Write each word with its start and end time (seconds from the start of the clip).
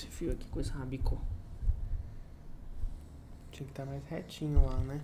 Esse 0.00 0.08
fio 0.08 0.32
aqui, 0.32 0.48
coisa 0.48 0.72
rabicou. 0.72 1.18
Tinha 3.52 3.66
que 3.66 3.72
estar 3.72 3.84
mais 3.84 4.02
retinho 4.08 4.64
lá, 4.64 4.78
né? 4.78 4.98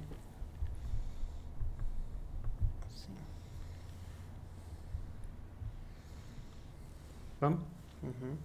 Assim. 2.86 3.12
Vamos? 7.38 7.60
Uhum. 8.02 8.36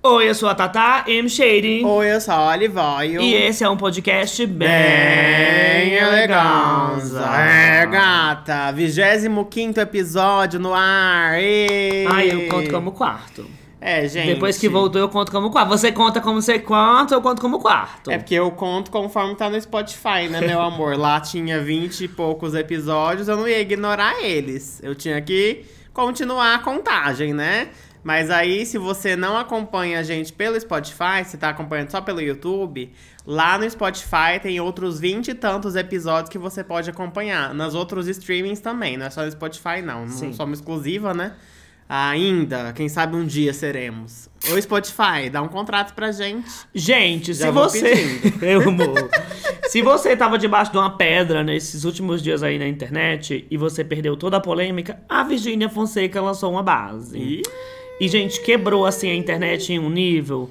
Oi, 0.00 0.28
eu 0.28 0.34
sou 0.36 0.48
a 0.48 0.54
Tata 0.54 1.10
M. 1.10 1.28
Shady. 1.28 1.84
Oi, 1.84 2.12
eu 2.14 2.20
sou 2.20 2.34
a 2.34 2.52
Olivoio. 2.52 3.20
E 3.20 3.34
esse 3.34 3.64
é 3.64 3.68
um 3.68 3.76
podcast 3.76 4.46
bem, 4.46 4.68
Bem 4.68 5.94
eleganza. 5.94 7.26
É, 7.34 7.84
gata. 7.84 8.70
25 8.70 9.80
episódio 9.80 10.60
no 10.60 10.72
ar. 10.72 11.36
Ê. 11.42 12.06
Ai, 12.08 12.30
eu 12.30 12.48
conto 12.48 12.70
como 12.70 12.92
quarto. 12.92 13.44
É, 13.80 14.08
gente. 14.08 14.34
Depois 14.34 14.58
que 14.58 14.68
voltou, 14.68 15.00
eu 15.00 15.08
conto 15.08 15.30
como 15.30 15.50
quarto. 15.50 15.68
Você 15.68 15.92
conta 15.92 16.20
como 16.20 16.42
você 16.42 16.58
conta, 16.58 17.14
eu 17.14 17.22
conto 17.22 17.40
como 17.40 17.60
quarto. 17.60 18.10
É 18.10 18.18
porque 18.18 18.34
eu 18.34 18.50
conto 18.50 18.90
conforme 18.90 19.34
tá 19.36 19.48
no 19.48 19.60
Spotify, 19.60 20.28
né, 20.28 20.40
meu 20.40 20.60
amor? 20.60 20.96
Lá 20.98 21.20
tinha 21.20 21.60
20 21.60 22.04
e 22.04 22.08
poucos 22.08 22.54
episódios, 22.54 23.28
eu 23.28 23.36
não 23.36 23.46
ia 23.46 23.60
ignorar 23.60 24.20
eles. 24.22 24.80
Eu 24.82 24.94
tinha 24.94 25.20
que 25.20 25.64
continuar 25.92 26.54
a 26.54 26.58
contagem, 26.58 27.32
né? 27.32 27.68
Mas 28.02 28.30
aí, 28.30 28.64
se 28.64 28.78
você 28.78 29.16
não 29.16 29.36
acompanha 29.36 29.98
a 29.98 30.02
gente 30.02 30.32
pelo 30.32 30.58
Spotify, 30.58 31.24
se 31.24 31.36
tá 31.36 31.50
acompanhando 31.50 31.90
só 31.90 32.00
pelo 32.00 32.20
YouTube, 32.20 32.92
lá 33.26 33.58
no 33.58 33.68
Spotify 33.68 34.40
tem 34.40 34.58
outros 34.60 34.98
20 34.98 35.28
e 35.28 35.34
tantos 35.34 35.76
episódios 35.76 36.30
que 36.30 36.38
você 36.38 36.64
pode 36.64 36.88
acompanhar. 36.88 37.52
Nos 37.52 37.74
outros 37.74 38.06
streamings 38.08 38.60
também, 38.60 38.96
não 38.96 39.06
é 39.06 39.10
só 39.10 39.24
no 39.24 39.30
Spotify, 39.30 39.82
não. 39.84 40.02
Não 40.02 40.08
Sim. 40.08 40.32
somos 40.32 40.60
exclusiva, 40.60 41.12
né? 41.12 41.34
Ainda, 41.88 42.72
quem 42.74 42.88
sabe 42.88 43.16
um 43.16 43.24
dia 43.24 43.54
seremos. 43.54 44.28
Ô 44.52 44.60
Spotify, 44.60 45.30
dá 45.32 45.40
um 45.40 45.48
contrato 45.48 45.94
pra 45.94 46.12
gente. 46.12 46.48
Gente, 46.74 47.32
Já 47.32 47.46
se 47.46 47.52
você. 47.52 48.20
eu 48.42 48.68
amo. 48.68 48.94
Se 49.68 49.80
você 49.80 50.14
tava 50.14 50.36
debaixo 50.36 50.70
de 50.70 50.76
uma 50.76 50.96
pedra 50.96 51.42
nesses 51.42 51.84
últimos 51.84 52.22
dias 52.22 52.42
aí 52.42 52.58
na 52.58 52.68
internet 52.68 53.46
e 53.50 53.56
você 53.56 53.82
perdeu 53.82 54.16
toda 54.16 54.36
a 54.36 54.40
polêmica, 54.40 55.00
a 55.08 55.22
Virgínia 55.22 55.70
Fonseca 55.70 56.20
lançou 56.20 56.52
uma 56.52 56.62
base. 56.62 57.18
Ih. 57.18 57.42
E, 58.00 58.06
gente, 58.06 58.40
quebrou 58.42 58.86
assim 58.86 59.10
a 59.10 59.14
internet 59.14 59.72
em 59.72 59.78
um 59.78 59.90
nível 59.90 60.50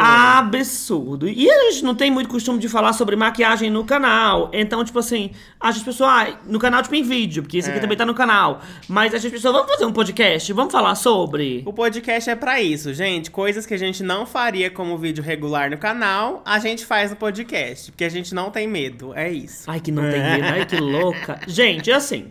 absurdo. 0.00 1.28
E 1.28 1.50
a 1.50 1.70
gente 1.70 1.84
não 1.84 1.94
tem 1.94 2.10
muito 2.10 2.28
costume 2.28 2.58
de 2.58 2.68
falar 2.68 2.92
sobre 2.92 3.16
maquiagem 3.16 3.70
no 3.70 3.84
canal. 3.84 4.50
Então, 4.52 4.84
tipo 4.84 4.98
assim, 4.98 5.30
a 5.58 5.70
gente 5.70 5.84
pensou, 5.84 6.06
ah, 6.06 6.38
no 6.46 6.58
canal, 6.58 6.82
tipo, 6.82 6.94
em 6.94 7.02
vídeo, 7.02 7.42
porque 7.42 7.58
esse 7.58 7.68
aqui 7.68 7.78
É. 7.78 7.80
também 7.80 7.96
tá 7.96 8.04
no 8.06 8.14
canal. 8.14 8.60
Mas 8.88 9.14
a 9.14 9.18
gente 9.18 9.32
pensou, 9.32 9.52
vamos 9.52 9.70
fazer 9.70 9.84
um 9.84 9.92
podcast? 9.92 10.52
Vamos 10.52 10.72
falar 10.72 10.94
sobre? 10.94 11.62
O 11.66 11.72
podcast 11.72 12.30
é 12.30 12.36
pra 12.36 12.60
isso, 12.60 12.92
gente. 12.94 13.30
Coisas 13.30 13.66
que 13.66 13.74
a 13.74 13.78
gente 13.78 14.02
não 14.02 14.26
faria 14.26 14.70
como 14.70 14.96
vídeo 14.98 15.22
regular 15.22 15.70
no 15.70 15.78
canal, 15.78 16.42
a 16.44 16.58
gente 16.58 16.84
faz 16.84 17.10
no 17.10 17.16
podcast. 17.16 17.90
Porque 17.92 18.04
a 18.04 18.08
gente 18.08 18.34
não 18.34 18.50
tem 18.50 18.66
medo. 18.66 19.12
É 19.14 19.30
isso. 19.30 19.70
Ai, 19.70 19.80
que 19.80 19.92
não 19.92 20.02
tem 20.02 20.20
medo, 20.20 20.44
ai, 20.44 20.66
que 20.66 20.76
louca. 20.76 21.40
Gente, 21.46 21.90
assim. 21.90 22.26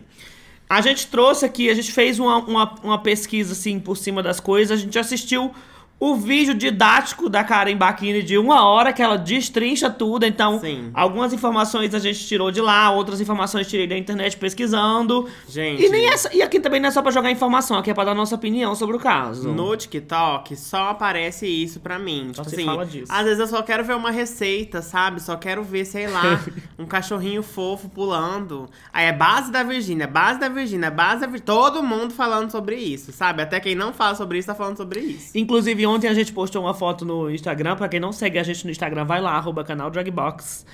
A 0.68 0.80
gente 0.80 1.08
trouxe 1.08 1.44
aqui, 1.44 1.68
a 1.68 1.74
gente 1.74 1.90
fez 1.90 2.20
uma, 2.20 2.36
uma, 2.38 2.74
uma 2.84 2.98
pesquisa 3.02 3.52
assim 3.52 3.80
por 3.80 3.96
cima 3.96 4.22
das 4.22 4.38
coisas. 4.38 4.78
A 4.78 4.80
gente 4.80 4.96
assistiu 4.98 5.52
o 6.00 6.16
vídeo 6.16 6.54
didático 6.54 7.28
da 7.28 7.44
Karen 7.44 7.76
Bakini 7.76 8.22
de 8.22 8.38
uma 8.38 8.66
hora, 8.66 8.90
que 8.90 9.02
ela 9.02 9.18
destrincha 9.18 9.90
tudo. 9.90 10.24
Então, 10.24 10.58
Sim. 10.58 10.90
algumas 10.94 11.34
informações 11.34 11.94
a 11.94 11.98
gente 11.98 12.26
tirou 12.26 12.50
de 12.50 12.58
lá, 12.58 12.90
outras 12.90 13.20
informações 13.20 13.66
tirei 13.68 13.86
da 13.86 13.98
internet 13.98 14.34
pesquisando. 14.38 15.28
Gente. 15.46 15.84
E, 15.84 15.90
nem 15.90 16.06
essa, 16.06 16.34
e 16.34 16.40
aqui 16.40 16.58
também 16.58 16.80
não 16.80 16.88
é 16.88 16.90
só 16.90 17.02
pra 17.02 17.10
jogar 17.10 17.30
informação, 17.30 17.76
aqui 17.76 17.90
é 17.90 17.94
pra 17.94 18.04
dar 18.04 18.14
nossa 18.14 18.34
opinião 18.34 18.74
sobre 18.74 18.96
o 18.96 18.98
caso. 18.98 19.52
No 19.52 19.76
TikTok 19.76 20.56
só 20.56 20.88
aparece 20.88 21.46
isso 21.46 21.80
pra 21.80 21.98
mim. 21.98 22.30
Só 22.34 22.42
tipo 22.44 22.48
se 22.48 22.56
assim, 22.56 22.64
fala 22.64 22.86
disso. 22.86 23.12
às 23.12 23.24
vezes 23.24 23.38
eu 23.38 23.46
só 23.46 23.60
quero 23.60 23.84
ver 23.84 23.94
uma 23.94 24.10
receita, 24.10 24.80
sabe? 24.80 25.22
Só 25.22 25.36
quero 25.36 25.62
ver, 25.62 25.84
sei 25.84 26.06
lá, 26.06 26.42
um 26.78 26.86
cachorrinho 26.86 27.42
fofo 27.42 27.90
pulando. 27.90 28.70
Aí 28.90 29.04
é 29.04 29.12
base 29.12 29.52
da 29.52 29.62
Virgínia, 29.62 30.06
base 30.06 30.40
da 30.40 30.48
Virgínia, 30.48 30.90
base 30.90 31.20
da 31.20 31.26
Virgínia. 31.26 31.44
Todo 31.44 31.82
mundo 31.82 32.14
falando 32.14 32.50
sobre 32.50 32.76
isso, 32.76 33.12
sabe? 33.12 33.42
Até 33.42 33.60
quem 33.60 33.74
não 33.74 33.92
fala 33.92 34.14
sobre 34.14 34.38
isso 34.38 34.46
tá 34.46 34.54
falando 34.54 34.78
sobre 34.78 35.00
isso. 35.00 35.36
Inclusive, 35.36 35.89
ontem 35.90 36.08
a 36.08 36.14
gente 36.14 36.32
postou 36.32 36.62
uma 36.62 36.74
foto 36.74 37.04
no 37.04 37.30
Instagram. 37.30 37.76
Pra 37.76 37.88
quem 37.88 38.00
não 38.00 38.12
segue 38.12 38.38
a 38.38 38.42
gente 38.42 38.64
no 38.64 38.70
Instagram, 38.70 39.04
vai 39.04 39.20
lá, 39.20 39.32
arroba 39.32 39.64
canal 39.64 39.90
Dragbox. 39.90 40.64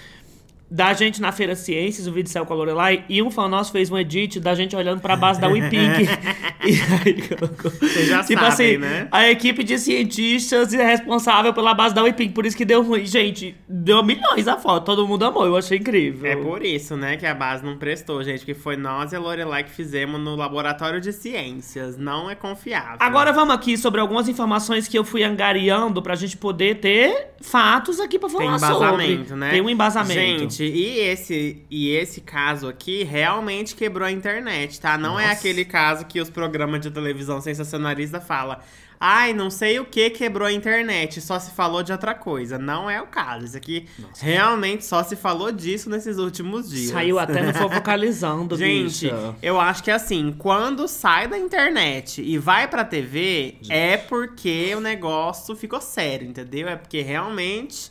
Da 0.68 0.92
gente 0.92 1.20
na 1.20 1.30
Feira 1.30 1.54
Ciências, 1.54 2.06
o 2.06 2.12
vídeo 2.12 2.28
saiu 2.28 2.44
com 2.44 2.52
a 2.52 2.56
Lorelai. 2.56 3.04
E 3.08 3.22
um 3.22 3.30
fã 3.30 3.48
nosso 3.48 3.70
fez 3.70 3.90
um 3.90 3.96
edit 3.96 4.40
da 4.40 4.54
gente 4.54 4.74
olhando 4.74 5.00
pra 5.00 5.16
base 5.16 5.40
da 5.40 5.46
e 5.56 7.22
colocou. 7.28 7.70
Vocês 7.70 8.08
já 8.08 8.24
tipo 8.24 8.40
sabem, 8.40 8.48
assim, 8.48 8.76
né? 8.78 9.08
a 9.12 9.30
equipe 9.30 9.62
de 9.62 9.78
cientistas 9.78 10.74
é 10.74 10.84
responsável 10.84 11.54
pela 11.54 11.72
base 11.72 11.94
da 11.94 12.02
WePink. 12.02 12.32
Por 12.32 12.44
isso 12.44 12.56
que 12.56 12.64
deu 12.64 12.82
ruim. 12.82 13.06
Gente, 13.06 13.56
deu 13.68 14.02
milhões 14.02 14.48
a 14.48 14.56
foto. 14.56 14.84
Todo 14.84 15.06
mundo 15.06 15.24
amou. 15.24 15.46
Eu 15.46 15.56
achei 15.56 15.78
incrível. 15.78 16.28
É 16.28 16.34
por 16.34 16.64
isso, 16.64 16.96
né, 16.96 17.16
que 17.16 17.26
a 17.26 17.34
base 17.34 17.64
não 17.64 17.76
prestou, 17.76 18.22
gente. 18.24 18.44
Que 18.44 18.54
foi 18.54 18.76
nós 18.76 19.12
e 19.12 19.16
a 19.16 19.20
Lorelai 19.20 19.62
que 19.62 19.70
fizemos 19.70 20.20
no 20.20 20.34
laboratório 20.34 21.00
de 21.00 21.12
ciências. 21.12 21.96
Não 21.96 22.28
é 22.28 22.34
confiável. 22.34 22.96
Agora 22.98 23.32
vamos 23.32 23.54
aqui 23.54 23.76
sobre 23.76 24.00
algumas 24.00 24.28
informações 24.28 24.88
que 24.88 24.98
eu 24.98 25.04
fui 25.04 25.22
angariando 25.22 26.02
pra 26.02 26.16
gente 26.16 26.36
poder 26.36 26.80
ter 26.80 27.28
fatos 27.40 28.00
aqui 28.00 28.18
pra 28.18 28.28
falar 28.28 28.44
Tem 28.44 28.54
embasamento, 28.56 29.28
sobre. 29.28 29.36
né? 29.36 29.50
Tem 29.50 29.60
um 29.60 29.70
embasamento. 29.70 30.20
Gente, 30.20 30.55
e 30.64 30.98
esse, 31.00 31.64
e 31.70 31.90
esse 31.90 32.20
caso 32.20 32.68
aqui 32.68 33.04
realmente 33.04 33.74
quebrou 33.74 34.06
a 34.06 34.12
internet, 34.12 34.80
tá? 34.80 34.96
Não 34.98 35.18
é 35.18 35.28
Nossa. 35.28 35.38
aquele 35.38 35.64
caso 35.64 36.04
que 36.06 36.20
os 36.20 36.30
programas 36.30 36.80
de 36.80 36.90
televisão 36.90 37.40
sensacionalista 37.40 38.20
falam. 38.20 38.58
Ai, 38.98 39.34
não 39.34 39.50
sei 39.50 39.78
o 39.78 39.84
que 39.84 40.08
quebrou 40.08 40.48
a 40.48 40.52
internet, 40.52 41.20
só 41.20 41.38
se 41.38 41.50
falou 41.50 41.82
de 41.82 41.92
outra 41.92 42.14
coisa. 42.14 42.58
Não 42.58 42.88
é 42.88 43.00
o 43.00 43.06
caso. 43.06 43.44
Isso 43.44 43.56
aqui 43.56 43.86
realmente 44.18 44.86
só 44.86 45.02
se 45.02 45.14
falou 45.14 45.52
disso 45.52 45.90
nesses 45.90 46.16
últimos 46.16 46.70
dias. 46.70 46.92
Saiu 46.92 47.18
até 47.18 47.42
no 47.42 47.52
Fofocalizando, 47.52 48.56
Gente, 48.58 49.04
bicha. 49.06 49.34
eu 49.42 49.60
acho 49.60 49.82
que 49.84 49.90
assim, 49.90 50.34
quando 50.38 50.88
sai 50.88 51.28
da 51.28 51.38
internet 51.38 52.22
e 52.22 52.38
vai 52.38 52.68
pra 52.68 52.84
TV, 52.84 53.56
é 53.68 53.98
porque 53.98 54.74
o 54.74 54.80
negócio 54.80 55.54
ficou 55.54 55.80
sério, 55.80 56.26
entendeu? 56.26 56.66
É 56.66 56.76
porque 56.76 57.02
realmente 57.02 57.90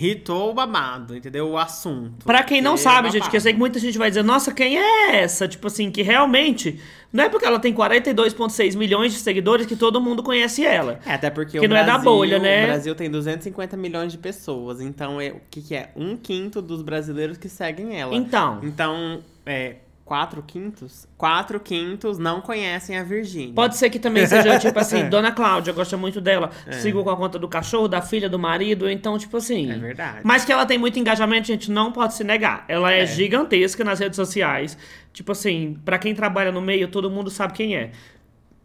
hitou 0.00 0.50
o 0.50 0.54
babado, 0.54 1.16
entendeu? 1.16 1.50
O 1.50 1.58
assunto. 1.58 2.24
Pra 2.24 2.42
quem 2.42 2.60
não 2.60 2.76
sabe, 2.76 3.08
é 3.08 3.10
gente, 3.12 3.30
que 3.30 3.36
eu 3.36 3.40
sei 3.40 3.52
que 3.52 3.58
muita 3.58 3.78
gente 3.78 3.96
vai 3.96 4.10
dizer, 4.10 4.24
nossa, 4.24 4.52
quem 4.52 4.76
é 4.76 5.16
essa? 5.22 5.46
Tipo 5.46 5.68
assim, 5.68 5.90
que 5.90 6.02
realmente. 6.02 6.80
Não 7.12 7.22
é 7.22 7.28
porque 7.28 7.46
ela 7.46 7.60
tem 7.60 7.72
42,6 7.72 8.76
milhões 8.76 9.12
de 9.12 9.20
seguidores 9.20 9.66
que 9.66 9.76
todo 9.76 10.00
mundo 10.00 10.20
conhece 10.20 10.64
ela. 10.64 10.98
É, 11.06 11.14
até 11.14 11.30
porque 11.30 11.60
Que 11.60 11.66
o 11.66 11.68
não 11.68 11.76
é 11.76 11.84
da 11.84 11.92
Brasil, 11.92 12.10
bolha, 12.10 12.38
né? 12.40 12.64
O 12.64 12.66
Brasil 12.66 12.94
tem 12.96 13.08
250 13.08 13.76
milhões 13.76 14.10
de 14.10 14.18
pessoas, 14.18 14.80
então 14.80 15.20
é, 15.20 15.28
o 15.30 15.40
que, 15.48 15.62
que 15.62 15.76
é? 15.76 15.92
Um 15.94 16.16
quinto 16.16 16.60
dos 16.60 16.82
brasileiros 16.82 17.38
que 17.38 17.48
seguem 17.48 17.96
ela. 17.96 18.16
Então. 18.16 18.58
Então, 18.64 19.22
é. 19.46 19.76
Quatro 20.04 20.42
quintos? 20.42 21.08
Quatro 21.16 21.58
quintos 21.58 22.18
não 22.18 22.42
conhecem 22.42 22.98
a 22.98 23.02
Virgínia. 23.02 23.54
Pode 23.54 23.76
ser 23.78 23.88
que 23.88 23.98
também 23.98 24.26
seja, 24.26 24.58
tipo 24.60 24.78
assim, 24.78 25.08
Dona 25.08 25.32
Cláudia, 25.32 25.72
gosta 25.72 25.96
muito 25.96 26.20
dela. 26.20 26.50
É. 26.66 26.72
Sigo 26.72 27.02
com 27.02 27.08
a 27.08 27.16
conta 27.16 27.38
do 27.38 27.48
cachorro, 27.48 27.88
da 27.88 28.02
filha, 28.02 28.28
do 28.28 28.38
marido. 28.38 28.88
Então, 28.90 29.16
tipo 29.16 29.38
assim. 29.38 29.70
É 29.72 29.78
verdade. 29.78 30.20
Mas 30.22 30.44
que 30.44 30.52
ela 30.52 30.66
tem 30.66 30.76
muito 30.76 30.98
engajamento, 30.98 31.46
gente, 31.46 31.70
não 31.70 31.90
pode 31.90 32.12
se 32.12 32.22
negar. 32.22 32.66
Ela 32.68 32.92
é, 32.92 33.00
É. 33.00 33.06
gigantesca 33.06 33.82
nas 33.82 33.98
redes 33.98 34.16
sociais. 34.16 34.76
Tipo 35.10 35.32
assim, 35.32 35.78
pra 35.84 35.96
quem 35.98 36.14
trabalha 36.14 36.52
no 36.52 36.60
meio, 36.60 36.88
todo 36.88 37.10
mundo 37.10 37.30
sabe 37.30 37.54
quem 37.54 37.74
é. 37.74 37.90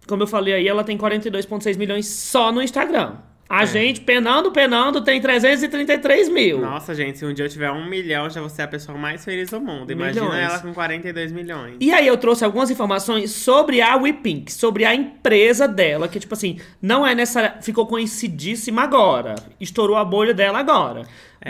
Como 0.08 0.24
eu 0.24 0.28
falei 0.28 0.54
aí, 0.56 0.68
ela 0.68 0.84
tem 0.84 0.98
42,6 0.98 1.78
milhões 1.78 2.06
só 2.08 2.52
no 2.52 2.62
Instagram. 2.62 3.14
A 3.50 3.64
É. 3.64 3.66
gente, 3.66 4.02
penando, 4.02 4.52
penando, 4.52 5.02
tem 5.02 5.20
333 5.20 6.30
mil. 6.30 6.60
Nossa, 6.62 6.94
gente, 6.94 7.18
se 7.18 7.26
um 7.26 7.34
dia 7.34 7.46
eu 7.46 7.50
tiver 7.50 7.72
um 7.72 7.90
milhão, 7.90 8.30
já 8.30 8.40
vou 8.42 8.50
ser 8.50 8.62
a 8.62 8.68
pessoa 8.68 8.96
mais 8.96 9.26
feliz 9.26 9.50
do 9.50 9.60
mundo. 9.60 9.92
Imagina 9.92 10.26
Milhões. 10.28 10.44
ela 10.44 10.60
com 10.60 10.72
42 10.72 11.32
milhões. 11.32 11.78
E 11.80 11.92
aí 11.92 12.06
eu 12.06 12.16
trouxe 12.16 12.46
algumas 12.46 12.70
informações 12.70 13.32
sobre 13.32 13.82
a 13.82 13.96
WePink, 13.96 14.52
sobre 14.54 14.86
a 14.86 14.94
empresa 14.94 15.68
dela, 15.68 16.08
que 16.08 16.20
tipo 16.20 16.36
assim, 16.36 16.60
não 16.80 17.06
é 17.08 17.16
nessa, 17.16 17.56
ficou 17.62 17.88
conhecidíssima 17.88 18.84
agora, 18.84 19.34
estourou 19.60 19.98
a 19.98 20.06
bolha 20.06 20.34
dela 20.34 20.60
agora. 20.60 21.02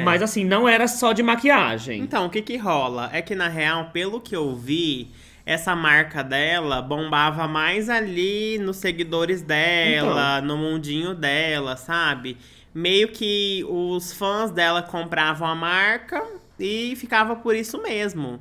Mas 0.03 0.21
assim, 0.21 0.45
não 0.45 0.69
era 0.69 0.87
só 0.87 1.11
de 1.13 1.21
maquiagem. 1.23 1.99
Então, 1.99 2.27
o 2.27 2.29
que 2.29 2.41
que 2.43 2.55
rola? 2.55 3.09
É 3.11 3.21
que, 3.23 3.33
na 3.35 3.47
real, 3.49 3.89
pelo 3.91 4.21
que 4.21 4.35
eu 4.35 4.55
vi, 4.55 5.09
essa 5.49 5.75
marca 5.75 6.23
dela 6.23 6.79
bombava 6.79 7.47
mais 7.47 7.89
ali 7.89 8.59
nos 8.59 8.77
seguidores 8.77 9.41
dela, 9.41 10.39
no 10.41 10.55
mundinho 10.55 11.15
dela, 11.15 11.75
sabe? 11.75 12.37
Meio 12.71 13.07
que 13.07 13.65
os 13.67 14.13
fãs 14.13 14.51
dela 14.51 14.83
compravam 14.83 15.47
a 15.47 15.55
marca 15.55 16.23
e 16.59 16.95
ficava 16.95 17.35
por 17.35 17.55
isso 17.55 17.81
mesmo. 17.81 18.39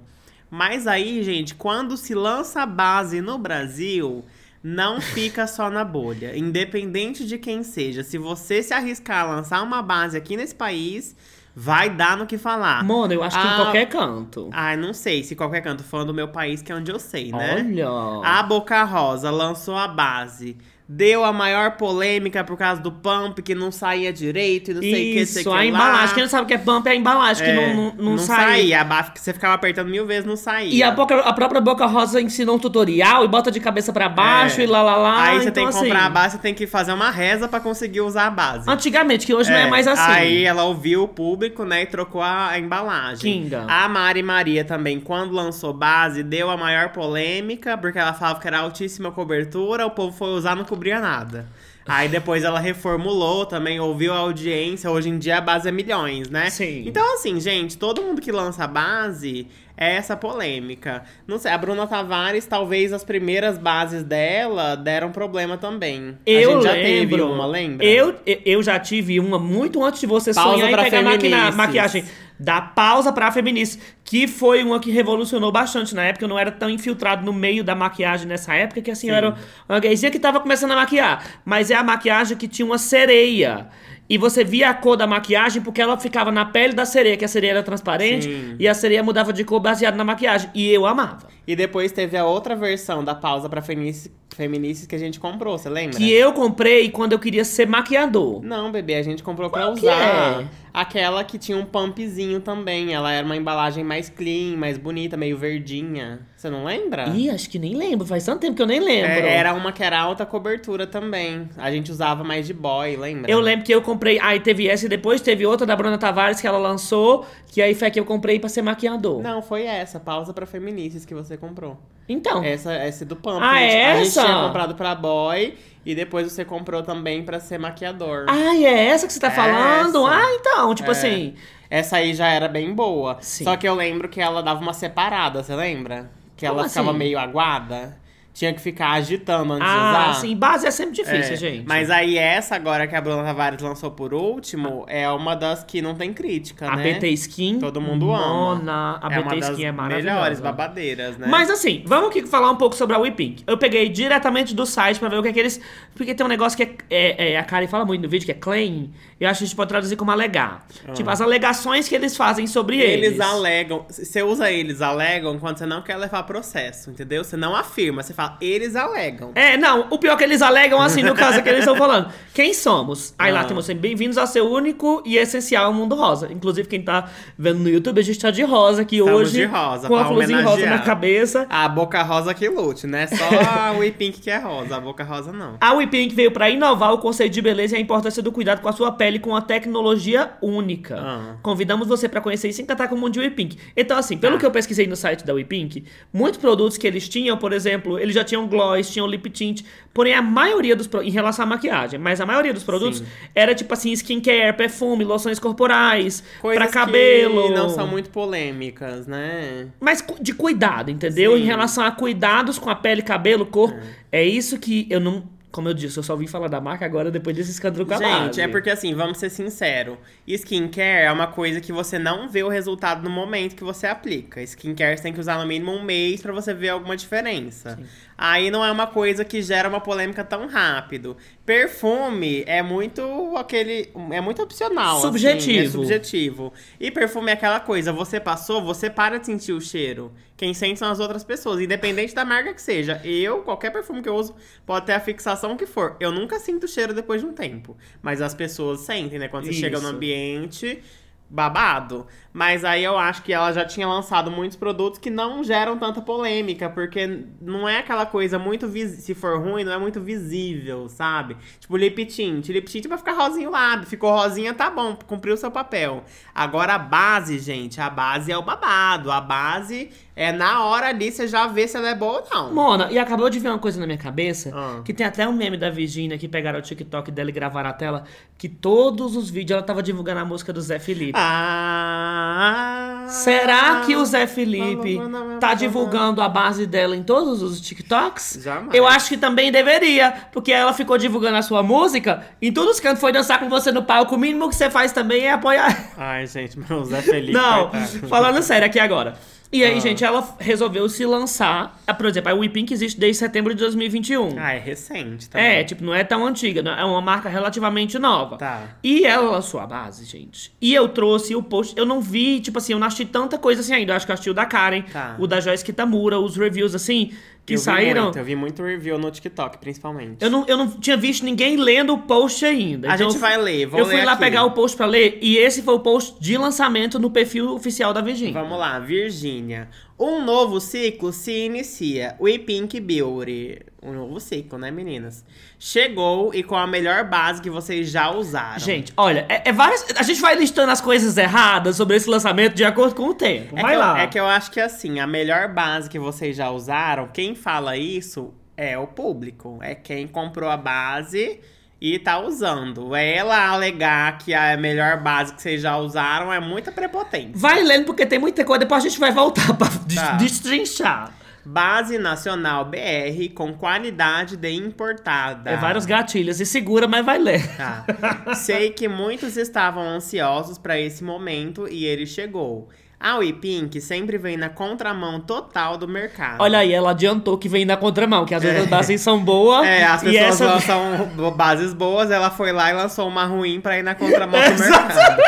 Mas 0.50 0.86
aí, 0.86 1.22
gente, 1.22 1.54
quando 1.54 1.96
se 1.96 2.14
lança 2.14 2.60
a 2.60 2.66
base 2.66 3.22
no 3.22 3.38
Brasil, 3.38 4.22
não 4.62 5.00
fica 5.00 5.46
só 5.46 5.70
na 5.70 5.86
bolha. 5.86 6.36
Independente 6.36 7.24
de 7.24 7.38
quem 7.38 7.62
seja. 7.62 8.04
Se 8.04 8.18
você 8.18 8.62
se 8.62 8.74
arriscar 8.74 9.24
a 9.24 9.36
lançar 9.36 9.62
uma 9.62 9.80
base 9.80 10.14
aqui 10.14 10.36
nesse 10.36 10.54
país, 10.54 11.16
vai 11.60 11.90
dar 11.90 12.16
no 12.16 12.24
que 12.24 12.38
falar. 12.38 12.84
Mano, 12.84 13.12
eu 13.12 13.20
acho 13.20 13.36
que 13.36 13.44
em 13.44 13.50
Ah, 13.50 13.56
qualquer 13.56 13.86
canto. 13.86 14.48
Ai, 14.52 14.76
não 14.76 14.94
sei 14.94 15.24
se 15.24 15.34
qualquer 15.34 15.60
canto, 15.60 15.82
falando 15.82 16.06
do 16.08 16.14
meu 16.14 16.28
país, 16.28 16.62
que 16.62 16.70
é 16.70 16.74
onde 16.74 16.92
eu 16.92 17.00
sei, 17.00 17.32
né? 17.32 17.56
Olha. 17.56 17.88
A 18.24 18.40
Boca 18.44 18.84
Rosa 18.84 19.28
lançou 19.28 19.76
a 19.76 19.88
base. 19.88 20.56
Deu 20.88 21.22
a 21.22 21.32
maior 21.32 21.72
polêmica 21.72 22.42
por 22.42 22.56
causa 22.56 22.80
do 22.80 22.90
pump, 22.90 23.42
que 23.42 23.54
não 23.54 23.70
saía 23.70 24.10
direito 24.10 24.70
e 24.70 24.74
não 24.74 24.80
sei 24.80 24.90
o 24.90 24.94
que, 25.14 25.20
Isso, 25.20 25.42
que 25.42 25.48
a 25.50 25.66
embalagem. 25.66 26.14
Quem 26.14 26.22
não 26.22 26.30
sabe 26.30 26.44
o 26.44 26.46
que 26.46 26.54
é 26.54 26.58
pump 26.58 26.86
é 26.86 26.92
a 26.92 26.94
embalagem, 26.94 27.44
que 27.44 27.50
É, 27.50 27.74
não, 27.74 27.94
não, 27.94 28.10
não, 28.12 28.18
sai. 28.18 28.72
A 28.72 28.82
bafo 28.84 29.12
que 29.12 29.20
você 29.20 29.34
ficava 29.34 29.52
apertando 29.52 29.88
mil 29.88 30.06
vezes, 30.06 30.24
não 30.24 30.36
saía. 30.36 30.74
E 30.74 30.82
a, 30.82 30.90
boca, 30.90 31.18
a 31.20 31.32
própria 31.34 31.60
Boca 31.60 31.84
Rosa 31.84 32.20
ensinou 32.22 32.56
um 32.56 32.58
tutorial 32.58 33.22
e 33.22 33.28
bota 33.28 33.50
de 33.50 33.60
cabeça 33.60 33.92
pra 33.92 34.08
baixo 34.08 34.60
É. 34.60 34.64
e 34.64 34.66
lá 34.66 34.80
lá 34.82 34.96
lá. 34.96 35.22
Aí 35.24 35.40
você 35.40 35.48
então, 35.50 35.52
tem 35.52 35.64
que 35.64 35.68
assim, 35.68 35.88
comprar 35.88 36.06
a 36.06 36.10
base, 36.10 36.36
você 36.36 36.42
tem 36.42 36.54
que 36.54 36.66
fazer 36.66 36.92
uma 36.92 37.10
reza 37.10 37.46
pra 37.48 37.60
conseguir 37.60 38.00
usar 38.00 38.26
a 38.26 38.30
base. 38.30 38.70
Antigamente, 38.70 39.26
que 39.26 39.34
hoje 39.34 39.50
não 39.50 39.58
é 39.58 39.68
mais 39.68 39.86
assim. 39.86 40.10
Aí 40.10 40.44
ela 40.44 40.64
ouviu 40.64 41.02
o 41.02 41.08
público, 41.08 41.64
né, 41.64 41.82
e 41.82 41.86
trocou 41.86 42.22
a, 42.22 42.48
a 42.48 42.58
embalagem. 42.58 43.42
Kinga. 43.42 43.66
A 43.68 43.86
Mari 43.88 44.22
Maria 44.22 44.64
também, 44.64 44.98
quando 45.00 45.32
lançou 45.34 45.74
base, 45.74 46.22
deu 46.22 46.48
a 46.48 46.56
maior 46.56 46.90
polêmica, 46.90 47.76
porque 47.76 47.98
ela 47.98 48.14
falava 48.14 48.40
que 48.40 48.46
era 48.46 48.60
altíssima 48.60 49.10
cobertura, 49.12 49.84
o 49.84 49.90
povo 49.90 50.16
foi 50.16 50.28
usar, 50.30 50.56
não 50.56 50.64
cobria 50.78 51.00
nada. 51.00 51.46
Aí 51.84 52.08
depois 52.08 52.44
ela 52.44 52.60
reformulou 52.60 53.46
também, 53.46 53.80
ouviu 53.80 54.12
a 54.12 54.18
audiência, 54.18 54.90
hoje 54.90 55.08
em 55.08 55.18
dia 55.18 55.38
a 55.38 55.40
base 55.40 55.68
é 55.68 55.72
milhões, 55.72 56.28
né? 56.28 56.50
Sim. 56.50 56.84
Então 56.86 57.14
assim, 57.14 57.40
gente, 57.40 57.76
todo 57.76 58.02
mundo 58.02 58.20
que 58.20 58.30
lança 58.30 58.66
base 58.66 59.48
é 59.78 59.94
essa 59.94 60.16
polêmica. 60.16 61.04
Não 61.26 61.38
sei, 61.38 61.50
a 61.52 61.56
Bruna 61.58 61.86
Tavares, 61.86 62.44
talvez 62.46 62.92
as 62.92 63.04
primeiras 63.04 63.56
bases 63.56 64.02
dela 64.02 64.74
deram 64.76 65.10
problema 65.12 65.56
também. 65.56 66.18
Eu 66.26 66.50
a 66.50 66.52
gente 66.54 66.64
já 66.64 66.72
lembro. 66.72 67.16
teve 67.16 67.22
uma, 67.22 67.46
lembra? 67.46 67.86
Eu, 67.86 68.14
eu 68.26 68.62
já 68.62 68.78
tive 68.78 69.20
uma 69.20 69.38
muito 69.38 69.82
antes 69.84 70.00
de 70.00 70.06
você 70.06 70.34
Pausa 70.34 70.56
sonhar 70.58 70.70
pra 70.70 70.82
pegar 70.82 70.98
a 70.98 71.02
maquina- 71.02 71.50
maquiagem. 71.52 72.04
Da 72.40 72.60
pausa 72.60 73.12
pra 73.12 73.32
feminista, 73.32 73.82
que 74.04 74.28
foi 74.28 74.62
uma 74.62 74.78
que 74.78 74.92
revolucionou 74.92 75.50
bastante 75.50 75.92
na 75.92 76.04
época. 76.04 76.24
Eu 76.24 76.28
não 76.28 76.38
era 76.38 76.52
tão 76.52 76.70
infiltrado 76.70 77.24
no 77.26 77.32
meio 77.32 77.64
da 77.64 77.74
maquiagem 77.74 78.28
nessa 78.28 78.54
época, 78.54 78.80
que 78.80 78.92
assim, 78.92 79.08
eu 79.10 79.14
era 79.16 79.34
uma 79.68 79.80
gayzinha 79.80 80.08
que 80.08 80.20
tava 80.20 80.38
começando 80.38 80.70
a 80.70 80.76
maquiar. 80.76 81.40
Mas 81.44 81.68
é 81.68 81.74
a 81.74 81.82
maquiagem 81.82 82.36
que 82.36 82.46
tinha 82.46 82.64
uma 82.64 82.78
sereia. 82.78 83.66
E 84.10 84.16
você 84.16 84.42
via 84.42 84.70
a 84.70 84.74
cor 84.74 84.96
da 84.96 85.06
maquiagem 85.06 85.60
porque 85.60 85.80
ela 85.82 85.98
ficava 85.98 86.32
na 86.32 86.44
pele 86.46 86.72
da 86.72 86.86
sereia, 86.86 87.16
que 87.16 87.24
a 87.24 87.28
sereia 87.28 87.50
era 87.50 87.62
transparente, 87.62 88.24
Sim. 88.24 88.56
e 88.58 88.66
a 88.66 88.72
sereia 88.74 89.02
mudava 89.02 89.32
de 89.32 89.44
cor 89.44 89.60
baseado 89.60 89.96
na 89.96 90.04
maquiagem. 90.04 90.48
E 90.54 90.68
eu 90.70 90.86
amava. 90.86 91.26
E 91.46 91.54
depois 91.54 91.92
teve 91.92 92.16
a 92.16 92.24
outra 92.24 92.56
versão 92.56 93.04
da 93.04 93.14
pausa 93.14 93.48
pra 93.48 93.60
feministas, 93.60 94.10
feministas 94.34 94.86
que 94.86 94.94
a 94.94 94.98
gente 94.98 95.18
comprou, 95.20 95.58
você 95.58 95.68
lembra? 95.68 95.96
Que 95.98 96.10
eu 96.12 96.32
comprei 96.32 96.90
quando 96.90 97.12
eu 97.12 97.18
queria 97.18 97.44
ser 97.44 97.66
maquiador. 97.66 98.42
Não, 98.42 98.70
bebê, 98.72 98.94
a 98.94 99.02
gente 99.02 99.22
comprou 99.22 99.50
pra 99.50 99.62
Qual 99.62 99.74
que 99.74 99.80
usar. 99.80 100.42
é? 100.42 100.46
Aquela 100.78 101.24
que 101.24 101.38
tinha 101.38 101.58
um 101.58 101.64
pumpzinho 101.64 102.40
também. 102.40 102.94
Ela 102.94 103.12
era 103.12 103.26
uma 103.26 103.36
embalagem 103.36 103.82
mais 103.82 104.08
clean, 104.08 104.56
mais 104.56 104.78
bonita, 104.78 105.16
meio 105.16 105.36
verdinha. 105.36 106.20
Você 106.36 106.48
não 106.48 106.64
lembra? 106.64 107.08
Ih, 107.08 107.30
acho 107.30 107.50
que 107.50 107.58
nem 107.58 107.74
lembro. 107.74 108.06
Faz 108.06 108.24
tanto 108.24 108.42
tempo 108.42 108.54
que 108.54 108.62
eu 108.62 108.66
nem 108.66 108.78
lembro. 108.78 109.10
É, 109.10 109.34
era 109.34 109.52
uma 109.54 109.72
que 109.72 109.82
era 109.82 109.98
alta 109.98 110.24
cobertura 110.24 110.86
também. 110.86 111.48
A 111.56 111.68
gente 111.72 111.90
usava 111.90 112.22
mais 112.22 112.46
de 112.46 112.54
boy, 112.54 112.96
lembra? 112.96 113.28
Eu 113.28 113.40
lembro 113.40 113.66
que 113.66 113.74
eu 113.74 113.82
comprei. 113.82 114.20
Aí 114.20 114.38
teve 114.38 114.68
essa 114.68 114.86
e 114.86 114.88
depois 114.88 115.20
teve 115.20 115.44
outra 115.44 115.66
da 115.66 115.74
Bruna 115.74 115.98
Tavares 115.98 116.40
que 116.40 116.46
ela 116.46 116.58
lançou. 116.58 117.26
Que 117.58 117.62
aí 117.62 117.74
foi 117.74 117.88
a 117.88 117.90
que 117.90 117.98
eu 117.98 118.04
comprei 118.04 118.38
pra 118.38 118.48
ser 118.48 118.62
maquiador. 118.62 119.20
Não, 119.20 119.42
foi 119.42 119.64
essa, 119.66 119.98
pausa 119.98 120.32
pra 120.32 120.46
feministas 120.46 121.04
que 121.04 121.12
você 121.12 121.36
comprou. 121.36 121.76
Então. 122.08 122.40
Essa, 122.44 122.72
essa 122.72 123.04
do 123.04 123.16
pump. 123.16 123.42
Ah, 123.42 123.50
a 123.50 123.58
gente, 123.58 123.74
é 123.74 123.90
A 123.90 123.96
gente 123.96 124.06
essa? 124.06 124.24
tinha 124.24 124.46
comprado 124.46 124.76
pra 124.76 124.94
boy 124.94 125.56
e 125.84 125.92
depois 125.92 126.30
você 126.30 126.44
comprou 126.44 126.84
também 126.84 127.24
pra 127.24 127.40
ser 127.40 127.58
maquiador. 127.58 128.26
Ah, 128.28 128.54
é 128.54 128.86
essa 128.90 129.08
que 129.08 129.12
você 129.12 129.18
tá 129.18 129.32
falando? 129.32 130.06
Essa. 130.06 130.16
Ah, 130.20 130.34
então, 130.34 130.72
tipo 130.72 130.88
É. 130.88 130.92
assim. 130.92 131.34
Essa 131.68 131.96
aí 131.96 132.14
já 132.14 132.28
era 132.28 132.46
bem 132.46 132.72
boa. 132.72 133.16
Sim. 133.20 133.42
Só 133.42 133.56
que 133.56 133.68
eu 133.68 133.74
lembro 133.74 134.08
que 134.08 134.20
ela 134.20 134.40
dava 134.40 134.60
uma 134.60 134.72
separada, 134.72 135.42
você 135.42 135.56
lembra? 135.56 136.08
Que 136.36 136.46
ela 136.46 136.58
Como 136.58 136.68
ficava 136.68 136.90
assim? 136.90 136.98
meio 137.00 137.18
aguada. 137.18 137.98
Tinha 138.38 138.54
que 138.54 138.60
ficar 138.60 138.92
agitando 138.92 139.54
antes 139.54 139.66
de 139.66 139.74
Ah, 139.74 140.10
usar. 140.10 140.20
sim, 140.20 140.36
base 140.36 140.64
é 140.64 140.70
sempre 140.70 140.94
difícil, 140.94 141.32
É, 141.32 141.36
gente. 141.36 141.66
Mas 141.66 141.90
aí 141.90 142.16
essa 142.16 142.54
agora 142.54 142.86
que 142.86 142.94
a 142.94 143.00
Bruna 143.00 143.24
Tavares 143.24 143.60
lançou 143.60 143.90
por 143.90 144.14
último 144.14 144.84
é 144.86 145.10
uma 145.10 145.34
das 145.34 145.64
que 145.64 145.82
não 145.82 145.96
tem 145.96 146.12
crítica, 146.14 146.70
a 146.70 146.76
né? 146.76 146.84
BT 146.94 147.08
Skin. 147.08 147.58
Todo 147.58 147.80
mundo 147.80 148.12
ama. 148.12 148.28
Mona, 148.28 149.00
a 149.02 149.12
é 149.12 149.18
uma 149.18 149.30
BT 149.30 149.40
das 149.40 149.50
Skin 149.50 149.64
é 149.64 149.72
maravilhosa. 149.72 150.14
melhores 150.14 150.40
babadeiras, 150.40 151.18
né? 151.18 151.26
Mas 151.28 151.50
assim, 151.50 151.82
vamos 151.84 152.10
aqui 152.10 152.24
falar 152.28 152.50
um 152.52 152.56
pouco 152.56 152.76
sobre 152.76 152.94
a 152.94 152.98
WePink. 153.00 153.42
Eu 153.44 153.58
peguei 153.58 153.88
diretamente 153.88 154.54
do 154.54 154.64
site 154.64 155.00
pra 155.00 155.08
ver 155.08 155.18
o 155.18 155.22
que 155.22 155.28
é 155.30 155.32
que 155.32 155.40
eles. 155.40 155.60
Porque 155.96 156.14
tem 156.14 156.24
um 156.24 156.28
negócio 156.28 156.56
que 156.56 156.62
é. 156.62 156.76
é- 156.88 157.32
é- 157.32 157.38
a 157.38 157.42
Karen 157.42 157.66
fala 157.66 157.84
muito 157.84 158.02
no 158.02 158.08
vídeo, 158.08 158.24
que 158.24 158.30
é 158.30 158.34
claim. 158.34 158.92
Eu 159.20 159.28
acho 159.28 159.38
que 159.38 159.44
a 159.44 159.46
gente 159.48 159.56
pode 159.56 159.68
traduzir 159.68 159.96
como 159.96 160.12
alegar. 160.12 160.64
Tipo, 160.94 161.10
as 161.10 161.20
alegações 161.20 161.88
que 161.88 161.94
eles 161.96 162.16
fazem 162.16 162.46
sobre 162.46 162.78
eles. 162.78 163.04
Ah. 163.04 163.06
Eles 163.08 163.20
alegam. 163.20 163.84
Você 163.88 164.22
usa 164.22 164.48
eles 164.48 164.80
alegam 164.80 165.38
quando 165.40 165.58
você 165.58 165.66
não 165.66 165.82
quer 165.82 165.96
levar 165.96 166.22
processo, 166.22 166.90
entendeu? 166.90 167.24
Você 167.24 167.36
não 167.36 167.56
afirma, 167.56 168.00
você 168.02 168.14
fala, 168.14 168.27
eles 168.40 168.76
alegam. 168.76 169.32
É, 169.34 169.56
não, 169.56 169.86
o 169.90 169.98
pior 169.98 170.12
é 170.14 170.16
que 170.16 170.24
eles 170.24 170.42
alegam, 170.42 170.80
assim, 170.80 171.02
no 171.02 171.14
caso 171.14 171.42
que 171.42 171.48
eles 171.48 171.60
estão 171.60 171.76
falando. 171.76 172.10
Quem 172.34 172.54
somos? 172.54 173.14
Aí 173.18 173.32
lá 173.32 173.40
Ah. 173.40 173.44
tem 173.44 173.54
você, 173.54 173.74
bem-vindos 173.74 174.16
ao 174.18 174.26
seu 174.26 174.48
único 174.50 175.02
e 175.04 175.16
essencial 175.16 175.72
mundo 175.72 175.94
rosa. 175.96 176.28
Inclusive, 176.32 176.68
quem 176.68 176.80
tá 176.82 177.08
vendo 177.36 177.58
no 177.58 177.68
YouTube, 177.68 177.98
a 177.98 178.02
gente 178.04 178.18
tá 178.20 178.30
de 178.30 178.42
rosa 178.44 178.82
aqui 178.82 178.98
Estamos 178.98 179.20
hoje. 179.22 179.32
de 179.32 179.44
rosa, 179.44 179.88
Com 179.88 179.96
a 179.96 180.00
pra 180.00 180.08
florzinha 180.08 180.38
rosa 180.42 180.50
homenagear. 180.52 180.78
na 180.78 180.84
cabeça. 180.84 181.46
A 181.50 181.68
boca 181.68 182.00
rosa 182.02 182.32
que 182.34 182.48
lute, 182.48 182.86
né? 182.86 183.08
Só 183.08 183.24
a 183.58 183.72
We 183.72 183.90
Pink 183.90 184.20
que 184.20 184.30
é 184.30 184.38
rosa, 184.38 184.76
a 184.76 184.80
boca 184.80 185.02
rosa 185.02 185.32
não. 185.32 185.56
A 185.60 185.72
WePink 185.74 186.14
veio 186.14 186.30
para 186.30 186.48
inovar 186.48 186.92
o 186.92 186.98
conceito 186.98 187.32
de 187.32 187.42
beleza 187.42 187.74
e 187.74 187.78
a 187.78 187.80
importância 187.80 188.22
do 188.22 188.30
cuidado 188.30 188.60
com 188.60 188.68
a 188.68 188.72
sua 188.72 188.92
pele 188.92 189.18
com 189.18 189.30
uma 189.30 189.42
tecnologia 189.42 190.30
única. 190.40 190.96
Ah. 190.98 191.34
Convidamos 191.42 191.88
você 191.88 192.08
para 192.08 192.20
conhecer 192.20 192.48
e 192.48 192.52
se 192.52 192.62
encantar 192.62 192.88
com 192.88 192.94
o 192.94 192.98
mundo 192.98 193.12
de 193.14 193.20
WePink. 193.20 193.58
Então, 193.76 193.96
assim, 193.98 194.16
pelo 194.16 194.34
Tá. 194.34 194.40
que 194.40 194.46
eu 194.46 194.50
pesquisei 194.50 194.86
no 194.86 194.94
site 194.96 195.24
da 195.24 195.34
WePink, 195.34 195.84
muitos 196.12 196.38
produtos 196.40 196.78
que 196.78 196.86
eles 196.86 197.08
tinham, 197.08 197.36
por 197.36 197.52
exemplo, 197.52 197.98
eles 198.08 198.14
já 198.14 198.24
tinham 198.24 198.46
gloss, 198.46 198.90
tinham 198.90 199.06
lip 199.06 199.28
tint, 199.30 199.62
porém 199.92 200.14
a 200.14 200.22
maioria 200.22 200.74
dos 200.74 200.88
em 201.02 201.10
relação 201.10 201.44
à 201.44 201.46
maquiagem, 201.46 201.98
mas 201.98 202.20
a 202.20 202.26
maioria 202.26 202.52
dos 202.52 202.64
produtos 202.64 202.98
Sim. 202.98 203.06
era 203.34 203.54
tipo 203.54 203.72
assim, 203.72 203.92
skincare, 203.92 204.56
perfume, 204.56 205.04
loções 205.04 205.38
corporais, 205.38 206.22
para 206.40 206.66
cabelo. 206.68 207.48
que 207.48 207.54
não 207.54 207.68
são 207.68 207.86
muito 207.86 208.10
polêmicas, 208.10 209.06
né? 209.06 209.68
Mas 209.80 210.04
de 210.20 210.32
cuidado, 210.32 210.90
entendeu? 210.90 211.36
Sim. 211.36 211.42
Em 211.42 211.44
relação 211.44 211.84
a 211.84 211.90
cuidados 211.90 212.58
com 212.58 212.70
a 212.70 212.74
pele, 212.74 213.02
cabelo, 213.02 213.46
corpo. 213.46 213.78
É, 214.10 214.24
isso 214.24 214.58
que 214.58 214.86
eu 214.90 215.00
não. 215.00 215.24
Como 215.50 215.68
eu 215.68 215.74
disse, 215.74 215.96
eu 215.96 216.02
só 216.02 216.12
ouvi 216.12 216.26
falar 216.26 216.48
da 216.48 216.60
marca 216.60 216.84
agora 216.84 217.10
depois 217.10 217.34
desse 217.34 217.50
escândalo 217.50 217.86
com 217.86 217.94
a 217.94 217.96
Gente, 217.96 218.40
é 218.40 218.46
porque 218.48 218.68
assim, 218.68 218.94
vamos 218.94 219.18
ser 219.18 219.30
sinceros. 219.30 219.96
Skincare 220.26 221.06
é 221.06 221.12
uma 221.12 221.26
coisa 221.26 221.60
que 221.60 221.72
você 221.72 221.98
não 221.98 222.28
vê 222.28 222.42
o 222.42 222.48
resultado 222.48 223.02
no 223.02 223.10
momento 223.10 223.56
que 223.56 223.64
você 223.64 223.86
aplica. 223.86 224.42
Skincare 224.42 224.96
você 224.96 225.02
tem 225.04 225.12
que 225.12 225.20
usar 225.20 225.38
no 225.38 225.46
mínimo 225.46 225.72
um 225.72 225.82
mês 225.82 226.20
pra 226.20 226.32
você 226.32 226.52
ver 226.52 226.68
alguma 226.68 226.96
diferença. 226.96 227.78
Aí 228.20 228.50
não 228.50 228.64
é 228.64 228.72
uma 228.72 228.88
coisa 228.88 229.24
que 229.24 229.40
gera 229.40 229.68
uma 229.68 229.80
polêmica 229.80 230.24
tão 230.24 230.48
rápido. 230.48 231.16
Perfume 231.46 232.42
é 232.48 232.60
muito 232.62 233.36
aquele. 233.36 233.90
É 234.10 234.20
muito 234.20 234.42
opcional. 234.42 234.96
assim, 234.96 235.06
Subjetivo. 235.06 235.64
é 235.64 235.70
subjetivo. 235.70 236.52
E 236.80 236.90
perfume 236.90 237.30
é 237.30 237.34
aquela 237.34 237.60
coisa, 237.60 237.92
você 237.92 238.18
passou, 238.18 238.60
você 238.60 238.90
para 238.90 239.18
de 239.18 239.26
sentir 239.26 239.52
o 239.52 239.60
cheiro. 239.60 240.12
Quem 240.36 240.52
sente 240.52 240.80
são 240.80 240.90
as 240.90 240.98
outras 240.98 241.22
pessoas, 241.22 241.60
independente 241.60 242.12
da 242.12 242.24
marca 242.24 242.52
que 242.52 242.60
seja. 242.60 243.00
Eu, 243.04 243.42
qualquer 243.42 243.70
perfume 243.70 244.02
que 244.02 244.08
eu 244.08 244.16
uso, 244.16 244.34
pode 244.66 244.86
ter 244.86 244.94
a 244.94 245.00
fixação 245.00 245.56
que 245.56 245.64
for. 245.66 245.96
Eu 246.00 246.10
nunca 246.10 246.40
sinto 246.40 246.64
o 246.64 246.68
cheiro 246.68 246.92
depois 246.92 247.20
de 247.20 247.26
um 247.28 247.32
tempo. 247.32 247.76
Mas 248.02 248.20
as 248.20 248.34
pessoas 248.34 248.80
sentem, 248.80 249.18
né? 249.20 249.28
Quando 249.28 249.44
você 249.46 249.52
chega 249.52 249.78
no 249.78 249.86
Isso. 249.86 249.94
ambiente, 249.94 250.82
babado. 251.30 252.06
Mas 252.32 252.64
aí 252.64 252.84
eu 252.84 252.96
acho 252.96 253.22
que 253.22 253.32
ela 253.32 253.52
já 253.52 253.64
tinha 253.64 253.86
lançado 253.86 254.30
muitos 254.30 254.56
produtos 254.56 254.98
que 254.98 255.10
não 255.10 255.42
geram 255.42 255.78
tanta 255.78 256.00
polêmica, 256.00 256.70
porque 256.70 257.24
não 257.40 257.68
é 257.68 257.78
aquela 257.78 258.06
coisa 258.06 258.38
muito 258.38 258.68
se 258.86 259.14
for 259.14 259.40
ruim, 259.40 259.64
não 259.64 259.72
é 259.72 259.78
muito 259.78 260.00
visível, 260.00 260.88
sabe? 260.88 261.36
Tipo 261.58 261.76
lip 261.76 262.06
tint, 262.06 262.48
lip 262.48 262.70
tint 262.70 262.86
vai 262.86 262.98
ficar 262.98 263.12
rosinho 263.12 263.50
lá, 263.50 263.82
ficou 263.82 264.10
rosinha, 264.10 264.54
tá 264.54 264.70
bom, 264.70 264.96
cumpriu 265.06 265.36
seu 265.36 265.50
papel. 265.50 266.04
Agora 266.34 266.74
a 266.74 266.78
base, 266.78 267.38
gente, 267.38 267.80
a 267.80 267.90
base 267.90 268.30
é 268.30 268.38
o 268.38 268.42
babado, 268.42 269.10
a 269.10 269.20
base 269.20 269.90
é 270.20 270.32
na 270.32 270.64
hora 270.64 270.88
ali 270.88 271.12
você 271.12 271.28
já 271.28 271.46
vê 271.46 271.68
se 271.68 271.76
ela 271.76 271.88
é 271.90 271.94
boa 271.94 272.22
ou 272.22 272.26
não. 272.30 272.52
Mona, 272.52 272.88
e 272.90 272.98
acabou 272.98 273.30
de 273.30 273.38
vir 273.38 273.48
uma 273.48 273.58
coisa 273.58 273.78
na 273.78 273.86
minha 273.86 273.96
cabeça, 273.98 274.50
Ah. 274.52 274.80
que 274.84 274.92
tem 274.92 275.06
até 275.06 275.26
um 275.28 275.32
meme 275.32 275.56
da 275.56 275.70
Virginia 275.70 276.18
que 276.18 276.26
pegaram 276.26 276.58
o 276.58 276.62
TikTok 276.62 277.10
dela 277.12 277.28
e 277.30 277.32
gravaram 277.32 277.70
a 277.70 277.72
tela, 277.72 278.02
que 278.36 278.48
todos 278.48 279.14
os 279.16 279.30
vídeos 279.30 279.56
ela 279.58 279.62
tava 279.66 279.80
divulgando 279.82 280.18
a 280.20 280.24
música 280.24 280.52
do 280.52 280.60
Zé 280.60 280.78
Felipe. 280.80 281.12
Ah, 281.14 283.06
Será 283.08 283.82
que 283.86 283.96
o 283.96 284.04
Zé 284.04 284.26
Felipe 284.26 284.98
tá 285.40 285.54
divulgando 285.54 286.20
a 286.20 286.28
base 286.28 286.66
dela 286.66 286.94
em 286.96 287.02
todos 287.02 287.42
os 287.42 287.60
TikToks? 287.60 288.40
Jamais. 288.42 288.74
Eu 288.74 288.86
acho 288.86 289.08
que 289.08 289.16
também 289.16 289.50
deveria, 289.50 290.12
porque 290.32 290.52
ela 290.52 290.72
ficou 290.74 290.98
divulgando 290.98 291.36
a 291.36 291.42
sua 291.42 291.62
música, 291.62 292.24
em 292.42 292.52
todos 292.52 292.72
os 292.74 292.80
cantos 292.80 293.00
foi 293.00 293.12
dançar 293.12 293.38
com 293.40 293.48
você 293.48 293.72
no 293.72 293.82
palco, 293.82 294.14
o 294.14 294.18
mínimo 294.18 294.48
que 294.48 294.54
você 294.56 294.68
faz 294.70 294.92
também 294.92 295.22
é 295.26 295.32
apoiar. 295.32 295.92
Ai, 295.96 296.26
gente, 296.26 296.58
meu 296.58 296.84
Zé 296.84 297.00
Felipe. 297.02 297.32
Não, 297.32 297.70
coitado. 297.70 298.08
falando 298.08 298.42
sério 298.42 298.66
aqui 298.66 298.78
agora. 298.78 299.14
E 299.50 299.64
aí, 299.64 299.78
Ah. 299.78 299.80
gente, 299.80 300.04
ela 300.04 300.36
resolveu 300.38 300.86
se 300.90 301.06
lançar. 301.06 301.80
ah, 301.86 301.94
Por 301.94 302.04
exemplo, 302.06 302.30
a 302.30 302.34
WePink 302.34 302.72
existe 302.72 303.00
desde 303.00 303.18
setembro 303.20 303.54
de 303.54 303.60
2021. 303.60 304.34
Ah, 304.38 304.52
é 304.52 304.58
recente, 304.58 305.28
tá? 305.30 305.40
É, 305.40 305.64
tipo, 305.64 305.82
não 305.82 305.94
é 305.94 306.04
tão 306.04 306.26
antiga, 306.26 306.62
não- 306.62 306.72
é 306.72 306.84
uma 306.84 307.00
marca 307.00 307.30
relativamente 307.30 307.98
nova. 307.98 308.36
Tá. 308.36 308.62
E 308.84 309.06
ela 309.06 309.30
lançou 309.30 309.58
a 309.58 309.66
base, 309.66 310.04
gente. 310.04 310.52
E 310.60 310.74
eu 310.74 310.86
trouxe 310.88 311.34
o 311.34 311.42
post, 311.42 311.74
eu 311.78 311.86
não 311.86 312.00
vi, 312.00 312.40
tipo 312.40 312.58
assim, 312.58 312.74
eu 312.74 312.78
não 312.78 312.86
achei 312.86 313.06
tanta 313.06 313.38
coisa 313.38 313.62
assim 313.62 313.72
ainda. 313.72 313.92
Eu 313.92 313.96
acho 313.96 314.04
que 314.04 314.12
eu 314.12 314.14
achei 314.14 314.30
o 314.30 314.34
da 314.34 314.44
Karen, 314.44 314.82
Tá. 314.82 315.16
o 315.18 315.26
da 315.26 315.40
Joyce 315.40 315.64
Kitamura, 315.64 316.18
os 316.20 316.36
reviews 316.36 316.74
assim, 316.74 317.12
que 317.48 317.54
eu 317.54 317.58
Vi 317.58 317.64
saíram. 317.64 318.02
muito, 318.04 318.18
eu 318.18 318.24
vi 318.24 318.36
muito 318.36 318.62
review 318.62 318.98
no 318.98 319.10
TikTok, 319.10 319.58
principalmente. 319.58 320.22
Eu 320.24 320.30
não, 320.30 320.44
eu 320.46 320.56
não 320.56 320.68
tinha 320.68 320.96
visto 320.96 321.24
ninguém 321.24 321.56
lendo 321.56 321.92
o 321.94 321.98
post 321.98 322.44
ainda. 322.44 322.90
A 322.90 322.94
Então, 322.94 323.10
gente 323.10 323.18
vai 323.20 323.36
ler, 323.36 323.66
vou 323.66 323.80
Eu 323.80 323.86
fui 323.86 323.96
ler 323.96 324.04
lá 324.04 324.12
aqui. 324.12 324.20
pegar 324.22 324.44
o 324.44 324.50
post 324.52 324.76
pra 324.76 324.86
ler 324.86 325.18
e 325.22 325.36
esse 325.36 325.62
foi 325.62 325.74
o 325.74 325.80
post 325.80 326.16
de 326.20 326.36
lançamento 326.36 326.98
no 326.98 327.10
perfil 327.10 327.54
oficial 327.54 327.92
da 327.92 328.00
Virgínia. 328.00 328.32
Vamos 328.34 328.58
lá, 328.58 328.78
Virgínia. 328.78 329.68
Um 329.98 330.24
novo 330.24 330.60
ciclo 330.60 331.12
se 331.12 331.46
inicia. 331.46 332.14
We 332.20 332.38
Pink 332.38 332.78
Beauty. 332.78 333.58
Um 333.82 333.92
novo 333.92 334.20
ciclo, 334.20 334.56
né, 334.58 334.70
meninas? 334.70 335.24
Chegou 335.58 336.32
e 336.32 336.42
com 336.42 336.54
a 336.56 336.66
melhor 336.68 337.04
base 337.04 337.42
que 337.42 337.50
vocês 337.50 337.90
já 337.90 338.10
usaram. 338.10 338.60
Gente, 338.60 338.92
olha, 338.96 339.26
é, 339.28 339.48
é 339.48 339.52
várias. 339.52 339.84
A 339.96 340.02
gente 340.04 340.20
vai 340.20 340.36
listando 340.36 340.70
as 340.70 340.80
coisas 340.80 341.16
erradas 341.16 341.76
sobre 341.76 341.96
esse 341.96 342.08
lançamento 342.08 342.54
de 342.54 342.64
acordo 342.64 342.94
com 342.94 343.08
o 343.08 343.14
tempo. 343.14 343.58
é 343.58 343.62
vai 343.62 343.70
que, 343.72 343.76
eu- 343.76 343.80
lá. 343.80 344.00
é 344.02 344.06
que 344.06 344.20
eu 344.20 344.26
acho 344.26 344.50
que 344.52 344.60
assim, 344.60 345.00
a 345.00 345.06
melhor 345.06 345.52
base 345.52 345.90
que 345.90 345.98
vocês 345.98 346.36
já 346.36 346.48
usaram, 346.50 347.08
quem 347.08 347.34
fala 347.34 347.76
isso 347.76 348.32
é 348.56 348.78
o 348.78 348.86
público. 348.86 349.58
É 349.62 349.74
quem 349.74 350.06
comprou 350.06 350.48
a 350.48 350.56
base 350.56 351.40
e 351.80 351.98
tá 351.98 352.18
usando. 352.18 352.94
Ela 352.94 353.48
alegar 353.50 354.18
que 354.18 354.34
a 354.34 354.56
melhor 354.56 354.98
base 355.00 355.32
que 355.34 355.40
vocês 355.42 355.60
já 355.62 355.76
usaram 355.76 356.32
é 356.32 356.40
muita 356.40 356.72
prepotência. 356.72 357.32
Vai 357.34 357.62
lendo 357.62 357.84
porque 357.86 358.04
tem 358.06 358.18
muita 358.18 358.44
coisa, 358.44 358.60
depois 358.60 358.84
a 358.84 358.88
gente 358.88 358.98
vai 359.00 359.12
voltar 359.12 359.54
pra 359.56 359.68
Tá. 359.68 360.12
destrinchar. 360.12 361.12
Base 361.44 361.96
nacional 361.98 362.66
BR 362.66 363.30
com 363.34 363.54
qualidade 363.54 364.36
de 364.36 364.50
importada. 364.50 365.50
É 365.50 365.56
vários 365.56 365.86
gatilhos 365.86 366.40
e 366.40 366.46
segura, 366.46 366.86
mas 366.86 367.06
vai 367.06 367.18
ler. 367.18 367.46
Tá. 367.56 368.34
Sei 368.34 368.70
que 368.70 368.86
muitos 368.86 369.36
estavam 369.38 369.82
ansiosos 369.82 370.58
para 370.58 370.78
esse 370.78 371.02
momento 371.02 371.66
e 371.66 371.86
ele 371.86 372.04
chegou. 372.04 372.68
A 373.00 373.16
WePink 373.18 373.80
sempre 373.80 374.18
vem 374.18 374.36
na 374.36 374.48
contramão 374.48 375.20
total 375.20 375.78
do 375.78 375.86
mercado. 375.86 376.40
Olha 376.40 376.58
aí, 376.58 376.72
ela 376.72 376.90
adiantou 376.90 377.38
que 377.38 377.48
vem 377.48 377.64
na 377.64 377.76
contramão, 377.76 378.26
que 378.26 378.34
às 378.34 378.42
vezes 378.42 378.62
as 378.62 378.66
bases 378.66 379.00
são 379.00 379.22
boas. 379.22 379.64
É, 379.64 379.84
as 379.84 380.02
pessoas 380.02 380.40
essa... 380.40 380.74
lançam 380.76 381.30
bases 381.36 381.72
boas, 381.72 382.10
ela 382.10 382.28
foi 382.28 382.50
lá 382.50 382.70
e 382.70 382.72
lançou 382.72 383.06
uma 383.06 383.24
ruim 383.24 383.60
pra 383.60 383.78
ir 383.78 383.84
na 383.84 383.94
contramão 383.94 384.40
do 384.40 384.58
mercado. 384.58 385.22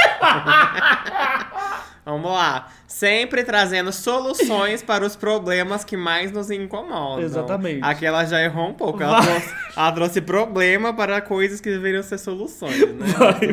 Vamos 2.04 2.32
lá. 2.32 2.66
Sempre 2.88 3.44
trazendo 3.44 3.92
soluções 3.92 4.82
para 4.82 5.06
os 5.06 5.14
problemas 5.14 5.84
que 5.84 5.96
mais 5.96 6.32
nos 6.32 6.50
incomodam. 6.50 7.20
Exatamente. 7.20 7.84
Aqui 7.84 8.04
ela 8.04 8.24
já 8.24 8.42
errou 8.42 8.70
um 8.70 8.74
pouco. 8.74 9.00
Ela 9.00 9.22
trouxe, 9.22 9.54
ela 9.76 9.92
trouxe 9.92 10.20
problema 10.20 10.92
para 10.92 11.20
coisas 11.20 11.60
que 11.60 11.70
deveriam 11.70 12.02
ser 12.02 12.18
soluções, 12.18 12.80
né? 12.94 13.06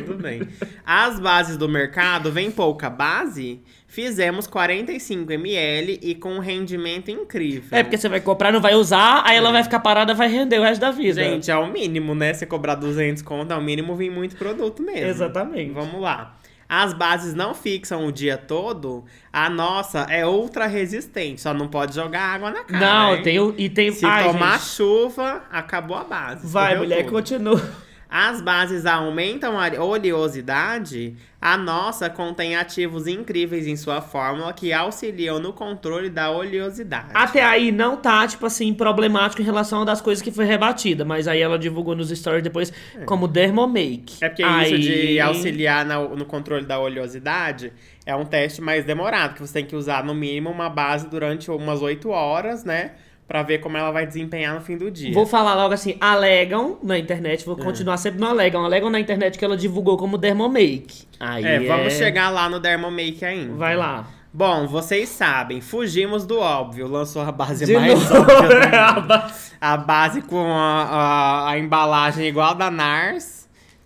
Tudo 0.05 0.15
bem. 0.15 0.47
As 0.83 1.19
bases 1.19 1.55
do 1.55 1.69
mercado, 1.69 2.31
vem 2.31 2.49
pouca 2.49 2.89
base? 2.89 3.61
Fizemos 3.97 4.45
45 4.45 5.31
ml 5.31 5.99
e 6.03 6.13
com 6.13 6.33
um 6.33 6.39
rendimento 6.39 7.09
incrível. 7.09 7.75
É, 7.75 7.81
porque 7.81 7.97
você 7.97 8.07
vai 8.07 8.21
comprar, 8.21 8.53
não 8.53 8.61
vai 8.61 8.75
usar, 8.75 9.23
aí 9.25 9.35
ela 9.35 9.51
vai 9.51 9.63
ficar 9.63 9.79
parada 9.79 10.13
vai 10.13 10.27
render 10.27 10.59
o 10.59 10.61
resto 10.61 10.81
da 10.81 10.91
vida. 10.91 11.23
Gente, 11.23 11.49
é 11.49 11.57
o 11.57 11.65
mínimo, 11.65 12.13
né? 12.13 12.31
Você 12.31 12.45
cobrar 12.45 12.75
200 12.75 13.23
conto, 13.23 13.51
é 13.51 13.57
o 13.57 13.61
mínimo 13.61 13.95
vir 13.95 14.11
muito 14.11 14.35
produto 14.35 14.83
mesmo. 14.83 15.07
Exatamente. 15.07 15.71
Vamos 15.71 15.99
lá. 15.99 16.37
As 16.69 16.93
bases 16.93 17.33
não 17.33 17.55
fixam 17.55 18.05
o 18.05 18.11
dia 18.11 18.37
todo. 18.37 19.03
A 19.33 19.49
nossa 19.49 20.01
é 20.11 20.27
ultra 20.27 20.67
resistente. 20.67 21.41
Só 21.41 21.51
não 21.51 21.67
pode 21.67 21.95
jogar 21.95 22.21
água 22.21 22.51
na 22.51 22.63
cara. 22.65 22.79
Não, 22.79 23.15
hein? 23.15 23.23
tem 23.23 23.39
o. 23.39 23.55
E 23.57 23.67
tem. 23.67 23.91
Se 23.91 24.05
Ai, 24.05 24.25
tomar 24.25 24.59
gente, 24.59 24.75
chuva, 24.75 25.41
acabou 25.49 25.97
a 25.97 26.03
base. 26.03 26.45
Vai, 26.45 26.77
mulher, 26.77 27.03
tudo. 27.03 27.13
continua. 27.13 27.86
As 28.09 28.41
bases 28.41 28.85
aumentam 28.85 29.59
a 29.59 29.67
oleosidade. 29.83 31.15
A 31.39 31.55
nossa 31.55 32.09
contém 32.09 32.55
ativos 32.55 33.05
incríveis 33.05 33.67
em 33.67 33.75
sua 33.75 34.01
fórmula 34.01 34.51
que 34.53 34.73
auxiliam 34.73 35.39
no 35.39 35.53
controle 35.53 36.09
da 36.09 36.31
oleosidade. 36.31 37.09
Até 37.13 37.43
aí 37.43 37.71
não 37.71 37.95
tá, 37.97 38.25
tipo 38.27 38.45
assim, 38.45 38.73
problemático 38.73 39.41
em 39.41 39.45
relação 39.45 39.83
a 39.83 39.85
das 39.85 40.01
coisas 40.01 40.21
que 40.21 40.31
foi 40.31 40.45
rebatida. 40.45 41.05
Mas 41.05 41.27
aí 41.27 41.39
ela 41.39 41.59
divulgou 41.59 41.95
nos 41.95 42.09
stories 42.09 42.41
depois 42.43 42.73
como 43.05 43.27
Dermomake. 43.27 44.17
É 44.21 44.29
porque 44.29 44.43
aí... 44.43 44.73
isso 44.73 44.81
de 44.81 45.19
auxiliar 45.19 45.85
na- 45.85 45.99
no 45.99 46.25
controle 46.25 46.65
da 46.65 46.79
oleosidade 46.79 47.71
é 48.05 48.15
um 48.15 48.25
teste 48.25 48.61
mais 48.61 48.83
demorado, 48.83 49.35
que 49.35 49.41
você 49.41 49.53
tem 49.53 49.65
que 49.65 49.75
usar 49.75 50.03
no 50.03 50.15
mínimo 50.15 50.49
uma 50.49 50.69
base 50.69 51.07
durante 51.07 51.51
umas 51.51 51.81
8 51.81 52.09
horas, 52.09 52.63
né? 52.63 52.93
Pra 53.27 53.43
ver 53.43 53.57
como 53.57 53.75
ela 53.75 53.91
vai 53.91 54.07
desempenhar 54.07 54.55
no 54.55 54.61
fim 54.61 54.77
do 54.77 54.89
dia. 54.89 55.13
Vou 55.13 55.25
falar 55.25 55.53
logo 55.53 55.73
assim, 55.73 55.97
alegam 55.99 56.77
na 56.81 56.97
internet, 56.97 57.41
É. 57.41 57.45
vou 57.45 57.57
continuar 57.57 57.97
sempre 57.97 58.21
no 58.21 58.25
alegam. 58.27 58.63
Alegam 58.63 58.89
na 58.89 58.99
internet 59.01 59.37
que 59.37 59.43
ela 59.43 59.57
divulgou 59.57 59.97
como 59.97 60.17
Dermomake. 60.17 61.05
Aí 61.19 61.43
é, 61.43 61.59
vamos 61.59 61.87
é- 61.93 61.97
chegar 61.97 62.29
lá 62.29 62.47
no 62.49 62.57
Dermomake 62.57 63.25
ainda. 63.25 63.53
Vai 63.55 63.75
lá. 63.75 64.07
Bom, 64.33 64.65
vocês 64.67 65.09
sabem, 65.09 65.59
fugimos 65.59 66.25
do 66.25 66.39
óbvio. 66.39 66.87
Lançou 66.87 67.21
a 67.21 67.31
base 67.31 67.65
De 67.65 67.73
mais 67.73 67.91
novo. 68.09 68.21
óbvia 68.21 68.93
mundo. 68.95 69.23
A 69.59 69.75
base 69.75 70.21
com 70.21 70.45
a, 70.53 70.83
a, 70.83 71.49
a 71.51 71.57
embalagem 71.59 72.27
igual 72.27 72.55
da 72.55 72.69
NARS, 72.71 73.36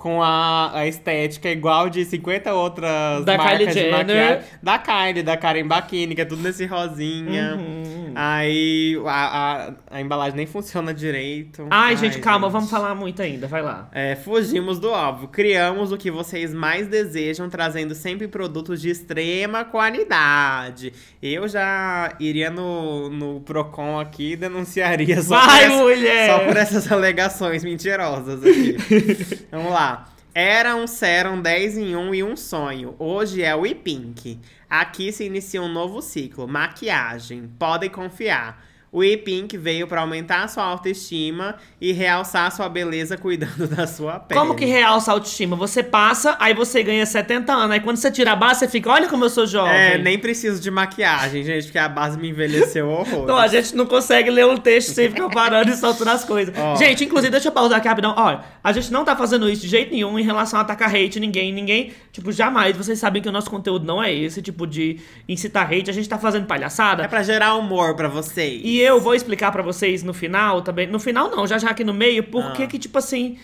com 0.01 0.19
a, 0.23 0.71
a 0.79 0.87
estética 0.87 1.47
igual 1.47 1.87
de 1.87 2.03
50 2.03 2.51
outras 2.55 3.23
Da 3.23 3.37
marcas 3.37 3.51
Kylie 3.59 3.67
de 3.67 3.73
Jenner. 3.73 3.91
maquiagem. 3.99 4.43
Da 4.63 4.79
Kylie, 4.79 5.21
da 5.23 5.37
Karen 5.37 5.67
Bakini, 5.67 6.15
que 6.15 6.21
é 6.21 6.25
tudo 6.25 6.41
nesse 6.41 6.65
rosinha. 6.65 7.53
Uhum. 7.55 8.11
Aí 8.15 8.99
a, 9.05 9.67
a, 9.91 9.97
a 9.97 10.01
embalagem 10.01 10.35
nem 10.35 10.47
funciona 10.47 10.91
direito. 10.91 11.67
Ai, 11.69 11.95
gente, 11.95 12.17
calma, 12.19 12.47
gente. 12.47 12.53
vamos 12.53 12.71
falar 12.71 12.95
muito 12.95 13.21
ainda, 13.21 13.47
vai 13.47 13.61
lá. 13.61 13.89
É, 13.91 14.15
fugimos 14.15 14.79
do 14.79 14.89
óbvio. 14.89 15.27
Criamos 15.27 15.91
o 15.91 15.97
que 15.97 16.09
vocês 16.09 16.51
mais 16.51 16.87
desejam, 16.87 17.47
trazendo 17.47 17.93
sempre 17.93 18.27
produtos 18.27 18.81
de 18.81 18.89
extrema 18.89 19.63
qualidade. 19.63 20.93
Eu 21.21 21.47
já 21.47 22.13
iria 22.19 22.49
no, 22.49 23.07
no 23.09 23.39
Procon 23.41 23.99
aqui 23.99 24.31
e 24.31 24.35
denunciaria 24.35 25.21
só, 25.21 25.35
Vai, 25.35 25.67
por 25.67 25.71
essa- 25.71 25.83
mulher! 25.83 26.29
só 26.29 26.39
por 26.39 26.57
essas 26.57 26.91
alegações 26.91 27.63
mentirosas 27.63 28.41
aqui. 28.43 28.77
Vamos 29.51 29.71
lá. 29.71 29.90
Era 30.33 30.77
um 30.77 30.87
Serum 30.87 31.41
10 31.41 31.77
em 31.77 31.93
1 31.93 32.15
e 32.15 32.23
um 32.23 32.37
sonho. 32.37 32.95
Hoje 32.97 33.43
é 33.43 33.53
o 33.53 33.65
E-Pink. 33.65 34.39
Aqui 34.69 35.11
se 35.11 35.25
inicia 35.25 35.61
um 35.61 35.67
novo 35.67 36.01
ciclo. 36.01 36.47
Maquiagem. 36.47 37.51
Podem 37.59 37.89
confiar. 37.89 38.65
O 38.93 39.01
E-Pink 39.01 39.57
veio 39.57 39.87
para 39.87 40.01
aumentar 40.01 40.43
a 40.43 40.47
sua 40.49 40.65
autoestima 40.65 41.55
e 41.79 41.93
realçar 41.93 42.47
a 42.47 42.51
sua 42.51 42.67
beleza 42.67 43.17
cuidando 43.17 43.65
da 43.65 43.87
sua 43.87 44.19
pele. 44.19 44.37
Como 44.37 44.53
que 44.53 44.65
realça 44.65 45.11
a 45.11 45.13
autoestima? 45.13 45.55
Você 45.55 45.81
passa, 45.81 46.35
aí 46.37 46.53
você 46.53 46.83
ganha 46.83 47.05
70 47.05 47.53
anos. 47.53 47.71
Aí 47.71 47.79
quando 47.79 47.95
você 47.95 48.11
tira 48.11 48.33
a 48.33 48.35
base, 48.35 48.59
você 48.59 48.67
fica, 48.67 48.89
olha 48.89 49.07
como 49.07 49.23
eu 49.23 49.29
sou 49.29 49.47
jovem. 49.47 49.71
É, 49.71 49.97
nem 49.97 50.19
preciso 50.19 50.61
de 50.61 50.69
maquiagem, 50.69 51.41
gente, 51.41 51.63
porque 51.63 51.77
a 51.77 51.87
base 51.87 52.19
me 52.19 52.31
envelheceu 52.31 52.89
horror. 52.89 53.23
Então 53.23 53.37
a 53.37 53.47
gente 53.47 53.73
não 53.77 53.85
consegue 53.85 54.29
ler 54.29 54.45
um 54.45 54.57
texto 54.57 54.89
sem 54.89 55.07
ficar 55.07 55.29
parando 55.29 55.71
e 55.71 55.77
soltando 55.77 56.09
as 56.09 56.25
coisas. 56.25 56.53
Ó. 56.57 56.75
Gente, 56.75 57.05
inclusive, 57.05 57.31
deixa 57.31 57.47
eu 57.47 57.53
pausar 57.53 57.77
aqui 57.77 57.87
rapidão. 57.87 58.13
Olha, 58.17 58.41
a 58.61 58.73
gente 58.73 58.91
não 58.91 59.05
tá 59.05 59.15
fazendo 59.15 59.49
isso 59.49 59.61
de 59.61 59.69
jeito 59.69 59.93
nenhum 59.93 60.19
em 60.19 60.23
relação 60.23 60.59
a 60.59 60.63
atacar 60.63 60.93
hate 60.93 61.17
ninguém. 61.17 61.53
Ninguém, 61.53 61.93
tipo, 62.11 62.29
jamais. 62.29 62.75
Vocês 62.75 62.99
sabem 62.99 63.21
que 63.21 63.29
o 63.29 63.31
nosso 63.31 63.49
conteúdo 63.49 63.85
não 63.85 64.03
é 64.03 64.13
esse 64.13 64.41
tipo 64.41 64.67
de 64.67 64.99
incitar 65.29 65.71
hate. 65.71 65.89
A 65.89 65.93
gente 65.93 66.09
tá 66.09 66.17
fazendo 66.17 66.45
palhaçada. 66.45 67.03
É 67.03 67.07
pra 67.07 67.23
gerar 67.23 67.55
humor 67.55 67.95
pra 67.95 68.09
vocês. 68.09 68.61
E 68.65 68.80
eu 68.81 68.99
vou 68.99 69.13
explicar 69.15 69.51
pra 69.51 69.61
vocês 69.61 70.03
no 70.03 70.13
final 70.13 70.61
também. 70.61 70.87
No 70.87 70.99
final 70.99 71.29
não, 71.29 71.45
já 71.47 71.57
já 71.57 71.69
aqui 71.69 71.83
no 71.83 71.93
meio, 71.93 72.23
por 72.23 72.43
Ah. 72.43 72.51
que 72.51 72.67
que, 72.67 72.79
tipo 72.79 72.97
assim, 72.97 73.37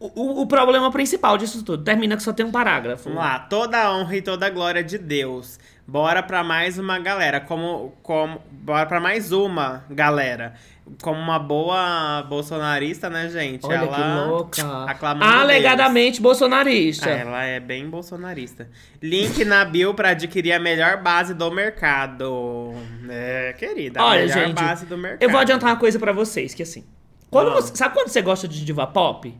o, 0.00 0.42
o- 0.42 0.46
problema 0.46 0.90
principal 0.90 1.38
disso 1.38 1.64
tudo. 1.64 1.82
Termina 1.84 2.16
que 2.16 2.22
só 2.22 2.32
tem 2.32 2.44
um 2.44 2.50
parágrafo. 2.50 3.04
Vamos 3.04 3.18
lá, 3.18 3.38
toda 3.38 3.78
a 3.78 3.96
honra 3.96 4.16
e 4.16 4.22
toda 4.22 4.46
a 4.46 4.50
glória 4.50 4.82
de 4.82 4.98
Deus. 4.98 5.58
Bora 5.86 6.22
pra 6.22 6.42
mais 6.44 6.78
uma 6.78 6.98
galera, 6.98 7.40
como, 7.40 7.92
como 8.02 8.40
bora 8.50 8.86
pra 8.86 9.00
mais 9.00 9.32
uma 9.32 9.84
galera. 9.90 10.54
Como 11.00 11.18
uma 11.18 11.38
boa 11.38 12.22
bolsonarista, 12.28 13.08
né, 13.08 13.28
gente? 13.28 13.64
Olha 13.64 13.74
ela 13.76 13.86
que 13.96 14.28
louca. 14.28 14.84
aclamando 14.90 15.24
Alegadamente 15.32 16.20
bolsonarista. 16.20 17.06
Deus. 17.06 17.18
Ah, 17.18 17.20
ela 17.20 17.44
é 17.44 17.60
bem 17.60 17.88
bolsonarista. 17.88 18.68
Link 19.00 19.44
na 19.44 19.64
bio 19.64 19.94
pra 19.94 20.10
adquirir 20.10 20.52
a 20.52 20.58
melhor 20.58 21.00
base 21.00 21.34
do 21.34 21.50
mercado. 21.52 22.74
É, 23.08 23.54
querida, 23.58 24.00
a 24.00 24.06
Olha, 24.06 24.20
melhor 24.26 24.46
gente, 24.46 24.54
base 24.54 24.86
do 24.86 24.96
mercado. 24.98 25.22
Eu 25.22 25.30
vou 25.30 25.40
adiantar 25.40 25.70
uma 25.70 25.76
coisa 25.76 25.98
pra 25.98 26.12
vocês, 26.12 26.54
que 26.54 26.62
assim. 26.62 26.84
Quando 27.30 27.50
Ah. 27.50 27.54
você, 27.54 27.74
sabe 27.74 27.94
quando 27.94 28.08
você 28.08 28.20
gosta 28.22 28.46
de 28.46 28.64
diva 28.64 28.86
pop? 28.86 29.34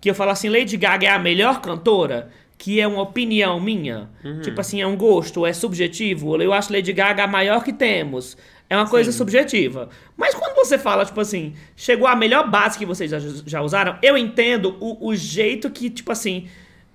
Que 0.00 0.10
eu 0.10 0.14
falo 0.14 0.30
assim, 0.30 0.48
Lady 0.48 0.76
Gaga 0.76 1.06
é 1.06 1.10
a 1.10 1.18
melhor 1.18 1.60
cantora? 1.60 2.30
Que 2.58 2.80
é 2.80 2.86
uma 2.86 3.02
opinião 3.02 3.58
minha. 3.58 4.10
Uhum. 4.24 4.40
Tipo 4.42 4.60
assim, 4.60 4.80
é 4.82 4.86
um 4.86 4.96
gosto, 4.96 5.46
é 5.46 5.52
subjetivo. 5.52 6.40
Eu 6.40 6.52
acho 6.52 6.72
Lady 6.72 6.92
Gaga 6.92 7.24
a 7.24 7.26
maior 7.26 7.64
que 7.64 7.72
temos. 7.72 8.36
É 8.68 8.76
uma 8.76 8.86
coisa 8.86 9.10
Sim. 9.10 9.18
subjetiva. 9.18 9.88
Mas 10.16 10.34
quando 10.34 10.54
você 10.54 10.78
fala, 10.78 11.04
tipo 11.04 11.20
assim, 11.20 11.54
chegou 11.74 12.06
a 12.06 12.14
melhor 12.14 12.48
base 12.48 12.78
que 12.78 12.86
vocês 12.86 13.10
já, 13.10 13.18
já 13.46 13.62
usaram, 13.62 13.98
eu 14.02 14.16
entendo 14.16 14.76
o, 14.78 15.08
o 15.08 15.16
jeito 15.16 15.68
que, 15.70 15.88
tipo 15.90 16.12
assim, 16.12 16.46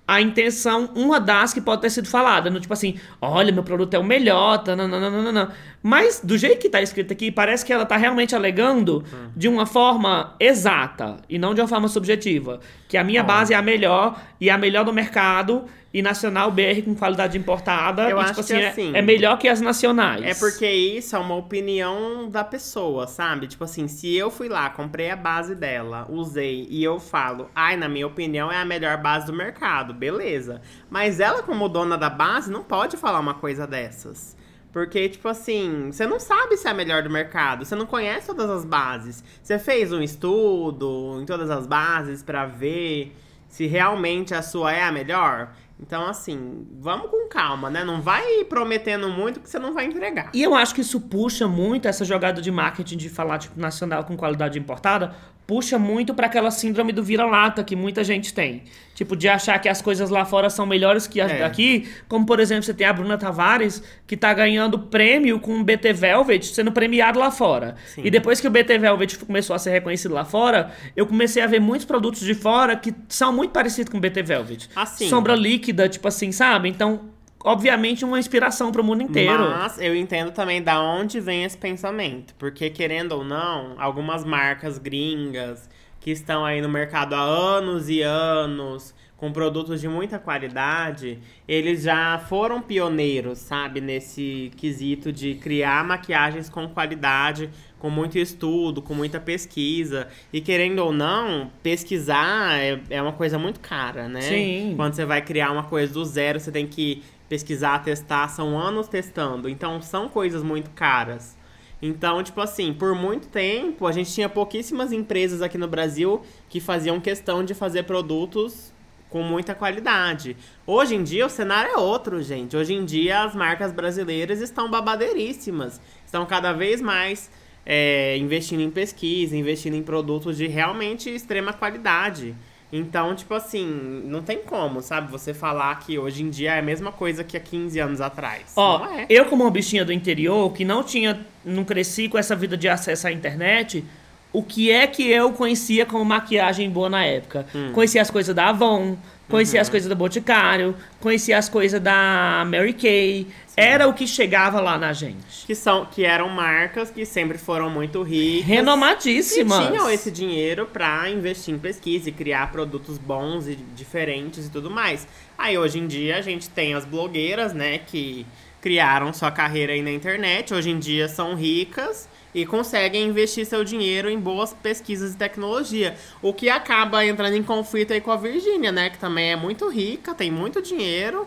a 0.06 0.20
intenção, 0.20 0.90
uma 0.94 1.18
das 1.18 1.52
que 1.52 1.60
pode 1.60 1.82
ter 1.82 1.90
sido 1.90 2.06
falada. 2.06 2.48
No 2.48 2.60
tipo 2.60 2.72
assim, 2.72 2.98
olha, 3.20 3.52
meu 3.52 3.64
produto 3.64 3.92
é 3.94 3.98
o 3.98 4.04
melhor, 4.04 4.58
tananana. 4.58 5.50
Mas 5.82 6.20
do 6.22 6.38
jeito 6.38 6.60
que 6.60 6.68
tá 6.68 6.80
escrito 6.80 7.12
aqui, 7.12 7.32
parece 7.32 7.64
que 7.64 7.72
ela 7.72 7.84
tá 7.84 7.96
realmente 7.96 8.34
alegando 8.34 9.04
de 9.34 9.48
uma 9.48 9.66
forma 9.66 10.34
exata 10.38 11.16
e 11.28 11.38
não 11.38 11.54
de 11.54 11.60
uma 11.60 11.68
forma 11.68 11.88
subjetiva. 11.88 12.60
Que 12.88 12.96
a 12.96 13.02
minha 13.02 13.22
Ó. 13.22 13.24
base 13.24 13.52
é 13.52 13.56
a 13.56 13.62
melhor 13.62 14.20
e 14.40 14.48
é 14.48 14.52
a 14.52 14.58
melhor 14.58 14.84
do 14.84 14.92
mercado 14.92 15.64
e 15.96 16.02
nacional 16.02 16.50
BR 16.50 16.82
com 16.84 16.94
qualidade 16.94 17.38
importada. 17.38 18.02
Eu 18.10 18.18
e, 18.18 18.20
acho 18.20 18.34
tipo 18.34 18.46
que 18.46 18.52
assim, 18.52 18.62
é- 18.62 18.68
assim- 18.68 18.92
é, 18.94 19.00
melhor 19.00 19.38
que 19.38 19.48
as 19.48 19.62
nacionais. 19.62 20.22
É 20.22 20.34
porque 20.34 20.70
isso 20.70 21.16
é 21.16 21.18
uma 21.18 21.34
opinião 21.34 22.28
da 22.28 22.44
pessoa, 22.44 23.06
sabe? 23.06 23.46
Tipo 23.46 23.64
assim, 23.64 23.88
se 23.88 24.14
eu 24.14 24.30
fui 24.30 24.46
lá, 24.46 24.68
comprei 24.68 25.08
a 25.10 25.16
base 25.16 25.54
dela, 25.54 26.06
usei 26.10 26.66
e 26.68 26.84
eu 26.84 27.00
falo, 27.00 27.48
ai, 27.54 27.78
na 27.78 27.88
minha 27.88 28.06
opinião 28.06 28.52
é 28.52 28.58
a 28.60 28.64
melhor 28.64 28.98
base 28.98 29.24
do 29.24 29.32
mercado, 29.32 29.94
beleza. 29.94 30.60
Mas 30.90 31.18
ela, 31.18 31.42
como 31.42 31.66
dona 31.66 31.96
da 31.96 32.10
base, 32.10 32.52
não 32.52 32.62
pode 32.62 32.98
falar 32.98 33.18
uma 33.18 33.32
coisa 33.32 33.66
dessas. 33.66 34.36
Porque, 34.70 35.08
tipo 35.08 35.26
assim, 35.28 35.90
você 35.90 36.06
não 36.06 36.20
sabe 36.20 36.58
se 36.58 36.68
é 36.68 36.72
a 36.72 36.74
melhor 36.74 37.02
do 37.02 37.08
mercado, 37.08 37.64
você 37.64 37.74
não 37.74 37.86
conhece 37.86 38.26
todas 38.26 38.50
as 38.50 38.66
bases. 38.66 39.24
Você 39.42 39.58
fez 39.58 39.90
um 39.94 40.02
estudo 40.02 41.18
em 41.22 41.24
todas 41.24 41.48
as 41.48 41.66
bases 41.66 42.22
pra 42.22 42.44
ver 42.44 43.16
se 43.48 43.66
realmente 43.66 44.34
a 44.34 44.42
sua 44.42 44.72
é 44.72 44.82
a 44.82 44.92
melhor. 44.92 45.54
Então, 45.78 46.06
assim, 46.06 46.66
vamos 46.80 47.10
com 47.10 47.28
calma, 47.28 47.68
né? 47.68 47.84
Não 47.84 48.00
vai 48.00 48.44
prometendo 48.44 49.08
muito 49.10 49.40
que 49.40 49.48
você 49.48 49.58
não 49.58 49.74
vai 49.74 49.84
entregar. 49.84 50.30
E 50.32 50.42
eu 50.42 50.54
acho 50.54 50.74
que 50.74 50.80
isso 50.80 51.00
puxa 51.00 51.46
muito 51.46 51.86
essa 51.86 52.04
jogada 52.04 52.40
de 52.40 52.50
marketing 52.50 52.96
de 52.96 53.10
falar 53.10 53.38
tipo 53.38 53.60
nacional 53.60 54.04
com 54.04 54.16
qualidade 54.16 54.58
importada, 54.58 55.14
puxa 55.46 55.78
muito 55.78 56.12
pra 56.12 56.26
aquela 56.26 56.50
síndrome 56.50 56.92
do 56.92 57.02
vira-lata 57.02 57.62
que 57.62 57.76
muita 57.76 58.02
gente 58.02 58.34
tem. 58.34 58.64
Tipo, 58.94 59.14
de 59.14 59.28
achar 59.28 59.58
que 59.58 59.68
as 59.68 59.80
coisas 59.82 60.08
lá 60.10 60.24
fora 60.24 60.48
são 60.50 60.64
melhores 60.66 61.06
que 61.06 61.20
as 61.20 61.30
É. 61.30 61.38
daqui. 61.40 61.86
Como, 62.08 62.24
por 62.24 62.40
exemplo, 62.40 62.62
você 62.64 62.72
tem 62.74 62.86
a 62.86 62.92
Bruna 62.92 63.16
Tavares, 63.18 63.82
que 64.06 64.16
tá 64.16 64.32
ganhando 64.32 64.78
prêmio 64.78 65.38
com 65.38 65.60
o 65.60 65.62
BT 65.62 65.92
Velvet, 65.92 66.46
sendo 66.46 66.72
premiado 66.72 67.18
lá 67.18 67.30
fora. 67.30 67.76
Sim. 67.94 68.00
E 68.04 68.10
depois 68.10 68.40
que 68.40 68.48
o 68.48 68.50
BT 68.50 68.78
Velvet 68.78 69.18
começou 69.18 69.54
a 69.54 69.58
ser 69.58 69.70
reconhecido 69.70 70.14
lá 70.14 70.24
fora, 70.24 70.70
eu 70.96 71.06
comecei 71.06 71.42
a 71.42 71.46
ver 71.46 71.60
muitos 71.60 71.84
produtos 71.86 72.20
de 72.22 72.34
fora 72.34 72.74
que 72.74 72.92
são 73.08 73.32
muito 73.32 73.50
parecidos 73.50 73.90
com 73.92 73.98
o 73.98 74.00
BT 74.00 74.22
Velvet. 74.22 74.68
Assim. 74.74 75.08
Sombra 75.08 75.34
líquida, 75.34 75.88
tipo 75.88 76.08
assim, 76.08 76.32
sabe? 76.32 76.68
Então, 76.70 77.02
obviamente, 77.46 78.04
uma 78.04 78.18
inspiração 78.18 78.72
pro 78.72 78.82
mundo 78.82 79.04
inteiro. 79.04 79.48
Mas 79.50 79.80
eu 79.80 79.94
entendo 79.94 80.32
também 80.32 80.60
da 80.60 80.82
onde 80.82 81.20
vem 81.20 81.44
esse 81.44 81.56
pensamento. 81.56 82.34
Porque, 82.34 82.68
querendo 82.68 83.12
ou 83.12 83.24
não, 83.24 83.80
algumas 83.80 84.24
marcas 84.24 84.78
gringas 84.78 85.70
que 86.00 86.10
estão 86.10 86.44
aí 86.44 86.60
no 86.60 86.68
mercado 86.68 87.14
há 87.14 87.20
anos 87.20 87.88
e 87.88 88.02
anos, 88.02 88.92
com 89.16 89.32
produtos 89.32 89.80
de 89.80 89.88
muita 89.88 90.18
qualidade, 90.18 91.18
eles 91.48 91.84
já 91.84 92.18
foram 92.28 92.60
pioneiros, 92.60 93.38
sabe, 93.38 93.80
nesse 93.80 94.50
quesito 94.56 95.10
de 95.12 95.36
criar 95.36 95.84
maquiagens 95.84 96.50
com 96.50 96.68
qualidade, 96.68 97.48
com 97.78 97.88
muito 97.88 98.18
estudo, 98.18 98.82
com 98.82 98.92
muita 98.92 99.18
pesquisa. 99.18 100.08
E 100.32 100.40
querendo 100.40 100.80
ou 100.80 100.92
não, 100.92 101.50
pesquisar 101.62 102.58
é, 102.58 102.78
é 102.90 103.00
uma 103.00 103.12
coisa 103.12 103.38
muito 103.38 103.60
cara, 103.60 104.08
né? 104.08 104.20
Sim. 104.20 104.74
Quando 104.76 104.94
você 104.94 105.04
vai 105.04 105.22
criar 105.22 105.50
uma 105.50 105.64
coisa 105.64 105.92
do 105.92 106.04
zero, 106.04 106.38
você 106.38 106.52
tem 106.52 106.66
que 106.66 107.02
pesquisar, 107.28 107.82
testar, 107.82 108.28
são 108.28 108.58
anos 108.58 108.88
testando. 108.88 109.48
Então 109.48 109.80
são 109.80 110.08
coisas 110.08 110.42
muito 110.42 110.70
caras. 110.70 111.36
Então, 111.80 112.22
tipo 112.22 112.40
assim, 112.40 112.72
por 112.72 112.94
muito 112.94 113.28
tempo 113.28 113.86
a 113.86 113.92
gente 113.92 114.12
tinha 114.12 114.28
pouquíssimas 114.28 114.92
empresas 114.92 115.42
aqui 115.42 115.58
no 115.58 115.68
Brasil 115.68 116.22
que 116.48 116.60
faziam 116.60 117.00
questão 117.00 117.44
de 117.44 117.54
fazer 117.54 117.82
produtos 117.82 118.72
com 119.10 119.22
muita 119.22 119.54
qualidade. 119.54 120.36
Hoje 120.66 120.94
em 120.94 121.02
dia 121.02 121.26
o 121.26 121.30
cenário 121.30 121.72
é 121.72 121.76
outro, 121.76 122.22
gente. 122.22 122.56
Hoje 122.56 122.74
em 122.74 122.84
dia 122.84 123.22
as 123.22 123.34
marcas 123.34 123.72
brasileiras 123.72 124.40
estão 124.40 124.70
babadeiríssimas. 124.70 125.80
Estão 126.04 126.24
cada 126.26 126.52
vez 126.52 126.80
mais 126.80 127.30
é, 127.64 128.16
investindo 128.16 128.60
em 128.60 128.70
pesquisa, 128.70 129.36
investindo 129.36 129.74
em 129.74 129.82
produtos 129.82 130.36
de 130.36 130.46
realmente 130.46 131.10
extrema 131.10 131.52
qualidade. 131.52 132.34
Então, 132.72 133.14
tipo 133.14 133.32
assim, 133.32 134.02
não 134.04 134.22
tem 134.22 134.38
como, 134.38 134.80
sabe? 134.82 135.10
Você 135.10 135.32
falar 135.32 135.78
que 135.80 135.98
hoje 135.98 136.22
em 136.22 136.30
dia 136.30 136.54
é 136.54 136.58
a 136.58 136.62
mesma 136.62 136.90
coisa 136.90 137.22
que 137.22 137.36
há 137.36 137.40
15 137.40 137.78
anos 137.78 138.00
atrás. 138.00 138.52
Ó, 138.56 138.80
não 138.80 138.98
é. 138.98 139.06
eu 139.08 139.24
como 139.26 139.44
uma 139.44 139.50
bichinha 139.50 139.84
do 139.84 139.92
interior, 139.92 140.52
que 140.52 140.64
não 140.64 140.82
tinha, 140.82 141.20
não 141.44 141.64
cresci 141.64 142.08
com 142.08 142.18
essa 142.18 142.34
vida 142.34 142.56
de 142.56 142.68
acesso 142.68 143.06
à 143.06 143.12
internet, 143.12 143.84
o 144.32 144.42
que 144.42 144.70
é 144.70 144.86
que 144.86 145.08
eu 145.08 145.32
conhecia 145.32 145.86
como 145.86 146.04
maquiagem 146.04 146.68
boa 146.68 146.88
na 146.88 147.04
época? 147.04 147.46
Hum. 147.54 147.70
Conhecia 147.72 148.02
as 148.02 148.10
coisas 148.10 148.34
da 148.34 148.48
Avon, 148.48 148.96
conhecia 149.28 149.58
Uhum. 149.58 149.62
as 149.62 149.68
coisas 149.68 149.88
do 149.88 149.96
Boticário, 149.96 150.74
conhecia 151.00 151.38
as 151.38 151.48
coisas 151.48 151.80
da 151.80 152.44
Mary 152.50 152.72
Kay. 152.74 153.28
Era 153.56 153.88
o 153.88 153.94
que 153.94 154.06
chegava 154.06 154.60
lá 154.60 154.76
na 154.76 154.92
gente. 154.92 155.46
Que, 155.46 155.54
são, 155.54 155.86
que 155.86 156.04
eram 156.04 156.28
marcas 156.28 156.90
que 156.90 157.06
sempre 157.06 157.38
foram 157.38 157.70
muito 157.70 158.02
ricas. 158.02 158.46
E 158.46 158.52
Renomadíssimas. 158.52 159.68
tinham 159.68 159.90
esse 159.90 160.10
dinheiro 160.10 160.66
pra 160.66 161.08
investir 161.08 161.54
em 161.54 161.58
pesquisa 161.58 162.10
e 162.10 162.12
criar 162.12 162.52
produtos 162.52 162.98
bons 162.98 163.48
e 163.48 163.56
diferentes 163.56 164.46
e 164.46 164.50
tudo 164.50 164.70
mais. 164.70 165.08
Aí 165.38 165.56
hoje 165.56 165.78
em 165.78 165.86
dia 165.86 166.18
a 166.18 166.20
gente 166.20 166.50
tem 166.50 166.74
as 166.74 166.84
blogueiras, 166.84 167.54
né, 167.54 167.78
que 167.78 168.26
criaram 168.60 169.12
sua 169.12 169.30
carreira 169.30 169.72
aí 169.72 169.80
na 169.80 169.92
internet, 169.92 170.52
hoje 170.52 170.70
em 170.70 170.78
dia 170.78 171.08
são 171.08 171.34
ricas 171.34 172.08
e 172.34 172.44
conseguem 172.44 173.06
investir 173.06 173.46
seu 173.46 173.64
dinheiro 173.64 174.10
em 174.10 174.18
boas 174.18 174.52
pesquisas 174.52 175.14
e 175.14 175.16
tecnologia. 175.16 175.94
O 176.20 176.34
que 176.34 176.50
acaba 176.50 177.06
entrando 177.06 177.34
em 177.34 177.42
conflito 177.42 177.94
aí 177.94 178.00
com 178.00 178.10
a 178.10 178.16
Virgínia, 178.16 178.70
né, 178.70 178.90
que 178.90 178.98
também 178.98 179.32
é 179.32 179.36
muito 179.36 179.68
rica, 179.70 180.14
tem 180.14 180.30
muito 180.30 180.60
dinheiro, 180.60 181.26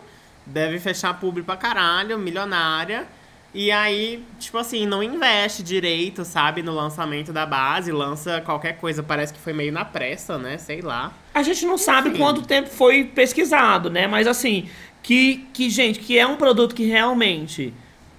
deve 0.50 0.78
fechar 0.78 1.18
público 1.18 1.46
pra 1.46 1.56
caralho, 1.56 2.18
milionária. 2.18 3.06
E 3.52 3.72
aí, 3.72 4.24
tipo 4.38 4.56
assim, 4.58 4.86
não 4.86 5.02
investe 5.02 5.62
direito, 5.62 6.24
sabe, 6.24 6.62
no 6.62 6.72
lançamento 6.72 7.32
da 7.32 7.44
base, 7.44 7.90
lança 7.90 8.40
qualquer 8.42 8.76
coisa, 8.76 9.02
parece 9.02 9.32
que 9.32 9.40
foi 9.40 9.52
meio 9.52 9.72
na 9.72 9.84
pressa, 9.84 10.38
né? 10.38 10.56
Sei 10.56 10.80
lá. 10.80 11.12
A 11.34 11.42
gente 11.42 11.66
não 11.66 11.76
sabe 11.76 12.10
Enfim. 12.10 12.18
quanto 12.18 12.42
tempo 12.42 12.68
foi 12.68 13.04
pesquisado, 13.04 13.90
né? 13.90 14.06
Mas 14.06 14.28
assim, 14.28 14.68
que, 15.02 15.48
que, 15.52 15.68
gente, 15.68 15.98
que 15.98 16.16
é 16.16 16.26
um 16.26 16.36
produto 16.36 16.74
que 16.74 16.84
realmente. 16.84 17.74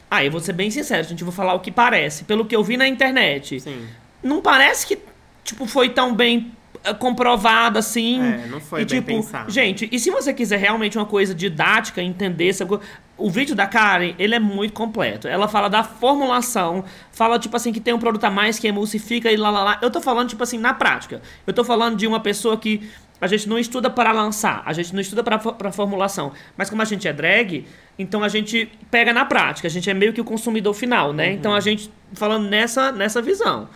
Ah, 0.10 0.26
eu 0.26 0.32
vou 0.32 0.42
ser 0.42 0.52
bem 0.52 0.70
sincero, 0.70 1.08
gente, 1.08 1.22
eu 1.22 1.26
vou 1.26 1.34
falar 1.34 1.54
o 1.54 1.62
que 1.62 1.72
parece. 1.72 2.26
Pelo 2.26 2.44
que 2.44 2.54
eu 2.54 2.62
vi 2.62 2.76
na 2.76 2.86
internet, 2.86 3.62
Sim. 3.62 3.88
não 4.22 4.42
parece 4.42 4.86
que, 4.86 5.00
tipo, 5.46 5.66
foi 5.66 5.88
tão 5.88 6.14
bem 6.14 6.52
eh, 6.84 6.94
comprovado 6.94 7.78
assim. 7.78 8.22
É, 8.22 8.48
não 8.48 8.60
foi 8.60 8.82
e, 8.82 8.86
tipo, 8.86 9.08
pensado. 9.08 9.52
Gente, 9.52 9.88
e 9.92 10.00
se 10.00 10.10
você 10.10 10.34
quiser 10.34 10.58
realmente 10.58 10.98
uma 10.98 11.06
coisa 11.06 11.34
didática, 11.34 12.02
entender 12.02 12.50
essa 12.50 12.66
coisa. 12.66 12.84
O 13.18 13.30
vídeo 13.30 13.56
da 13.56 13.68
Karen, 13.68 14.16
ele 14.18 14.34
é 14.34 14.40
muito 14.40 14.74
completo. 14.74 15.28
Ela 15.28 15.48
fala 15.48 15.70
da 15.70 15.84
formulação, 15.84 16.84
fala, 17.12 17.38
tipo 17.38 17.56
assim, 17.56 17.72
que 17.72 17.80
tem 17.80 17.94
um 17.94 18.00
produto 18.00 18.24
a 18.24 18.32
mais 18.32 18.58
que 18.58 18.68
emulsifica 18.68 19.32
e 19.32 19.38
lá, 19.38 19.52
lá, 19.52 19.64
lá. 19.64 19.80
Eu 19.82 19.92
tô 19.92 20.02
falando, 20.02 20.30
tipo 20.30 20.42
assim, 20.42 20.58
na 20.58 20.74
prática. 20.74 21.22
Eu 21.46 21.54
tô 21.54 21.64
falando 21.64 21.96
de 21.96 22.08
uma 22.08 22.20
pessoa 22.20 22.58
que 22.58 22.90
a 23.22 23.28
gente 23.28 23.48
não 23.48 23.60
estuda 23.60 23.88
para 23.88 24.12
lançar, 24.12 24.64
a 24.66 24.74
gente 24.74 24.92
não 24.94 25.00
estuda 25.00 25.24
para 25.24 25.38
para 25.38 25.72
formulação. 25.72 26.32
Mas 26.58 26.72
como 26.72 26.82
a 26.82 26.86
gente 26.86 27.08
é 27.08 27.14
drag, 27.14 27.68
então 27.98 28.24
a 28.24 28.28
gente 28.28 28.72
pega 28.90 29.14
na 29.14 29.24
prática, 29.24 29.68
a 29.68 29.72
gente 29.72 29.88
é 29.88 29.94
meio 29.94 30.12
que 30.12 30.20
o 30.20 30.24
consumidor 30.24 30.74
final, 30.74 31.14
né? 31.14 31.32
Então 31.32 31.54
a 31.54 31.60
gente 31.60 31.92
falando 32.14 32.50
nessa, 32.50 32.92
nessa 32.92 33.22
visão. 33.22 33.70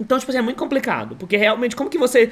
Então, 0.00 0.18
tipo 0.18 0.30
assim, 0.30 0.38
é 0.38 0.42
muito 0.42 0.56
complicado. 0.56 1.14
Porque 1.16 1.36
realmente, 1.36 1.76
como 1.76 1.90
que 1.90 1.98
você. 1.98 2.30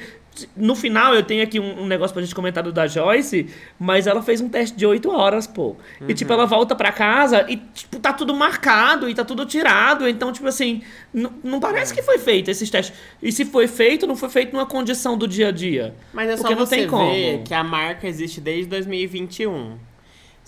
No 0.57 0.75
final, 0.75 1.13
eu 1.13 1.21
tenho 1.21 1.43
aqui 1.43 1.59
um, 1.59 1.83
um 1.83 1.85
negócio 1.85 2.13
pra 2.13 2.23
gente 2.23 2.33
comentar 2.33 2.63
do 2.63 2.71
da 2.71 2.87
Joyce, 2.87 3.47
mas 3.79 4.07
ela 4.07 4.23
fez 4.23 4.41
um 4.41 4.49
teste 4.49 4.75
de 4.75 4.85
8 4.85 5.09
horas, 5.11 5.45
pô. 5.45 5.75
E, 6.07 6.13
tipo, 6.13 6.31
ela 6.33 6.45
volta 6.45 6.75
pra 6.75 6.91
casa 6.91 7.45
e, 7.47 7.57
tipo, 7.57 7.99
tá 7.99 8.11
tudo 8.11 8.33
marcado 8.33 9.07
e 9.09 9.13
tá 9.13 9.23
tudo 9.23 9.45
tirado. 9.45 10.07
Então, 10.09 10.31
tipo 10.31 10.47
assim, 10.47 10.81
não 11.13 11.59
parece 11.59 11.93
que 11.93 12.01
foi 12.01 12.17
feito 12.17 12.49
esses 12.49 12.69
testes. 12.69 12.97
E 13.21 13.31
se 13.31 13.45
foi 13.45 13.67
feito, 13.67 14.07
não 14.07 14.15
foi 14.15 14.29
feito 14.29 14.53
numa 14.53 14.65
condição 14.65 15.17
do 15.17 15.27
dia 15.27 15.49
a 15.49 15.51
dia. 15.51 15.93
Mas 16.11 16.29
é 16.29 16.37
só 16.37 16.43
Porque 16.43 16.55
não 16.55 16.65
você 16.65 16.75
tem 16.77 16.87
como. 16.87 17.43
que 17.43 17.53
a 17.53 17.63
marca 17.63 18.07
existe 18.07 18.41
desde 18.41 18.65
2021. 18.65 19.88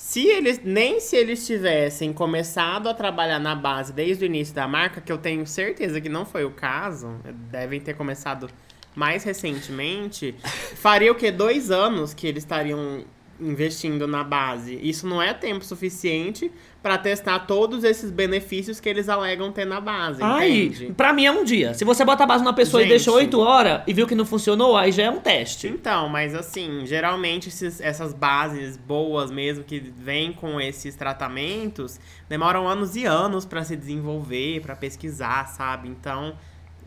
Se 0.04 0.28
eles, 0.28 0.60
nem 0.62 1.00
se 1.00 1.16
eles 1.16 1.46
tivessem 1.46 2.12
começado 2.12 2.90
a 2.90 2.94
trabalhar 2.94 3.40
na 3.40 3.56
base 3.56 3.94
desde 3.94 4.26
o 4.26 4.28
início 4.28 4.54
da 4.54 4.68
marca, 4.68 5.00
que 5.00 5.12
eu 5.12 5.18
tenho 5.18 5.46
certeza 5.46 6.02
que 6.02 6.10
não 6.10 6.26
foi 6.26 6.44
o 6.44 6.52
caso, 6.52 7.22
devem 7.50 7.80
ter 7.80 7.94
começado 7.94 8.50
mais 8.96 9.24
recentemente, 9.24 10.36
faria 10.76 11.12
o 11.12 11.16
quê? 11.16 11.32
Dois 11.32 11.70
anos 11.70 12.16
que 12.16 12.28
eles 12.28 12.44
estariam 12.44 13.06
investindo 13.42 14.08
na 14.08 14.24
base. 14.24 14.80
Isso 14.82 15.08
não 15.08 15.22
é 15.22 15.34
tempo 15.34 15.66
suficiente 15.66 16.52
para 16.82 16.98
testar 16.98 17.40
todos 17.40 17.84
esses 17.84 18.10
benefícios 18.12 18.80
que 18.80 18.88
eles 18.90 19.08
alegam 19.10 19.52
ter 19.52 19.66
na 19.66 19.80
base, 19.80 20.22
Aí, 20.24 20.92
pra 20.96 21.12
mim 21.14 21.26
é 21.26 21.32
um 21.32 21.44
dia. 21.44 21.74
Se 21.74 21.84
você 21.86 22.04
bota 22.06 22.24
a 22.24 22.28
base 22.28 22.44
numa 22.44 22.54
pessoa 22.56 22.82
Gente. 22.82 22.90
e 22.90 22.94
deixou 22.96 23.16
8 23.16 23.40
horas 23.40 23.82
e 23.86 23.94
viu 23.94 24.08
que 24.08 24.16
não 24.16 24.26
funcionou, 24.26 24.76
aí 24.78 24.92
já 24.92 25.04
é 25.04 25.10
um 25.10 25.20
teste. 25.20 25.68
Então, 25.68 26.08
mas 26.10 26.34
assim, 26.34 26.84
geralmente 26.86 27.50
esses- 27.50 27.82
essas 27.82 28.14
bases 28.14 28.78
boas 28.78 29.30
mesmo 29.32 29.64
que 29.64 29.80
vêm 29.80 30.32
com 30.34 30.60
esses 30.62 30.96
tratamentos 30.96 32.00
demoram 32.30 32.68
anos 32.68 32.96
e 32.96 33.06
anos 33.06 33.46
pra 33.46 33.64
se 33.64 33.76
desenvolver, 33.76 34.62
pra 34.62 34.76
pesquisar, 34.76 35.48
sabe? 35.50 35.88
Então, 35.90 36.34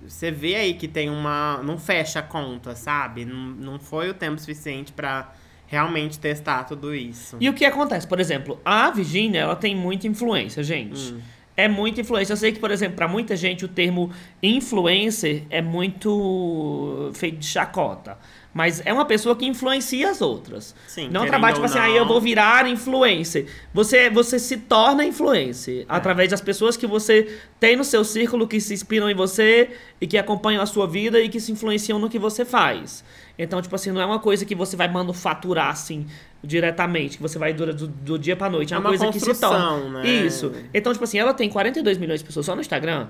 você 0.07 0.31
vê 0.31 0.57
aí 0.57 0.75
que 0.75 0.87
tem 0.89 1.09
uma. 1.09 1.61
Não 1.63 1.79
fecha 1.79 2.19
a 2.19 2.23
conta, 2.23 2.75
sabe? 2.75 3.25
Não, 3.25 3.37
não 3.39 3.79
foi 3.79 4.11
o 4.11 4.15
tempo 4.15 4.39
suficiente 4.41 4.93
pra 4.93 5.33
realmente 5.75 6.19
testar 6.19 6.65
tudo 6.65 6.95
isso. 6.95 7.37
E 7.41 7.49
o 7.49 7.53
que 7.53 7.65
acontece? 7.65 8.07
Por 8.07 8.21
exemplo, 8.21 8.61
a 8.65 8.91
Virginia, 8.91 9.41
ela 9.41 9.57
tem 9.57 9.75
muita 9.75 10.07
influência, 10.07 10.63
gente. 10.63 11.13
Hum. 11.13 11.21
É 11.57 11.69
muita 11.69 12.01
influência. 12.01 12.33
Eu 12.33 12.37
sei 12.37 12.53
que, 12.53 12.59
por 12.59 12.71
exemplo, 12.71 12.97
pra 12.97 13.07
muita 13.07 13.37
gente 13.37 13.65
o 13.65 13.69
termo 13.69 14.11
influencer 14.43 15.43
é 15.51 15.63
muito 15.63 17.11
feito 17.15 17.39
de 17.39 17.47
chacota. 17.47 18.19
Mas 18.55 18.81
é 18.87 18.93
uma 18.93 19.05
pessoa 19.05 19.35
que 19.35 19.45
influencia 19.45 20.09
as 20.09 20.23
outras. 20.23 20.77
Sim, 20.87 21.09
não 21.11 21.27
trabalha, 21.27 21.55
tipo 21.55 21.67
assim, 21.67 21.79
aí 21.79 21.97
eu 21.97 22.03
não. 22.03 22.09
vou 22.09 22.21
virar 22.21 22.69
influencer. 22.69 23.47
Você, 23.75 24.09
você 24.09 24.39
se 24.39 24.57
torna 24.59 25.05
influencer 25.05 25.81
É. 25.83 25.85
através 25.89 26.31
das 26.31 26.41
pessoas 26.41 26.77
que 26.77 26.87
você 26.87 27.37
tem 27.59 27.75
no 27.75 27.83
seu 27.83 28.05
círculo, 28.05 28.47
que 28.47 28.61
se 28.61 28.73
inspiram 28.73 29.11
em 29.11 29.15
você 29.15 29.71
e 30.01 30.07
que 30.07 30.17
acompanham 30.17 30.63
a 30.63 30.67
sua 30.67 30.87
vida 30.87 31.21
e 31.21 31.29
que 31.29 31.41
se 31.41 31.51
influenciam 31.51 31.99
no 31.99 32.09
que 32.09 32.17
você 32.19 32.45
faz. 32.45 33.03
Então, 33.37 33.61
tipo 33.61 33.75
assim, 33.75 33.91
não 33.91 34.01
é 34.01 34.07
uma 34.07 34.21
coisa 34.21 34.45
que 34.45 34.55
você 34.55 34.77
vai 34.77 34.87
manufaturar, 34.87 35.71
assim, 35.71 36.07
diretamente, 36.45 37.17
que 37.17 37.23
você 37.23 37.39
vai 37.39 37.53
durar 37.53 37.75
do, 37.75 37.89
do 37.89 38.17
dia 38.17 38.37
pra 38.37 38.49
noite. 38.49 38.73
É 38.73 38.77
É 38.77 38.79
uma, 38.79 38.91
uma 38.91 38.97
coisa 38.97 39.13
que 39.13 39.19
se 39.19 39.41
torna. 39.41 40.03
né? 40.03 40.09
Isso. 40.09 40.53
Então, 40.73 40.93
tipo 40.93 41.03
assim, 41.05 41.19
ela 41.19 41.35
tem 41.35 41.49
42 41.49 41.99
milhões 41.99 42.21
de 42.21 42.27
pessoas 42.27 42.47
só 42.47 42.55
no 42.55 42.61
Instagram 42.61 43.09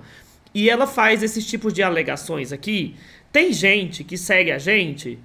e 0.54 0.70
ela 0.70 0.86
faz 0.86 1.22
esses 1.22 1.44
tipos 1.46 1.74
de 1.74 1.82
alegações 1.82 2.50
aqui. 2.52 2.96
Tem 3.30 3.52
gente 3.52 4.02
que 4.04 4.16
segue 4.16 4.50
a 4.50 4.58
gente 4.58 5.18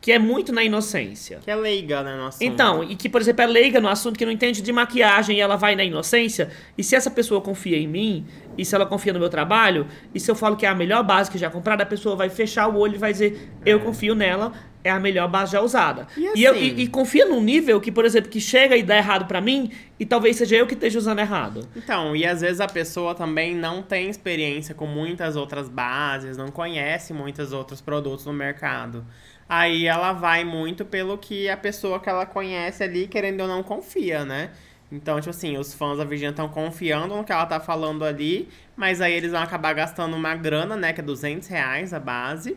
que 0.00 0.12
é 0.12 0.18
muito 0.18 0.52
na 0.52 0.62
inocência. 0.62 1.40
Que 1.42 1.50
é 1.50 1.56
leiga, 1.56 2.02
né, 2.02 2.16
no 2.16 2.26
assunto. 2.26 2.42
Então, 2.42 2.84
e 2.84 2.94
que, 2.94 3.08
por 3.08 3.20
exemplo, 3.20 3.42
é 3.42 3.46
leiga 3.46 3.80
no 3.80 3.88
assunto 3.88 4.16
que 4.16 4.24
não 4.24 4.32
entende 4.32 4.62
de 4.62 4.72
maquiagem 4.72 5.36
e 5.36 5.40
ela 5.40 5.56
vai 5.56 5.74
na 5.74 5.82
inocência. 5.82 6.50
E 6.76 6.84
se 6.84 6.94
essa 6.94 7.10
pessoa 7.10 7.40
confia 7.40 7.76
em 7.76 7.88
mim, 7.88 8.24
e 8.56 8.64
se 8.64 8.74
ela 8.74 8.86
confia 8.86 9.12
no 9.12 9.18
meu 9.18 9.28
trabalho, 9.28 9.86
e 10.14 10.20
se 10.20 10.30
eu 10.30 10.34
falo 10.36 10.56
que 10.56 10.64
é 10.64 10.68
a 10.68 10.74
melhor 10.74 11.02
base 11.02 11.30
que 11.30 11.36
já 11.38 11.50
comprada, 11.50 11.82
a 11.82 11.86
pessoa 11.86 12.14
vai 12.14 12.28
fechar 12.30 12.68
o 12.68 12.76
olho 12.78 12.94
e 12.94 12.98
vai 12.98 13.12
dizer, 13.12 13.50
eu 13.66 13.80
confio 13.80 14.14
nela, 14.14 14.52
é 14.84 14.90
a 14.90 15.00
melhor 15.00 15.28
base 15.28 15.52
já 15.52 15.60
usada. 15.60 16.06
E 16.16 16.44
eu- 16.44 16.52
assim- 16.52 16.60
e, 16.76 16.82
e 16.82 16.86
confia 16.86 17.26
num 17.26 17.42
nível 17.42 17.80
que, 17.80 17.90
por 17.90 18.04
exemplo, 18.04 18.30
que 18.30 18.40
chega 18.40 18.76
e 18.76 18.82
dá 18.84 18.96
errado 18.96 19.26
pra 19.26 19.40
mim, 19.40 19.70
e 19.98 20.06
talvez 20.06 20.36
seja 20.36 20.54
eu 20.56 20.66
que 20.66 20.74
esteja 20.74 20.98
usando 21.00 21.18
errado. 21.18 21.68
Então, 21.76 22.14
e 22.14 22.24
às 22.24 22.40
vezes 22.40 22.60
a 22.60 22.68
pessoa 22.68 23.16
também 23.16 23.54
não 23.54 23.82
tem 23.82 24.08
experiência 24.08 24.76
com 24.76 24.86
muitas 24.86 25.34
outras 25.34 25.68
bases, 25.68 26.36
não 26.36 26.48
conhece 26.48 27.12
muitos 27.12 27.52
outros 27.52 27.80
produtos 27.80 28.24
no 28.24 28.32
mercado. 28.32 29.04
Aí 29.48 29.86
ela 29.86 30.12
vai 30.12 30.44
muito 30.44 30.84
pelo 30.84 31.16
que 31.16 31.48
a 31.48 31.56
pessoa 31.56 31.98
que 31.98 32.08
ela 32.08 32.26
conhece 32.26 32.82
ali, 32.82 33.08
querendo 33.08 33.40
ou 33.40 33.48
não, 33.48 33.62
confia, 33.62 34.24
né? 34.24 34.50
Então, 34.90 35.18
tipo 35.20 35.30
assim, 35.30 35.56
os 35.56 35.74
fãs 35.74 35.98
da 35.98 36.04
Virginia 36.04 36.30
estão 36.30 36.48
confiando 36.48 37.14
no 37.16 37.24
que 37.24 37.32
ela 37.32 37.46
tá 37.46 37.60
falando 37.60 38.04
ali, 38.04 38.48
mas 38.76 39.00
aí 39.00 39.12
eles 39.12 39.32
vão 39.32 39.42
acabar 39.42 39.72
gastando 39.74 40.14
uma 40.16 40.34
grana, 40.34 40.76
né? 40.76 40.92
Que 40.92 41.00
é 41.00 41.04
200 41.04 41.48
reais 41.48 41.92
a 41.92 42.00
base. 42.00 42.56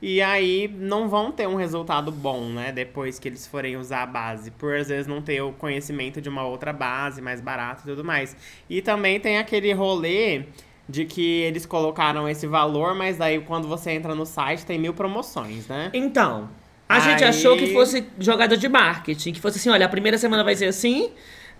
E 0.00 0.20
aí 0.20 0.68
não 0.68 1.08
vão 1.08 1.32
ter 1.32 1.48
um 1.48 1.56
resultado 1.56 2.12
bom, 2.12 2.48
né? 2.50 2.70
Depois 2.70 3.18
que 3.18 3.28
eles 3.28 3.46
forem 3.46 3.76
usar 3.76 4.02
a 4.02 4.06
base. 4.06 4.50
Por 4.50 4.76
às 4.76 4.88
vezes 4.88 5.06
não 5.06 5.22
ter 5.22 5.40
o 5.40 5.52
conhecimento 5.52 6.20
de 6.20 6.28
uma 6.28 6.44
outra 6.44 6.72
base 6.72 7.22
mais 7.22 7.40
barata 7.40 7.82
e 7.84 7.90
tudo 7.90 8.04
mais. 8.04 8.36
E 8.68 8.82
também 8.82 9.18
tem 9.18 9.38
aquele 9.38 9.72
rolê 9.72 10.44
de 10.88 11.04
que 11.04 11.40
eles 11.42 11.66
colocaram 11.66 12.28
esse 12.28 12.46
valor, 12.46 12.94
mas 12.94 13.16
daí 13.16 13.40
quando 13.40 13.66
você 13.66 13.90
entra 13.90 14.14
no 14.14 14.24
site 14.24 14.64
tem 14.64 14.78
mil 14.78 14.94
promoções, 14.94 15.66
né? 15.66 15.90
Então, 15.92 16.48
a 16.88 16.94
Aí- 16.96 17.00
gente 17.00 17.24
achou 17.24 17.56
que 17.56 17.72
fosse 17.72 18.06
jogada 18.18 18.56
de 18.56 18.68
marketing, 18.68 19.32
que 19.32 19.40
fosse 19.40 19.58
assim, 19.58 19.68
olha, 19.70 19.86
a 19.86 19.88
primeira 19.88 20.16
semana 20.16 20.44
vai 20.44 20.54
ser 20.54 20.66
assim, 20.66 21.10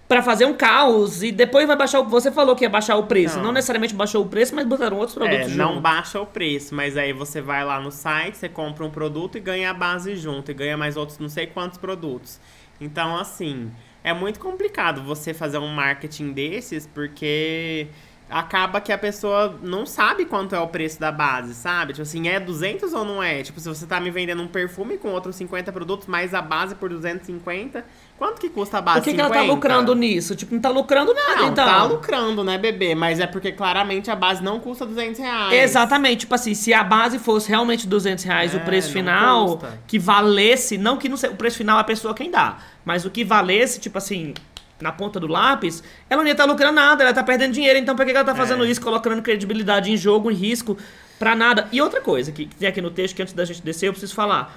pra 0.09 0.23
fazer 0.23 0.45
um 0.45 0.55
caos, 0.55 1.25
e 1.25 1.33
depois 1.33 1.67
vai 1.67 1.75
baixar 1.75 1.99
o... 1.99 2.05
Você 2.05 2.31
falou 2.31 2.55
que 2.55 2.63
ia 2.65 2.71
baixar 2.71 2.95
o 2.95 3.03
preço, 3.09 3.39
Não. 3.39 3.47
não, 3.47 3.53
necessariamente 3.53 3.93
baixou 3.93 4.25
o 4.25 4.29
preço, 4.29 4.55
mas 4.55 4.65
botaram 4.65 4.97
outros 4.99 5.17
É, 5.17 5.21
produtos 5.21 5.57
não 5.57 5.71
junto. 5.71 5.81
baixa 5.81 6.21
o 6.21 6.27
preço, 6.27 6.73
mas 6.77 6.97
aí 6.97 7.13
você 7.13 7.41
vai 7.41 7.65
lá 7.65 7.81
no 7.81 7.91
site, 7.91 8.37
você 8.37 8.49
compra 8.49 8.85
um 8.85 8.91
produto 8.91 9.37
e 9.37 9.41
ganha 9.41 9.71
a 9.71 9.75
base 9.75 10.15
junto, 10.15 10.49
e 10.53 10.55
ganha 10.55 10.77
mais 10.77 10.97
outros 10.97 11.19
não 11.19 11.29
sei 11.29 11.49
quantos 11.49 11.77
produtos. 11.77 12.39
Então, 12.81 13.17
assim, 13.17 13.73
é 14.05 14.13
muito 14.15 14.39
complicado 14.39 15.03
você 15.03 15.35
fazer 15.35 15.59
um 15.59 15.67
marketing 15.75 16.31
desses, 16.33 16.87
porque 16.87 17.89
acaba 18.29 18.81
que 18.81 18.91
a 18.93 18.99
pessoa 18.99 19.57
não 19.63 19.87
sabe 19.87 20.25
quanto 20.25 20.55
é 20.55 20.59
o 20.59 20.67
preço 20.67 20.99
da 20.99 21.13
base, 21.13 21.55
sabe? 21.55 21.93
Tipo 21.93 22.03
assim, 22.03 22.27
é 22.29 22.41
200 22.41 22.93
ou 22.93 23.05
não 23.05 23.23
é? 23.23 23.43
Tipo, 23.43 23.61
se 23.61 23.69
você 23.69 23.87
tá 23.87 24.01
me 24.01 24.11
vendendo 24.11 24.43
um 24.43 24.49
perfume 24.49 24.99
com 24.99 25.11
outros 25.13 25.37
50 25.37 25.71
produtos, 25.73 26.09
mais 26.09 26.35
a 26.35 26.43
base 26.43 26.75
por 26.75 26.89
250, 26.91 27.85
quanto 28.19 28.41
que 28.41 28.49
custa 28.49 28.79
a 28.79 28.81
base? 28.81 28.99
Por 28.99 29.05
que, 29.05 29.15
que 29.15 29.21
ela 29.21 29.31
tá 29.31 29.43
50? 29.43 29.55
lucrando 29.55 29.95
nisso? 29.95 30.35
Tipo, 30.35 30.55
não 30.55 30.61
tá 30.61 30.71
lucrando 30.71 31.15
nada, 31.15 31.37
Não, 31.37 31.49
então. 31.53 31.65
tá 31.65 31.85
lucrando, 31.85 32.43
né, 32.43 32.59
bebê? 32.59 32.97
Mas 32.97 33.21
é 33.21 33.27
porque 33.29 33.53
claramente 33.53 34.11
a 34.11 34.17
base 34.17 34.43
não 34.43 34.59
custa 34.59 34.85
200 34.85 35.21
reais. 35.21 35.53
Exatamente, 35.55 36.21
tipo 36.21 36.35
assim, 36.35 36.53
se 36.55 36.75
a 36.75 36.83
base 36.83 37.21
fosse 37.21 37.49
realmente 37.49 37.87
200 37.87 38.25
reais 38.25 38.55
É, 38.55 38.57
o 38.57 38.61
preço 38.61 38.91
final, 38.93 39.59
custa. 39.59 39.81
que 39.87 39.99
valesse, 40.01 40.77
não 40.77 40.97
que 40.97 41.09
não 41.09 41.17
sei, 41.17 41.31
o 41.31 41.37
preço 41.37 41.59
final 41.59 41.79
é 41.79 41.81
a 41.81 41.85
pessoa 41.85 42.13
quem 42.13 42.31
dá, 42.31 42.59
mas 42.85 43.05
o 43.05 43.11
que 43.11 43.23
valesse, 43.25 43.79
tipo 43.79 43.99
assim, 43.99 44.35
na 44.81 44.93
ponta 44.93 45.19
do 45.19 45.27
lápis, 45.27 45.83
ela 46.11 46.23
não 46.23 46.27
ia 46.29 46.33
estar 46.33 46.45
lucrando 46.45 46.75
nada, 46.75 47.03
ela 47.03 47.13
tá 47.13 47.23
perdendo 47.23 47.53
dinheiro, 47.53 47.79
então 47.79 47.97
por 47.97 48.05
que 48.05 48.13
ela 48.13 48.25
tá 48.25 48.35
fazendo 48.35 48.65
É. 48.65 48.69
isso, 48.69 48.81
colocando 48.81 49.23
credibilidade 49.23 49.91
em 49.91 49.97
jogo, 49.97 50.31
em 50.31 50.35
risco, 50.35 50.77
pra 51.19 51.35
nada? 51.35 51.67
E 51.73 51.81
outra 51.81 52.01
coisa 52.01 52.31
que, 52.33 52.47
que 52.47 52.55
tem 52.57 52.69
aqui 52.69 52.81
no 52.83 52.91
texto, 52.91 53.15
que 53.17 53.23
antes 53.23 53.33
da 53.35 53.45
gente 53.45 53.63
descer 53.63 53.87
eu 53.89 53.93
preciso 53.93 54.15
falar, 54.15 54.55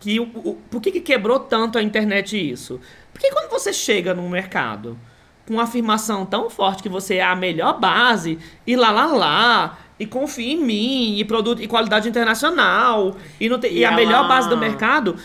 que 0.00 0.18
o, 0.18 0.24
o- 0.24 0.58
por 0.70 0.80
que, 0.80 0.90
que 0.90 1.00
quebrou 1.00 1.38
tanto 1.38 1.78
a 1.78 1.82
internet 1.82 2.36
isso? 2.36 2.80
Porque 3.12 3.30
quando 3.30 3.50
você 3.50 3.72
chega 3.72 4.12
num 4.14 4.28
mercado 4.28 4.98
com 5.46 5.54
uma 5.54 5.64
afirmação 5.64 6.24
tão 6.26 6.48
forte 6.50 6.82
que 6.82 6.88
você 6.88 7.16
é 7.16 7.22
a 7.24 7.36
melhor 7.36 7.78
base, 7.78 8.38
e 8.66 8.74
lá 8.76 8.90
lá 8.90 9.06
lá, 9.06 9.78
e 9.98 10.06
confia 10.06 10.52
em 10.54 10.56
mim, 10.64 11.18
e 11.18 11.24
produto 11.24 11.62
e 11.62 11.68
qualidade 11.68 12.08
internacional, 12.08 13.16
e, 13.38 13.48
não 13.48 13.58
tem, 13.58 13.72
e, 13.72 13.78
E 13.80 13.84
a 13.84 13.92
melhor 13.92 14.20
ela- 14.20 14.28
base 14.28 14.48
do 14.48 14.56
mercado, 14.56 15.16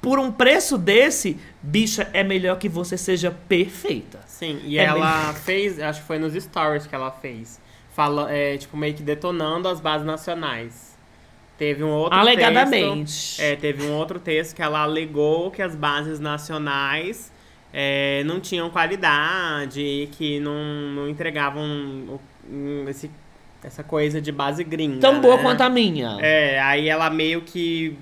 por 0.00 0.18
um 0.18 0.30
preço 0.30 0.76
desse, 0.78 1.36
bicha, 1.62 2.08
é 2.12 2.22
melhor 2.22 2.58
que 2.58 2.68
você 2.68 2.96
seja 2.96 3.30
perfeita. 3.48 4.20
Sim, 4.26 4.60
e 4.64 4.78
É 4.78 4.84
ela 4.84 5.32
fez, 5.32 5.80
acho 5.80 6.00
que 6.00 6.06
foi 6.06 6.18
nos 6.18 6.32
stories 6.34 6.86
que 6.86 6.94
ela 6.94 7.10
fez. 7.10 7.60
Fala, 7.92 8.30
é, 8.30 8.56
tipo, 8.56 8.76
meio 8.76 8.94
que 8.94 9.02
detonando 9.02 9.68
as 9.68 9.80
bases 9.80 10.06
nacionais. 10.06 10.94
Teve 11.58 11.82
um 11.82 11.88
outro 11.90 12.18
Alegadamente. 12.18 13.10
texto. 13.12 13.40
É, 13.40 13.56
teve 13.56 13.82
um 13.84 13.92
outro 13.94 14.20
texto 14.20 14.54
que 14.54 14.62
ela 14.62 14.80
alegou 14.82 15.50
que 15.50 15.62
as 15.62 15.74
bases 15.74 16.20
nacionais 16.20 17.32
é, 17.72 18.22
não 18.24 18.38
tinham 18.40 18.68
qualidade 18.70 19.80
e 19.80 20.06
que 20.08 20.38
não, 20.40 20.54
não 20.94 21.08
entregavam 21.08 21.62
o- 21.64 22.20
um, 22.50 22.84
esse, 22.88 23.10
essa 23.64 23.82
coisa 23.82 24.20
de 24.20 24.30
base 24.30 24.62
gringa. 24.62 25.00
Tão 25.00 25.20
boa 25.20 25.36
né? 25.38 25.42
quanto 25.42 25.62
a 25.62 25.70
minha. 25.70 26.18
É, 26.20 26.60
aí 26.60 26.88
ela 26.88 27.08
meio 27.08 27.40
que 27.40 27.96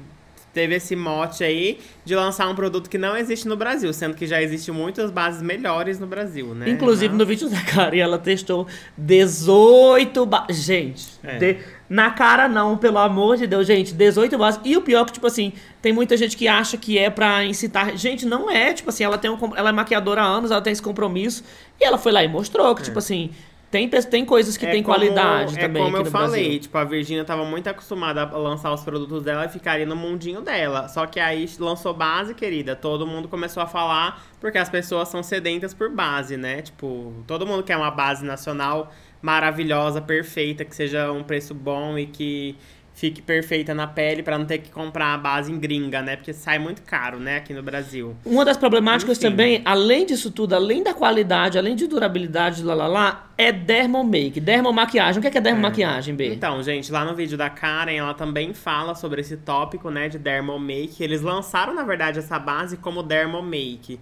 teve 0.55 0.77
esse 0.77 0.95
mote 0.97 1.43
aí 1.45 1.79
de 2.05 2.15
lançar 2.15 2.49
um 2.49 2.55
produto 2.55 2.89
que 2.89 2.97
não 2.97 3.17
existe 3.17 3.47
no 3.49 3.57
Brasil, 3.57 3.93
sendo 3.93 4.15
que 4.15 4.27
já 4.27 4.41
existem 4.41 4.73
muitas 4.73 5.11
bases 5.11 5.43
melhores 5.43 5.99
no 5.99 6.07
Brasil, 6.07 6.55
né? 6.55 6.71
Inclusive, 6.71 7.09
Não- 7.11 7.19
no 7.19 7.27
vídeo 7.27 7.51
da 7.51 7.61
cara, 7.61 7.95
ela 7.97 8.19
testou 8.19 8.67
18 8.97 10.25
bases. 10.25 10.65
Gente, 10.65 11.07
É. 11.23 11.39
de- 11.39 11.59
na 11.89 12.11
cara 12.11 12.49
não, 12.49 12.77
pelo 12.77 12.99
amor 12.99 13.37
de 13.37 13.47
Deus, 13.47 13.67
gente, 13.67 13.93
18 13.93 14.39
bases. 14.39 14.61
E 14.65 14.77
o 14.77 14.83
pior 14.83 15.03
é 15.03 15.05
que, 15.07 15.13
tipo 15.13 15.27
assim, 15.27 15.53
tem 15.83 15.93
muita 15.93 16.17
gente 16.17 16.37
que 16.37 16.49
acha 16.49 16.77
que 16.77 16.97
é 16.99 17.11
pra 17.11 17.45
incitar. 17.45 17.97
Gente, 17.97 18.25
não 18.25 18.51
é. 18.51 18.73
Tipo 18.73 18.89
assim, 18.91 19.05
ela 19.05 19.19
tem 19.19 19.31
um, 19.31 19.39
ela 19.57 19.69
é 19.71 19.73
maquiadora 19.73 20.23
há 20.23 20.25
anos, 20.25 20.51
ela 20.51 20.63
tem 20.63 20.73
esse 20.73 20.83
compromisso. 20.83 21.45
E 21.81 21.85
ela 21.85 21.99
foi 21.99 22.13
lá 22.13 22.23
e 22.25 22.29
mostrou 22.29 22.75
que, 22.75 22.83
tipo 22.83 22.99
assim, 22.99 23.31
tem, 23.75 23.89
tem 23.89 24.25
coisas 24.25 24.57
que 24.57 24.65
É 24.65 24.71
tem 24.71 24.83
como- 24.83 24.97
qualidade 24.97 25.59
é 25.59 25.63
também. 25.63 25.83
como 25.83 25.97
aqui 25.97 26.07
eu 26.07 26.11
no 26.11 26.11
falei, 26.13 26.43
Brasil. 26.45 26.61
tipo, 26.61 26.79
a 26.79 26.85
Virgínia 26.85 27.25
tava 27.25 27.45
muito 27.45 27.67
acostumada 27.69 28.23
a 28.23 28.37
lançar 28.39 28.73
os 28.73 28.83
produtos 28.85 29.25
dela 29.25 29.47
e 29.47 29.49
ficaria 29.49 29.85
no 29.85 29.97
mundinho 29.97 30.41
dela. 30.41 30.87
Só 30.89 31.07
que 31.07 31.19
aí 31.19 31.49
lançou 31.59 31.93
base, 31.93 32.35
querida. 32.35 32.77
Todo 32.77 33.05
mundo 33.07 33.27
começou 33.27 33.63
a 33.63 33.67
falar 33.67 34.23
porque 34.41 34.59
as 34.59 34.69
pessoas 34.69 35.09
são 35.09 35.23
sedentas 35.23 35.75
por 35.75 35.91
base, 35.91 36.37
né? 36.37 36.63
Tipo, 36.63 37.13
todo 37.27 37.45
mundo 37.47 37.63
quer 37.65 37.77
uma 37.77 37.91
base 37.91 38.25
nacional 38.25 38.93
maravilhosa, 39.21 40.01
perfeita, 40.01 40.65
que 40.65 40.75
seja 40.77 41.11
um 41.11 41.25
preço 41.25 41.55
bom 41.55 41.99
e 41.99 42.07
que 42.07 42.57
fique 42.95 43.21
perfeita 43.21 43.75
na 43.75 43.87
pele 43.89 44.23
pra 44.23 44.39
não 44.39 44.47
ter 44.47 44.59
que 44.59 44.71
comprar 44.71 45.15
a 45.15 45.19
base 45.19 45.51
em 45.51 45.59
gringa, 45.59 46.01
né? 46.01 46.17
Porque 46.17 46.33
sai 46.33 46.59
muito 46.61 46.83
caro, 46.83 47.19
né, 47.19 47.37
aqui 47.37 47.53
no 47.53 47.63
Brasil. 47.63 48.17
Uma 48.25 48.45
das 48.45 48.57
problemáticas 48.57 49.19
Enfim. 49.19 49.31
também, 49.31 49.63
além 49.65 50.07
disso 50.07 50.31
tudo, 50.31 50.55
além 50.55 50.83
da 50.83 50.95
qualidade, 50.95 51.59
além 51.59 51.75
de 51.75 51.89
durabilidade, 51.89 52.63
lá 52.63 52.73
lá 52.73 52.87
lá, 52.87 53.31
é 53.37 53.51
dermomake, 53.51 54.41
dermomaquiagem. 54.41 55.19
O 55.19 55.21
que 55.21 55.27
é, 55.27 55.31
que 55.31 55.39
é 55.39 55.41
dermomaquiagem, 55.41 56.15
B? 56.15 56.33
Então, 56.33 56.63
gente, 56.63 56.93
lá 56.93 57.05
no 57.05 57.17
vídeo 57.17 57.37
da 57.37 57.51
Karen, 57.51 57.97
ela 57.97 58.15
também 58.15 58.55
fala 58.55 58.95
sobre 58.95 59.21
esse 59.21 59.37
tópico, 59.37 59.91
né, 59.91 60.09
de 60.09 60.19
Dermomake. 60.19 61.03
Eles 61.03 61.21
lançaram, 61.21 61.75
na 61.75 61.83
verdade, 61.83 62.21
essa 62.21 62.39
base 62.39 62.77
como 62.77 63.03
Dermomake. 63.03 63.99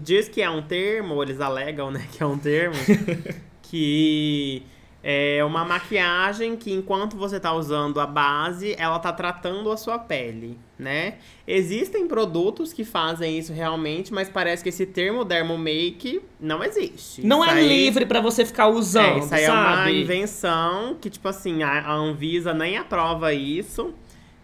Diz 0.00 0.28
que 0.28 0.40
é 0.40 0.48
um 0.48 0.62
termo, 0.62 1.14
ou 1.14 1.22
eles 1.22 1.40
alegam, 1.40 1.90
né, 1.90 2.06
que 2.12 2.22
é 2.22 2.26
um 2.26 2.38
termo, 2.38 2.76
que 3.62 4.62
é 5.04 5.42
uma 5.44 5.64
maquiagem 5.64 6.56
que 6.56 6.72
enquanto 6.72 7.16
você 7.16 7.40
tá 7.40 7.52
usando 7.52 7.98
a 8.00 8.06
base, 8.06 8.74
ela 8.78 8.98
tá 9.00 9.12
tratando 9.12 9.70
a 9.72 9.76
sua 9.76 9.98
pele, 9.98 10.56
né? 10.78 11.14
Existem 11.46 12.06
produtos 12.06 12.72
que 12.72 12.84
fazem 12.84 13.36
isso 13.36 13.52
realmente, 13.52 14.12
mas 14.14 14.28
parece 14.28 14.62
que 14.62 14.68
esse 14.68 14.86
termo 14.86 15.24
Dermomake 15.24 16.22
não 16.40 16.62
existe. 16.62 17.26
Não 17.26 17.42
Isso 17.44 17.50
é 17.52 17.58
aí- 17.58 17.66
livre 17.68 18.06
pra 18.06 18.20
você 18.20 18.44
ficar 18.46 18.68
usando, 18.68 19.16
é, 19.16 19.18
isso 19.18 19.34
aí 19.34 19.44
é 19.44 19.50
uma 19.52 19.76
sabe? 19.78 20.00
invenção 20.02 20.96
que, 21.00 21.10
tipo 21.10 21.26
assim, 21.28 21.62
a, 21.62 21.80
a 21.80 21.92
Anvisa 21.94 22.54
nem 22.54 22.78
aprova 22.78 23.34
isso. 23.34 23.92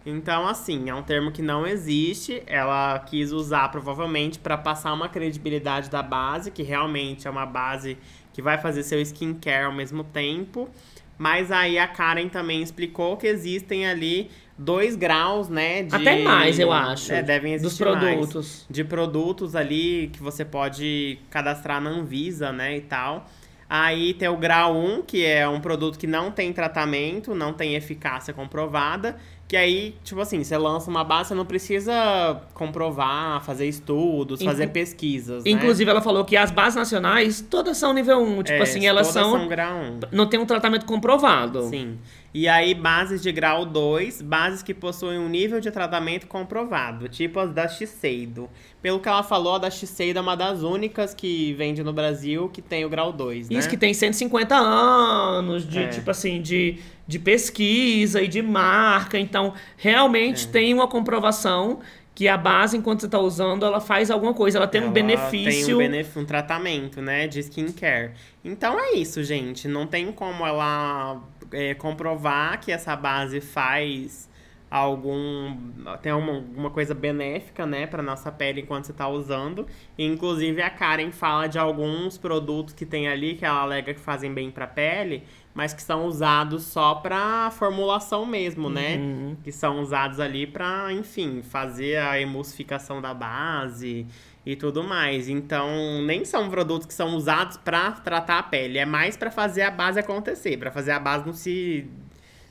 Então, 0.05 0.47
assim, 0.47 0.89
é 0.89 0.95
um 0.95 1.03
termo 1.03 1.29
que 1.31 1.41
não 1.41 1.67
existe. 1.67 2.41
Ela 2.47 2.97
quis 2.99 3.31
usar 3.31 3.69
provavelmente 3.69 4.39
para 4.39 4.57
passar 4.57 4.93
uma 4.93 5.09
credibilidade 5.09 5.89
da 5.89 6.01
base, 6.01 6.49
que 6.51 6.63
realmente 6.63 7.27
é 7.27 7.29
uma 7.29 7.45
base 7.45 7.97
que 8.33 8.41
vai 8.41 8.57
fazer 8.57 8.83
seu 8.83 8.99
skincare 9.01 9.65
ao 9.65 9.73
mesmo 9.73 10.03
tempo. 10.03 10.69
Mas 11.17 11.51
aí 11.51 11.77
a 11.77 11.87
Karen 11.87 12.29
também 12.29 12.61
explicou 12.61 13.17
que 13.17 13.27
existem 13.27 13.85
ali 13.85 14.31
2 14.57 14.95
graus, 14.95 15.49
né? 15.49 15.83
De, 15.83 15.95
Até 15.95 16.21
mais, 16.21 16.57
eu 16.59 16.71
acho. 16.71 17.11
É, 17.11 17.21
devem 17.21 17.53
Dos 17.53 17.65
existir 17.65 17.85
mais. 17.85 18.17
produtos. 18.17 18.65
De 18.69 18.83
produtos 18.83 19.55
ali 19.55 20.09
que 20.13 20.21
você 20.21 20.45
pode 20.45 21.19
cadastrar 21.29 21.81
na 21.81 21.89
Anvisa, 21.89 22.51
né? 22.51 22.77
E 22.77 22.81
tal. 22.81 23.25
Aí 23.69 24.13
tem 24.15 24.27
o 24.27 24.37
grau 24.37 24.75
1, 24.75 25.03
que 25.03 25.23
é 25.25 25.47
um 25.47 25.61
produto 25.61 25.99
que 25.99 26.07
não 26.07 26.31
tem 26.31 26.51
tratamento, 26.51 27.35
não 27.35 27.53
tem 27.53 27.75
eficácia 27.75 28.33
comprovada. 28.33 29.17
Que 29.49 29.57
aí, 29.57 29.95
tipo 30.03 30.21
assim, 30.21 30.43
você 30.43 30.55
lança 30.59 30.91
uma 30.91 31.03
base, 31.03 31.29
você 31.29 31.33
não 31.33 31.43
precisa 31.43 32.39
comprovar, 32.53 33.43
fazer 33.43 33.67
estudos, 33.67 34.39
Inclu- 34.39 34.51
fazer 34.53 34.67
pesquisas. 34.67 35.43
né? 35.43 35.49
Inclusive, 35.49 35.89
ela 35.89 36.01
falou 36.01 36.23
que 36.23 36.37
as 36.37 36.51
bases 36.51 36.75
nacionais, 36.75 37.41
todas 37.41 37.75
são 37.75 37.91
nível 37.91 38.21
1. 38.21 38.43
Tipo 38.43 38.59
É, 38.59 38.61
assim, 38.61 38.85
elas 38.85 39.07
todas 39.07 39.23
são, 39.27 39.39
são 39.39 39.47
grau 39.47 39.75
1. 39.75 39.99
Não 40.11 40.27
tem 40.27 40.39
um 40.39 40.45
tratamento 40.45 40.85
comprovado. 40.85 41.63
Sim. 41.63 41.97
E 42.31 42.47
aí, 42.47 42.75
bases 42.75 43.23
de 43.23 43.31
grau 43.31 43.65
2, 43.65 44.21
bases 44.21 44.61
que 44.61 44.71
possuem 44.71 45.17
um 45.17 45.27
nível 45.27 45.59
de 45.59 45.71
tratamento 45.71 46.27
comprovado, 46.27 47.09
tipo 47.09 47.39
as 47.39 47.51
da 47.51 47.67
Shiseido. 47.67 48.47
Pelo 48.83 48.99
que 48.99 49.09
ela 49.09 49.23
falou, 49.23 49.55
a 49.55 49.57
da 49.57 49.71
Shiseido 49.71 50.19
é 50.19 50.21
uma 50.21 50.37
das 50.37 50.61
únicas 50.61 51.15
que 51.15 51.53
vende 51.53 51.83
no 51.83 51.91
Brasil 51.91 52.47
que 52.53 52.61
tem 52.61 52.85
o 52.85 52.89
grau 52.89 53.11
2, 53.11 53.49
né? 53.49 53.57
Isso 53.57 53.67
que 53.67 53.75
tem 53.77 53.95
150 53.95 54.55
anos 54.55 55.67
de, 55.67 55.79
É. 55.79 55.87
tipo 55.87 56.11
assim, 56.11 56.39
de, 56.39 56.77
de 57.09 57.17
pesquisa 57.17 58.21
e 58.21 58.27
de 58.27 58.39
marca. 58.39 59.17
Então, 59.17 59.55
realmente 59.75 60.45
É. 60.47 60.51
tem 60.51 60.71
uma 60.75 60.87
comprovação 60.87 61.79
que 62.13 62.27
a 62.27 62.37
base, 62.37 62.77
enquanto 62.77 62.99
você 62.99 63.05
está 63.07 63.17
usando, 63.17 63.65
ela 63.65 63.79
faz 63.79 64.11
alguma 64.11 64.33
coisa. 64.33 64.59
Ela 64.59 64.67
tem 64.67 64.81
um 64.81 64.85
Ela 64.85 64.93
benefício. 64.93 65.65
Tem 65.65 65.73
um, 65.75 65.77
benef- 65.79 66.19
um 66.19 66.25
tratamento, 66.25 67.01
né, 67.01 67.27
de 67.27 67.39
skincare. 67.39 68.11
Então 68.45 68.79
é 68.79 68.91
isso, 68.93 69.23
gente. 69.23 69.67
Não 69.67 69.87
tem 69.87 70.11
como 70.11 70.45
ela 70.45 71.19
é, 71.51 71.73
comprovar 71.73 72.59
que 72.59 72.71
essa 72.71 72.95
base 72.95 73.41
faz 73.41 74.28
algum 74.69 75.55
tem 76.01 76.13
uma, 76.13 76.35
alguma 76.35 76.69
coisa 76.69 76.93
benéfica, 76.93 77.65
né, 77.65 77.87
para 77.87 78.03
nossa 78.03 78.31
pele 78.31 78.61
enquanto 78.61 78.85
você 78.85 78.93
tá 78.93 79.07
usando. 79.07 79.65
E, 79.97 80.05
inclusive 80.05 80.61
a 80.61 80.69
Karen 80.69 81.11
fala 81.11 81.47
de 81.47 81.57
alguns 81.57 82.17
produtos 82.17 82.73
que 82.73 82.85
tem 82.85 83.07
ali 83.07 83.35
que 83.35 83.45
ela 83.45 83.61
alega 83.61 83.93
que 83.93 83.99
fazem 83.99 84.33
bem 84.33 84.51
para 84.51 84.67
pele, 84.67 85.23
mas 85.53 85.73
que 85.73 85.81
são 85.81 86.05
usados 86.05 86.63
só 86.63 86.95
para 86.95 87.49
formulação 87.51 88.25
mesmo, 88.25 88.69
né? 88.69 88.97
Uhum. 88.97 89.37
que 89.43 89.51
são 89.51 89.81
usados 89.81 90.19
ali 90.19 90.45
para, 90.45 90.93
enfim, 90.93 91.41
fazer 91.41 91.97
a 91.97 92.19
emulsificação 92.19 93.01
da 93.01 93.13
base 93.13 94.05
e 94.45 94.55
tudo 94.55 94.83
mais. 94.83 95.27
Então, 95.27 96.01
nem 96.03 96.23
são 96.23 96.49
produtos 96.49 96.87
que 96.87 96.93
são 96.93 97.15
usados 97.15 97.57
para 97.57 97.91
tratar 97.91 98.39
a 98.39 98.43
pele, 98.43 98.77
é 98.77 98.85
mais 98.85 99.17
para 99.17 99.31
fazer 99.31 99.63
a 99.63 99.71
base 99.71 99.99
acontecer, 99.99 100.57
para 100.57 100.71
fazer 100.71 100.91
a 100.91 100.99
base 100.99 101.25
não 101.25 101.33
se 101.33 101.89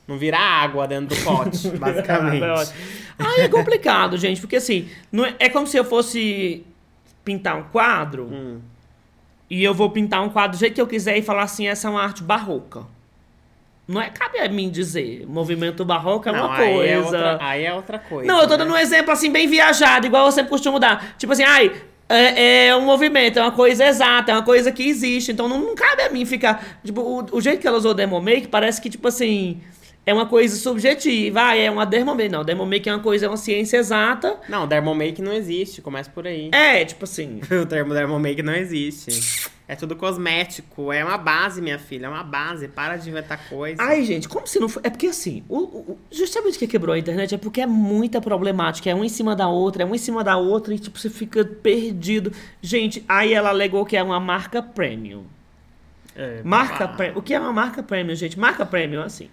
não 0.09 0.17
virar 0.17 0.39
água 0.39 0.87
dentro 0.87 1.15
do 1.15 1.23
pote, 1.23 1.69
basicamente. 1.77 2.73
Aí 3.19 3.41
é 3.41 3.47
complicado, 3.47 4.17
gente, 4.17 4.41
porque 4.41 4.55
assim, 4.55 4.89
não 5.11 5.23
é, 5.23 5.35
é 5.37 5.49
como 5.49 5.67
se 5.67 5.77
eu 5.77 5.85
fosse 5.85 6.65
pintar 7.23 7.55
um 7.57 7.63
quadro 7.63 8.23
Hum. 8.23 8.59
e 9.49 9.63
eu 9.63 9.73
vou 9.73 9.91
pintar 9.91 10.23
um 10.23 10.29
quadro 10.29 10.57
do 10.57 10.59
jeito 10.59 10.73
que 10.73 10.81
eu 10.81 10.87
quiser 10.87 11.15
e 11.17 11.21
falar 11.21 11.43
assim, 11.43 11.67
essa 11.67 11.87
é 11.87 11.91
uma 11.91 12.01
arte 12.01 12.23
barroca. 12.23 12.83
Não 13.87 14.01
é 14.01 14.09
cabe 14.09 14.39
a 14.39 14.47
mim 14.49 14.69
dizer, 14.69 15.25
movimento 15.27 15.83
barroco 15.85 16.27
é 16.27 16.31
Não, 16.31 16.45
uma 16.45 16.57
aí 16.57 16.73
coisa. 16.73 16.89
é 16.91 16.99
outra, 16.99 17.37
aí 17.41 17.65
é 17.65 17.73
outra 17.73 17.99
coisa. 17.99 18.27
Não, 18.31 18.41
eu 18.41 18.47
tô 18.47 18.53
né? 18.53 18.57
dando 18.57 18.73
um 18.73 18.77
exemplo 18.77 19.11
assim, 19.11 19.31
bem 19.31 19.47
viajado, 19.47 20.07
igual 20.07 20.25
eu 20.25 20.31
sempre 20.31 20.49
costumo 20.49 20.79
dar. 20.79 21.15
Tipo 21.17 21.33
assim, 21.33 21.43
ai, 21.43 21.71
é, 22.07 22.67
é 22.67 22.75
um 22.75 22.81
movimento, 22.85 23.37
é 23.37 23.41
uma 23.41 23.51
coisa 23.51 23.85
exata, 23.85 24.31
é 24.31 24.35
uma 24.35 24.43
coisa 24.43 24.71
que 24.71 24.83
existe. 24.87 25.31
Então 25.31 25.47
não, 25.47 25.59
não 25.59 25.75
cabe 25.75 26.03
a 26.03 26.09
mim 26.09 26.25
ficar. 26.25 26.79
Tipo, 26.83 27.01
o, 27.01 27.37
o 27.37 27.41
jeito 27.41 27.59
que 27.61 27.67
ela 27.67 27.77
usou 27.77 27.93
Dermomake 27.93 28.47
parece 28.47 28.79
que, 28.81 28.89
tipo 28.89 29.07
assim, 29.07 29.59
é 30.09 30.13
uma 30.13 30.25
coisa 30.25 30.55
subjetiva. 30.55 31.39
Ah, 31.41 31.55
é 31.55 31.69
uma 31.69 31.85
Dermomake. 31.85 32.29
Não, 32.29 32.43
Dermomake 32.43 32.89
é 32.89 32.93
uma 32.93 33.01
coisa, 33.03 33.25
é 33.25 33.29
uma 33.29 33.37
ciência 33.37 33.77
exata. 33.77 34.37
Não, 34.49 34.67
Dermomake 34.67 35.21
não 35.21 35.31
existe, 35.33 35.81
começa 35.81 36.09
por 36.09 36.25
aí. 36.25 36.49
É, 36.51 36.83
tipo 36.85 37.03
assim. 37.05 37.39
O 37.61 37.65
termo 37.65 37.93
Dermomake 37.93 38.41
não 38.41 38.55
existe. 38.55 39.49
É 39.67 39.75
tudo 39.75 39.95
cosmético, 39.95 40.91
é 40.91 41.05
uma 41.05 41.15
base, 41.17 41.61
minha 41.61 41.77
filha, 41.77 42.07
é 42.07 42.09
uma 42.09 42.23
base, 42.23 42.67
para 42.67 42.97
de 42.97 43.07
inventar 43.09 43.47
coisa. 43.47 43.79
Ai, 43.79 44.03
gente, 44.03 44.27
como 44.27 44.47
se 44.47 44.59
não 44.59 44.67
for. 44.67 44.81
É 44.83 44.89
porque 44.89 45.05
assim, 45.05 45.43
o, 45.47 45.57
o- 45.59 45.99
justamente 46.11 46.55
o 46.55 46.59
que 46.59 46.65
quebrou 46.65 46.95
a 46.95 46.97
internet 46.97 47.35
é 47.35 47.37
porque 47.37 47.61
é 47.61 47.67
muita 47.67 48.19
problemática. 48.19 48.89
É 48.89 48.95
uma 48.95 49.05
em 49.05 49.09
cima 49.09 49.35
da 49.35 49.47
outra, 49.47 49.83
é 49.83 49.85
uma 49.85 49.95
em 49.95 49.99
cima 49.99 50.23
da 50.23 50.37
outra 50.37 50.73
e, 50.73 50.79
tipo, 50.79 50.97
você 50.97 51.07
fica 51.09 51.45
perdido. 51.45 52.31
Gente, 52.63 53.03
aí 53.07 53.31
ela 53.31 53.49
alegou 53.49 53.85
que 53.85 53.95
é 53.95 54.01
uma 54.01 54.19
marca 54.19 54.59
premium. 54.63 55.23
É, 56.15 56.41
Marca 56.43 56.85
babá. 56.87 56.97
premium. 56.97 57.19
O 57.19 57.21
que 57.21 57.33
é 57.35 57.39
uma 57.39 57.53
marca 57.53 57.83
premium, 57.83 58.15
gente? 58.15 58.39
Marca 58.39 58.65
premium, 58.65 59.03
assim. 59.03 59.29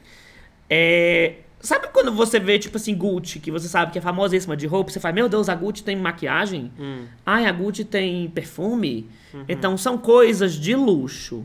É. 0.68 1.34
Sabe 1.58 1.88
quando 1.92 2.12
você 2.12 2.38
vê, 2.38 2.58
tipo 2.58 2.76
assim, 2.76 2.94
Gucci, 2.94 3.40
que 3.40 3.50
você 3.50 3.66
sabe 3.66 3.90
que 3.90 3.98
é 3.98 4.00
famosíssima 4.00 4.56
de 4.56 4.66
roupa, 4.66 4.90
você 4.90 5.00
fala, 5.00 5.14
meu 5.14 5.28
Deus, 5.28 5.48
a 5.48 5.54
Gucci 5.54 5.82
tem 5.82 5.96
maquiagem? 5.96 6.70
Hum. 6.78 7.06
Ai, 7.24 7.46
a 7.46 7.52
Gucci 7.52 7.84
tem 7.84 8.28
perfume? 8.28 9.08
Uhum. 9.34 9.44
Então 9.48 9.76
são 9.76 9.98
coisas 9.98 10.54
de 10.54 10.76
luxo. 10.76 11.44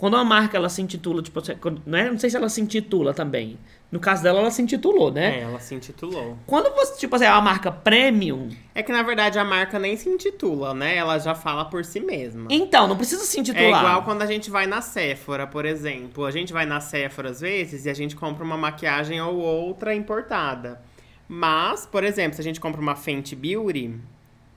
Quando 0.00 0.14
uma 0.14 0.24
marca 0.24 0.56
ela 0.56 0.70
se 0.70 0.80
intitula, 0.80 1.20
tipo, 1.22 1.42
não, 1.84 1.98
é, 1.98 2.10
não 2.10 2.18
sei 2.18 2.30
se 2.30 2.36
ela 2.38 2.48
se 2.48 2.58
intitula 2.58 3.12
também. 3.12 3.58
No 3.92 4.00
caso 4.00 4.22
dela, 4.22 4.38
ela 4.38 4.50
se 4.50 4.62
intitulou, 4.62 5.12
né? 5.12 5.40
É, 5.40 5.42
ela 5.42 5.60
se 5.60 5.74
intitulou. 5.74 6.38
Quando 6.46 6.74
você, 6.74 6.96
tipo 6.98 7.14
assim, 7.14 7.26
é 7.26 7.30
uma 7.30 7.42
marca 7.42 7.70
premium, 7.70 8.48
É 8.74 8.82
que 8.82 8.90
na 8.92 9.02
verdade 9.02 9.38
a 9.38 9.44
marca 9.44 9.78
nem 9.78 9.98
se 9.98 10.08
intitula, 10.08 10.72
né? 10.72 10.96
Ela 10.96 11.18
já 11.18 11.34
fala 11.34 11.66
por 11.66 11.84
si 11.84 12.00
mesma. 12.00 12.46
então 12.48 12.88
não 12.88 12.96
precisa 12.96 13.24
se 13.24 13.38
intitular. 13.38 13.62
É 13.66 13.68
igual 13.68 14.02
quando 14.02 14.22
a 14.22 14.26
gente 14.26 14.50
vai 14.50 14.66
na 14.66 14.80
Sephora, 14.80 15.46
por 15.46 15.66
exemplo. 15.66 16.24
A 16.24 16.30
gente 16.30 16.50
vai 16.50 16.64
na 16.64 16.80
Sephora 16.80 17.28
às 17.28 17.42
vezes 17.42 17.84
e 17.84 17.90
a 17.90 17.94
gente 17.94 18.16
compra 18.16 18.42
uma 18.42 18.56
maquiagem 18.56 19.20
ou 19.20 19.36
outra 19.36 19.94
importada. 19.94 20.80
Mas, 21.28 21.84
por 21.84 22.04
exemplo, 22.04 22.36
se 22.36 22.40
a 22.40 22.44
gente 22.44 22.58
compra 22.58 22.80
uma 22.80 22.96
Fenty 22.96 23.36
Beauty, 23.36 24.00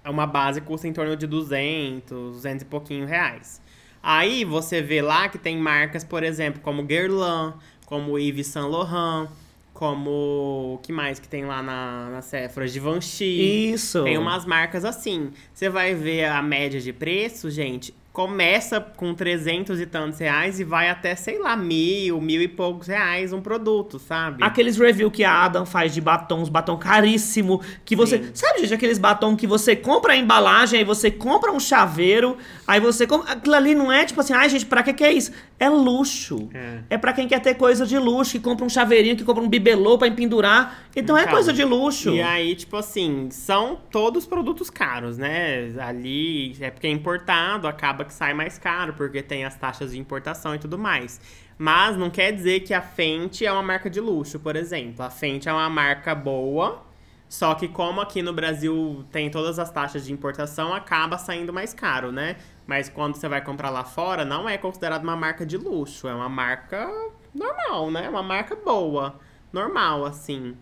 uma 0.05 0.25
base 0.25 0.61
custa 0.61 0.87
em 0.87 0.93
torno 0.93 1.17
de 1.17 1.27
200, 1.27 2.33
200 2.35 2.61
e 2.61 2.65
pouquinho 2.65 3.05
reais. 3.05 3.61
Aí 4.05 4.43
você 4.43 4.81
vê 4.81 5.01
lá 5.01 5.29
que 5.29 5.37
tem 5.37 5.57
marcas, 5.57 6.03
por 6.03 6.23
exemplo, 6.23 6.59
como 6.61 6.83
Guerlain, 6.83 7.53
como 7.85 8.19
Yves 8.19 8.47
Saint 8.47 8.69
Laurent, 8.69 9.29
como... 9.73 10.73
o 10.75 10.79
que 10.83 10.91
mais 10.91 11.19
que 11.19 11.27
tem 11.27 11.45
lá 11.45 11.63
na, 11.63 12.09
na 12.09 12.21
Sephora? 12.21 12.67
Givenchy. 12.67 13.71
Isso. 13.71 14.03
Tem 14.03 14.17
umas 14.17 14.45
marcas 14.45 14.83
assim. 14.83 15.31
Você 15.53 15.69
vai 15.69 15.95
ver 15.95 16.25
a 16.25 16.41
média 16.41 16.81
de 16.81 16.91
preço, 16.91 17.49
gente. 17.49 17.93
Começa 18.13 18.79
com 18.79 19.11
300 19.15 19.81
e 19.81 19.87
tantos 19.87 20.19
reais 20.19 20.59
e 20.59 20.63
vai 20.63 20.87
até, 20.87 21.15
sei 21.15 21.39
lá, 21.39 21.57
mil, 21.57 22.21
mil 22.21 22.43
e 22.43 22.47
poucos 22.47 22.85
reais 22.85 23.33
um 23.33 23.41
produto, 23.41 23.97
sabe? 23.97 24.43
Aqueles 24.43 24.77
review 24.77 25.09
que 25.09 25.23
a 25.23 25.33
Adam 25.45 25.65
faz 25.65 25.91
de 25.95 25.99
batons, 25.99 26.47
batom 26.47 26.77
caríssimo, 26.77 27.59
que 27.83 27.95
você... 27.95 28.19
Sim. 28.19 28.29
Sabe, 28.35 28.59
gente, 28.59 28.73
aqueles 28.75 28.99
batom 28.99 29.35
que 29.35 29.47
você 29.47 29.75
compra 29.75 30.13
a 30.13 30.15
embalagem, 30.15 30.77
aí 30.77 30.85
você 30.85 31.09
compra 31.09 31.51
um 31.51 31.59
chaveiro, 31.59 32.37
aí 32.67 32.79
você 32.79 33.07
compra... 33.07 33.33
Aquilo 33.33 33.55
ali 33.55 33.73
não 33.73 33.91
é 33.91 34.05
tipo 34.05 34.21
assim, 34.21 34.33
ai, 34.33 34.47
gente, 34.47 34.67
pra 34.67 34.83
que 34.83 34.93
que 34.93 35.03
é 35.03 35.11
isso? 35.11 35.31
É 35.59 35.67
luxo. 35.67 36.49
É. 36.53 36.79
É 36.91 36.97
pra 36.99 37.13
quem 37.13 37.27
quer 37.27 37.39
ter 37.39 37.55
coisa 37.55 37.83
de 37.83 37.97
luxo, 37.97 38.33
que 38.33 38.39
compra 38.39 38.63
um 38.63 38.69
chaveirinho, 38.69 39.15
que 39.15 39.23
compra 39.23 39.41
um 39.41 39.49
bibelô 39.49 39.97
pra 39.97 40.07
empendurar. 40.07 40.83
Então, 40.95 41.17
é 41.17 41.21
Então, 41.21 41.33
coisa 41.33 41.51
de 41.51 41.63
luxo. 41.63 42.11
E 42.11 42.21
aí, 42.21 42.53
tipo 42.53 42.77
assim, 42.77 43.29
são 43.31 43.79
todos 43.89 44.27
produtos 44.27 44.69
caros, 44.69 45.17
né? 45.17 45.73
Ali 45.79 46.55
é 46.59 46.69
porque 46.69 46.85
é 46.85 46.91
importado, 46.91 47.67
acaba 47.67 48.02
que 48.05 48.13
sai 48.13 48.33
mais 48.33 48.57
caro, 48.57 48.93
porque 48.93 49.21
tem 49.21 49.45
as 49.45 49.55
taxas 49.55 49.91
de 49.91 49.99
importação 49.99 50.55
e 50.55 50.59
tudo 50.59 50.77
mais. 50.77 51.19
Mas 51.57 51.95
não 51.95 52.09
quer 52.09 52.31
dizer 52.31 52.61
que 52.61 52.73
a 52.73 52.81
Fenty 52.81 53.45
é 53.45 53.51
uma 53.51 53.63
marca 53.63 53.89
de 53.89 53.99
luxo, 53.99 54.39
por 54.39 54.55
exemplo. 54.55 55.03
A 55.03 55.09
Fenty 55.09 55.47
é 55.47 55.53
uma 55.53 55.69
marca 55.69 56.15
boa, 56.15 56.83
só 57.29 57.55
que 57.55 57.67
como 57.67 58.01
aqui 58.01 58.21
no 58.21 58.33
Brasil 58.33 59.05
tem 59.11 59.29
todas 59.29 59.59
as 59.59 59.71
taxas 59.71 60.05
de 60.05 60.13
importação, 60.13 60.73
acaba 60.73 61.17
saindo 61.17 61.53
mais 61.53 61.73
caro, 61.73 62.11
né? 62.11 62.35
Mas 62.65 62.89
quando 62.89 63.15
você 63.15 63.27
vai 63.27 63.43
comprar 63.43 63.69
lá 63.69 63.83
fora, 63.83 64.23
não 64.23 64.47
é 64.47 64.57
considerado 64.57 65.03
uma 65.03 65.15
marca 65.15 65.45
de 65.45 65.57
luxo, 65.57 66.07
é 66.07 66.13
uma 66.13 66.29
marca 66.29 66.89
normal, 67.33 67.91
né? 67.91 68.09
Uma 68.09 68.23
marca 68.23 68.55
boa, 68.55 69.19
normal, 69.51 70.05
assim. 70.05 70.55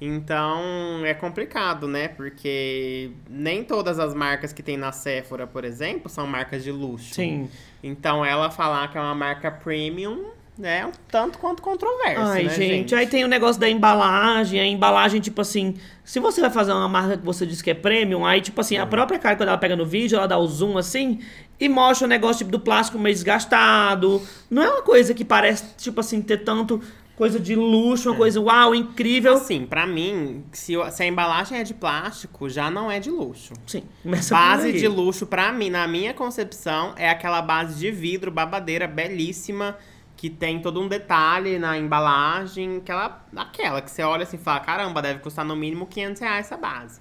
Então 0.00 1.04
é 1.04 1.14
complicado, 1.14 1.88
né? 1.88 2.08
Porque 2.08 3.10
nem 3.28 3.64
todas 3.64 3.98
as 3.98 4.14
marcas 4.14 4.52
que 4.52 4.62
tem 4.62 4.76
na 4.76 4.92
Sephora, 4.92 5.46
por 5.46 5.64
exemplo, 5.64 6.08
são 6.08 6.26
marcas 6.26 6.62
de 6.62 6.70
luxo. 6.70 7.14
Sim. 7.14 7.48
Então 7.82 8.24
ela 8.24 8.50
falar 8.50 8.88
que 8.88 8.98
é 8.98 9.00
uma 9.00 9.14
marca 9.14 9.50
premium 9.50 10.36
é 10.62 10.86
um 10.86 10.92
tanto 11.08 11.38
quanto 11.38 11.60
controverso, 11.60 12.20
Ai, 12.22 12.44
né, 12.44 12.54
gente, 12.54 12.94
aí 12.94 13.06
tem 13.06 13.24
o 13.24 13.28
negócio 13.28 13.60
da 13.60 13.68
embalagem, 13.68 14.58
a 14.58 14.66
embalagem, 14.66 15.20
tipo 15.20 15.42
assim, 15.42 15.74
se 16.02 16.18
você 16.18 16.40
vai 16.40 16.48
fazer 16.48 16.72
uma 16.72 16.88
marca 16.88 17.18
que 17.18 17.24
você 17.24 17.44
diz 17.44 17.60
que 17.60 17.70
é 17.70 17.74
premium, 17.74 18.24
aí, 18.24 18.40
tipo 18.40 18.58
assim, 18.58 18.78
a 18.78 18.86
própria 18.86 19.18
cara, 19.18 19.36
quando 19.36 19.50
ela 19.50 19.58
pega 19.58 19.76
no 19.76 19.84
vídeo, 19.84 20.16
ela 20.16 20.26
dá 20.26 20.38
o 20.38 20.46
zoom 20.46 20.78
assim 20.78 21.20
e 21.60 21.68
mostra 21.68 22.06
o 22.06 22.08
negócio 22.08 22.38
tipo, 22.38 22.50
do 22.50 22.60
plástico 22.60 22.98
meio 22.98 23.14
desgastado. 23.14 24.22
Não 24.50 24.62
é 24.62 24.68
uma 24.68 24.82
coisa 24.82 25.12
que 25.12 25.24
parece, 25.24 25.74
tipo 25.76 26.00
assim, 26.00 26.22
ter 26.22 26.38
tanto 26.38 26.80
coisa 27.16 27.40
de 27.40 27.56
luxo, 27.56 28.10
uma 28.10 28.16
coisa, 28.16 28.40
uau, 28.40 28.74
incrível. 28.74 29.34
Assim, 29.34 29.66
pra 29.66 29.86
mim, 29.86 30.44
se, 30.52 30.74
se 30.92 31.02
a 31.02 31.06
embalagem 31.06 31.58
é 31.58 31.64
de 31.64 31.74
plástico, 31.74 32.48
já 32.48 32.70
não 32.70 32.90
é 32.90 33.00
de 33.00 33.10
luxo. 33.10 33.54
Sim, 33.66 33.82
começa 34.02 34.34
Base 34.34 34.72
de 34.72 34.86
luxo, 34.86 35.26
pra 35.26 35.50
mim, 35.50 35.70
na 35.70 35.88
minha 35.88 36.12
concepção, 36.12 36.92
é 36.96 37.08
aquela 37.08 37.40
base 37.40 37.78
de 37.78 37.90
vidro, 37.90 38.30
babadeira, 38.30 38.86
belíssima, 38.86 39.76
que 40.16 40.30
tem 40.30 40.60
todo 40.60 40.80
um 40.80 40.88
detalhe 40.88 41.58
na 41.58 41.76
embalagem, 41.76 42.76
aquela, 42.76 43.26
aquela 43.34 43.82
que 43.82 43.90
você 43.90 44.02
olha 44.02 44.22
assim 44.22 44.36
e 44.36 44.40
fala, 44.40 44.60
caramba, 44.60 45.02
deve 45.02 45.20
custar 45.20 45.44
no 45.44 45.56
mínimo 45.56 45.86
500 45.86 46.20
reais 46.20 46.46
essa 46.46 46.56
base. 46.56 47.00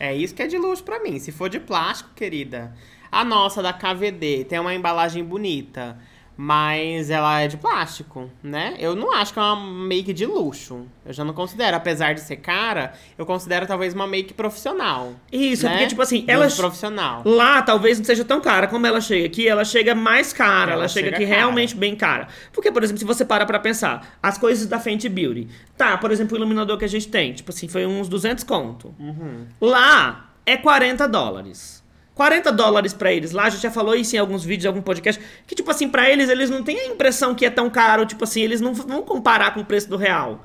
É 0.00 0.14
isso 0.14 0.34
que 0.34 0.42
é 0.42 0.46
de 0.46 0.56
luxo 0.56 0.84
pra 0.84 1.02
mim. 1.02 1.18
Se 1.18 1.32
for 1.32 1.48
de 1.48 1.58
plástico, 1.58 2.10
querida, 2.14 2.72
a 3.10 3.24
nossa 3.24 3.62
da 3.62 3.72
KVD 3.72 4.44
tem 4.44 4.58
uma 4.60 4.74
embalagem 4.74 5.24
bonita, 5.24 5.98
mas 6.40 7.10
ela 7.10 7.40
é 7.40 7.48
de 7.48 7.56
plástico, 7.56 8.30
né? 8.40 8.76
Eu 8.78 8.94
não 8.94 9.12
acho 9.12 9.32
que 9.32 9.40
é 9.40 9.42
uma 9.42 9.56
make 9.56 10.12
de 10.12 10.24
luxo. 10.24 10.86
Eu 11.04 11.12
já 11.12 11.24
não 11.24 11.34
considero, 11.34 11.76
apesar 11.76 12.14
de 12.14 12.20
ser 12.20 12.36
cara, 12.36 12.92
eu 13.18 13.26
considero 13.26 13.66
talvez 13.66 13.92
uma 13.92 14.06
make 14.06 14.32
profissional. 14.34 15.14
Isso, 15.32 15.64
né? 15.64 15.72
porque, 15.72 15.88
tipo 15.88 16.00
assim, 16.00 16.24
ela. 16.28 16.48
profissional. 16.48 17.22
Lá 17.24 17.60
talvez 17.62 17.98
não 17.98 18.04
seja 18.04 18.24
tão 18.24 18.40
cara 18.40 18.68
como 18.68 18.86
ela 18.86 19.00
chega 19.00 19.26
aqui, 19.26 19.48
ela 19.48 19.64
chega 19.64 19.96
mais 19.96 20.32
cara, 20.32 20.74
ela, 20.74 20.82
Ela 20.82 20.88
chega, 20.88 21.06
chega 21.06 21.16
aqui 21.16 21.26
cara. 21.26 21.38
realmente 21.38 21.74
bem 21.74 21.96
cara. 21.96 22.28
Porque, 22.52 22.70
por 22.70 22.84
exemplo, 22.84 23.00
se 23.00 23.04
você 23.04 23.24
para 23.24 23.44
pra 23.44 23.58
pensar, 23.58 24.16
as 24.22 24.38
coisas 24.38 24.68
da 24.68 24.78
Fenty 24.78 25.08
Beauty. 25.08 25.48
Tá, 25.76 25.98
por 25.98 26.12
exemplo, 26.12 26.36
o 26.36 26.38
iluminador 26.38 26.78
que 26.78 26.84
a 26.84 26.88
gente 26.88 27.08
tem, 27.08 27.32
tipo 27.32 27.50
assim, 27.50 27.66
foi 27.66 27.84
uns 27.84 28.08
200 28.08 28.44
conto. 28.44 28.94
Uhum. 28.96 29.44
Lá 29.60 30.30
é 30.46 30.56
40 30.56 31.08
dólares. 31.08 31.82
40 32.18 32.50
dólares 32.50 32.92
pra 32.92 33.12
eles 33.12 33.30
lá, 33.30 33.44
a 33.44 33.48
gente 33.48 33.62
já 33.62 33.70
falou 33.70 33.94
isso 33.94 34.16
em 34.16 34.18
alguns 34.18 34.44
vídeos, 34.44 34.64
em 34.64 34.66
algum 34.66 34.82
podcast, 34.82 35.22
que 35.46 35.54
tipo 35.54 35.70
assim, 35.70 35.88
pra 35.88 36.10
eles, 36.10 36.28
eles 36.28 36.50
não 36.50 36.64
têm 36.64 36.76
a 36.80 36.86
impressão 36.86 37.32
que 37.32 37.46
é 37.46 37.50
tão 37.50 37.70
caro, 37.70 38.04
tipo 38.04 38.24
assim, 38.24 38.42
eles 38.42 38.60
não 38.60 38.74
vão 38.74 39.02
comparar 39.02 39.54
com 39.54 39.60
o 39.60 39.64
preço 39.64 39.88
do 39.88 39.96
real. 39.96 40.42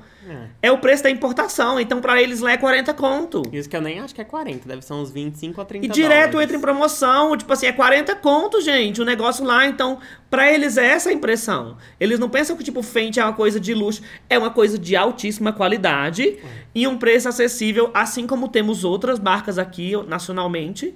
É 0.62 0.72
o 0.72 0.78
preço 0.78 1.02
da 1.02 1.10
importação, 1.10 1.78
então 1.78 2.00
pra 2.00 2.22
eles 2.22 2.40
lá 2.40 2.52
é 2.52 2.56
40 2.56 2.94
conto. 2.94 3.42
Isso 3.52 3.68
que 3.68 3.76
eu 3.76 3.82
nem 3.82 3.98
acho 4.00 4.14
que 4.14 4.20
é 4.20 4.24
40, 4.24 4.66
deve 4.66 4.82
ser 4.82 4.94
uns 4.94 5.10
25 5.10 5.60
a 5.60 5.64
30 5.66 5.84
E 5.84 5.88
direto 5.88 6.30
dólares. 6.30 6.44
entra 6.44 6.56
em 6.56 6.60
promoção, 6.60 7.36
tipo 7.36 7.52
assim, 7.52 7.66
é 7.66 7.72
40 7.72 8.14
conto, 8.14 8.60
gente, 8.62 9.02
o 9.02 9.04
negócio 9.04 9.44
lá, 9.44 9.66
então, 9.66 9.98
pra 10.30 10.50
eles 10.50 10.78
é 10.78 10.86
essa 10.86 11.10
a 11.10 11.12
impressão. 11.12 11.76
Eles 12.00 12.18
não 12.18 12.30
pensam 12.30 12.56
que, 12.56 12.64
tipo, 12.64 12.82
Fenty 12.82 13.18
é 13.20 13.24
uma 13.24 13.34
coisa 13.34 13.58
de 13.60 13.74
luxo, 13.74 14.00
é 14.30 14.38
uma 14.38 14.50
coisa 14.50 14.78
de 14.78 14.94
altíssima 14.96 15.52
qualidade 15.52 16.38
e 16.74 16.86
um 16.86 16.96
preço 16.96 17.28
acessível, 17.28 17.90
assim 17.92 18.26
como 18.26 18.48
temos 18.48 18.82
outras 18.84 19.18
marcas 19.18 19.58
aqui, 19.58 19.92
nacionalmente, 20.06 20.94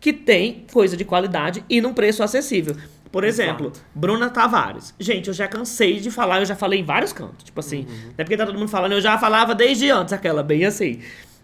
que 0.00 0.12
tem 0.12 0.66
coisa 0.72 0.96
de 0.96 1.04
qualidade 1.04 1.64
e 1.68 1.80
num 1.80 1.92
preço 1.92 2.22
acessível. 2.22 2.76
Por 3.10 3.24
exemplo, 3.24 3.72
Bruna 3.94 4.28
Tavares. 4.28 4.94
Gente, 4.98 5.28
eu 5.28 5.34
já 5.34 5.48
cansei 5.48 6.00
de 6.00 6.10
falar, 6.10 6.40
eu 6.40 6.44
já 6.44 6.54
falei 6.54 6.80
em 6.80 6.84
vários 6.84 7.12
cantos. 7.12 7.44
Tipo 7.44 7.60
assim, 7.60 7.86
não 7.88 8.14
é 8.18 8.24
porque 8.24 8.36
tá 8.36 8.44
todo 8.44 8.58
mundo 8.58 8.68
falando, 8.68 8.92
eu 8.92 9.00
já 9.00 9.16
falava 9.16 9.54
desde 9.54 9.90
antes 9.90 10.12
aquela, 10.12 10.42
bem 10.42 10.64
assim. 10.64 11.00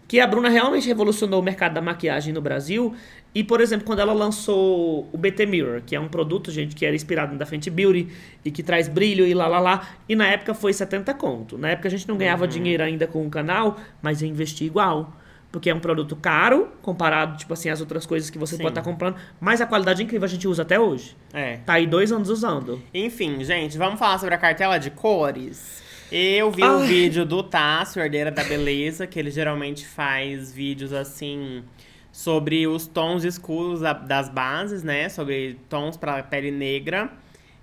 Que 0.07 0.19
a 0.19 0.27
Bruna 0.27 0.49
realmente 0.49 0.85
revolucionou 0.87 1.39
o 1.39 1.43
mercado 1.43 1.73
da 1.73 1.81
maquiagem 1.81 2.33
no 2.33 2.41
Brasil. 2.41 2.93
E, 3.33 3.43
por 3.43 3.59
exemplo, 3.61 3.85
quando 3.87 3.99
ela 3.99 4.13
lançou 4.13 5.09
o 5.11 5.17
BT 5.17 5.47
Mirror, 5.47 5.81
que 5.83 5.95
é 5.95 5.99
um 5.99 6.07
produto, 6.07 6.51
gente, 6.51 6.75
que 6.75 6.85
era 6.85 6.95
inspirado 6.95 7.35
da 7.35 7.45
Fenty 7.45 7.71
Beauty 7.71 8.07
e 8.45 8.51
que 8.51 8.61
traz 8.61 8.87
brilho 8.87 9.25
e 9.25 9.33
lá 9.33 9.47
lá 9.47 9.59
lá. 9.59 9.89
E 10.07 10.15
na 10.15 10.27
época 10.27 10.53
foi 10.53 10.73
70 10.73 11.11
conto. 11.15 11.57
Na 11.57 11.69
época 11.69 11.87
a 11.87 11.91
gente 11.91 12.07
não 12.07 12.15
ganhava 12.15 12.47
dinheiro 12.47 12.83
ainda 12.83 13.07
com 13.07 13.25
o 13.25 13.29
canal, 13.29 13.79
mas 14.01 14.21
eu 14.21 14.27
investi 14.27 14.65
igual. 14.65 15.11
Porque 15.53 15.69
é 15.69 15.73
um 15.75 15.79
produto 15.79 16.15
caro, 16.15 16.69
comparado, 16.81 17.37
tipo 17.37 17.53
assim, 17.53 17.69
às 17.69 17.79
outras 17.79 18.07
coisas 18.07 18.29
que 18.31 18.39
você 18.39 18.55
Sim. 18.57 18.63
pode 18.63 18.71
estar 18.71 18.81
comprando. 18.81 19.15
Mas 19.39 19.61
a 19.61 19.67
qualidade 19.67 20.01
é 20.01 20.03
incrível, 20.03 20.25
a 20.25 20.27
gente 20.27 20.47
usa 20.47 20.63
até 20.63 20.79
hoje. 20.79 21.15
É. 21.31 21.57
Tá 21.57 21.73
aí 21.73 21.85
dois 21.85 22.11
anos 22.11 22.27
usando. 22.29 22.81
Enfim, 22.91 23.43
gente, 23.43 23.77
vamos 23.77 23.99
falar 23.99 24.17
sobre 24.17 24.33
a 24.33 24.37
cartela 24.39 24.79
de 24.79 24.89
cores. 24.89 25.83
Eu 26.11 26.49
vi 26.51 26.63
Ai. 26.63 26.69
o 26.75 26.79
vídeo 26.79 27.23
do 27.23 27.43
Tássio, 27.43 28.01
Herdeira 28.01 28.31
da 28.31 28.43
Beleza, 28.43 29.05
que 29.05 29.19
ele 29.19 29.29
geralmente 29.29 29.85
faz 29.85 30.51
vídeos 30.51 30.91
assim 30.91 31.63
sobre 32.11 32.65
os 32.67 32.87
tons 32.87 33.23
escuros 33.23 33.79
da- 33.81 33.93
das 33.93 34.29
bases, 34.29 34.81
né? 34.83 35.07
Sobre 35.07 35.59
tons 35.69 35.97
pra 35.97 36.21
pele 36.23 36.49
negra. 36.49 37.11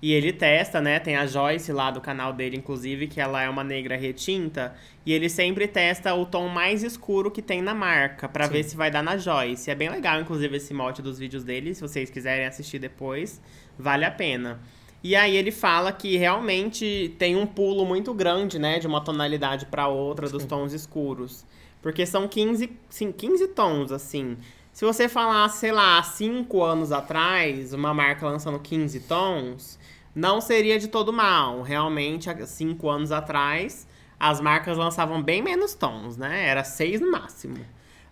E 0.03 0.13
ele 0.13 0.33
testa, 0.33 0.81
né? 0.81 0.99
Tem 0.99 1.17
a 1.17 1.27
Joyce 1.27 1.73
lá 1.73 1.91
do 1.91 2.01
canal 2.01 2.33
dele, 2.33 2.57
inclusive, 2.57 3.07
que 3.07 3.21
ela 3.21 3.43
é 3.43 3.49
uma 3.51 3.63
negra 3.63 3.97
retinta. 3.97 4.75
E 5.05 5.13
ele 5.13 5.29
sempre 5.29 5.69
testa 5.69 6.15
o 6.15 6.25
tom 6.25 6.49
mais 6.49 6.83
escuro 6.83 7.31
que 7.31 7.43
tem 7.43 7.61
na 7.61 7.75
marca, 7.75 8.29
pra 8.29 8.47
ver 8.47 8.63
se 8.63 8.77
vai 8.77 8.91
dar 8.91 9.03
na 9.03 9.19
Joyce. 9.19 9.71
É 9.71 9.75
bem 9.75 9.91
legal, 9.91 10.21
inclusive, 10.21 10.57
esse 10.57 10.73
mote 10.73 11.03
dos 11.03 11.19
vídeos 11.19 11.45
dele. 11.45 11.75
Se 11.75 11.83
vocês 11.83 12.09
quiserem 12.09 12.47
assistir 12.47 12.79
depois, 12.79 13.43
vale 13.79 14.07
a 14.07 14.11
pena. 14.11 14.61
E 15.03 15.17
aí 15.17 15.37
ele 15.37 15.51
fala 15.51 15.93
que 15.93 16.17
realmente 16.17 17.15
tem 17.19 17.37
um 17.37 17.47
pulo 17.47 17.85
muito 17.85 18.13
grande, 18.15 18.59
né? 18.59 18.79
De 18.79 18.87
uma 18.87 19.03
tonalidade 19.03 19.67
pra 19.67 19.89
outra 19.89 20.29
dos 20.29 20.45
tons 20.45 20.73
escuros. 20.73 21.45
Porque 21.83 22.05
são 22.05 22.29
15, 22.29 22.71
sim, 22.89 23.11
15 23.11 23.49
tons, 23.49 23.93
assim. 23.93 24.37
Se 24.73 24.85
você 24.85 25.09
falasse, 25.09 25.59
sei 25.59 25.73
lá, 25.73 25.99
há 25.99 26.03
5 26.03 26.63
anos 26.63 26.93
atrás, 26.93 27.73
uma 27.73 27.93
marca 27.93 28.27
lançando 28.27 28.59
15 28.59 29.01
tons, 29.01 29.79
não 30.15 30.41
seria 30.41 30.79
de 30.79 30.89
todo 30.89 31.13
mal. 31.13 31.63
Realmente, 31.63 32.29
há 32.31 32.47
5 32.47 32.89
anos 32.89 33.13
atrás, 33.13 33.87
as 34.19 34.41
marcas 34.41 34.77
lançavam 34.77 35.23
bem 35.23 35.43
menos 35.43 35.75
tons, 35.75 36.17
né? 36.17 36.47
Era 36.47 36.65
6 36.65 37.01
no 37.01 37.11
máximo. 37.11 37.57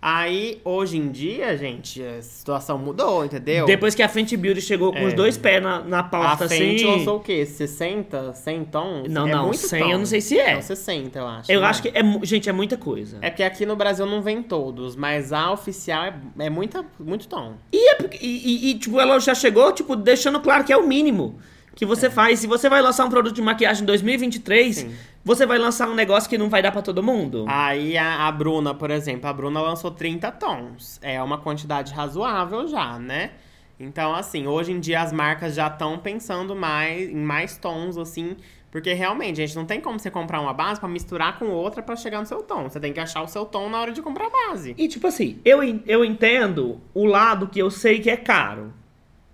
Aí, 0.00 0.60
hoje 0.64 0.96
em 0.96 1.10
dia, 1.10 1.56
gente, 1.58 2.00
a 2.00 2.22
situação 2.22 2.78
mudou, 2.78 3.24
entendeu? 3.24 3.66
Depois 3.66 3.96
que 3.96 4.02
a 4.02 4.08
Fenty 4.08 4.36
Beauty 4.36 4.60
chegou 4.60 4.92
com 4.92 4.98
É. 5.00 5.06
os 5.06 5.12
dois 5.12 5.36
pés 5.36 5.60
na, 5.60 5.80
na 5.80 5.98
a 5.98 6.02
porta, 6.04 6.48
Fenty 6.48 6.76
assim... 6.84 6.98
lançou 6.98 7.16
o 7.16 7.20
quê? 7.20 7.44
60? 7.44 8.32
100 8.32 8.64
tons? 8.66 9.08
Não, 9.08 9.26
é 9.26 9.32
não, 9.32 9.46
muito 9.46 9.56
100 9.58 9.82
tom. 9.82 9.90
eu 9.90 9.98
não 9.98 10.06
sei 10.06 10.20
se 10.20 10.38
é. 10.38 10.54
Não, 10.54 10.62
60, 10.62 11.18
eu 11.18 11.26
acho. 11.26 11.50
Eu 11.50 11.60
né? 11.62 11.66
acho 11.66 11.82
que, 11.82 11.88
é, 11.88 12.00
gente, 12.22 12.48
é 12.48 12.52
muita 12.52 12.76
coisa. 12.76 13.18
É 13.20 13.28
porque 13.28 13.42
aqui 13.42 13.66
no 13.66 13.74
Brasil 13.74 14.06
não 14.06 14.22
vem 14.22 14.40
todos, 14.40 14.94
mas 14.94 15.32
a 15.32 15.50
oficial 15.50 16.04
é, 16.04 16.14
é 16.38 16.48
muita, 16.48 16.86
muito 17.00 17.26
tom. 17.26 17.54
E, 17.72 17.90
é 17.94 17.98
e- 18.22 18.70
e, 18.70 18.78
tipo, 18.78 19.00
ela 19.00 19.18
já 19.18 19.34
chegou, 19.34 19.72
tipo, 19.72 19.96
deixando 19.96 20.38
claro 20.38 20.62
que 20.62 20.72
é 20.72 20.76
o 20.76 20.86
mínimo 20.86 21.40
que 21.78 21.86
você 21.86 22.10
faz. 22.10 22.40
Se 22.40 22.48
você 22.48 22.68
vai 22.68 22.82
lançar 22.82 23.04
um 23.04 23.08
produto 23.08 23.36
de 23.36 23.40
maquiagem 23.40 23.84
em 23.84 23.86
2023, 23.86 24.76
Sim. 24.76 24.94
você 25.24 25.46
vai 25.46 25.58
lançar 25.58 25.88
um 25.88 25.94
negócio 25.94 26.28
que 26.28 26.36
não 26.36 26.50
vai 26.50 26.60
dar 26.60 26.72
pra 26.72 26.82
todo 26.82 27.04
mundo? 27.04 27.44
Aí 27.46 27.96
a, 27.96 28.26
a 28.26 28.32
Bruna, 28.32 28.74
por 28.74 28.90
exemplo, 28.90 29.30
a 29.30 29.32
Bruna 29.32 29.60
lançou 29.60 29.92
30 29.92 30.32
tons. 30.32 30.98
É 31.00 31.22
uma 31.22 31.38
quantidade 31.38 31.94
razoável 31.94 32.66
já, 32.66 32.98
né? 32.98 33.30
Então, 33.78 34.12
assim, 34.12 34.48
hoje 34.48 34.72
em 34.72 34.80
dia 34.80 35.00
as 35.00 35.12
marcas 35.12 35.54
já 35.54 35.68
estão 35.68 35.96
pensando 36.00 36.56
mais 36.56 37.08
em 37.08 37.14
mais 37.14 37.56
tons, 37.56 37.96
assim, 37.96 38.36
porque 38.72 38.92
realmente, 38.92 39.36
gente, 39.36 39.54
não 39.54 39.64
tem 39.64 39.80
como 39.80 40.00
você 40.00 40.10
comprar 40.10 40.40
uma 40.40 40.52
base 40.52 40.80
pra 40.80 40.88
misturar 40.88 41.38
com 41.38 41.46
outra 41.46 41.80
pra 41.80 41.94
chegar 41.94 42.18
no 42.18 42.26
seu 42.26 42.42
tom. 42.42 42.64
Você 42.64 42.80
tem 42.80 42.92
que 42.92 42.98
achar 42.98 43.22
o 43.22 43.28
seu 43.28 43.46
tom 43.46 43.70
na 43.70 43.80
hora 43.80 43.92
de 43.92 44.02
comprar 44.02 44.26
a 44.26 44.48
base. 44.48 44.74
E, 44.76 44.88
tipo 44.88 45.06
assim, 45.06 45.38
eu, 45.44 45.60
eu 45.86 46.04
entendo 46.04 46.80
o 46.92 47.04
lado 47.04 47.46
que 47.46 47.60
eu 47.60 47.70
sei 47.70 48.00
que 48.00 48.10
é 48.10 48.16
caro. 48.16 48.74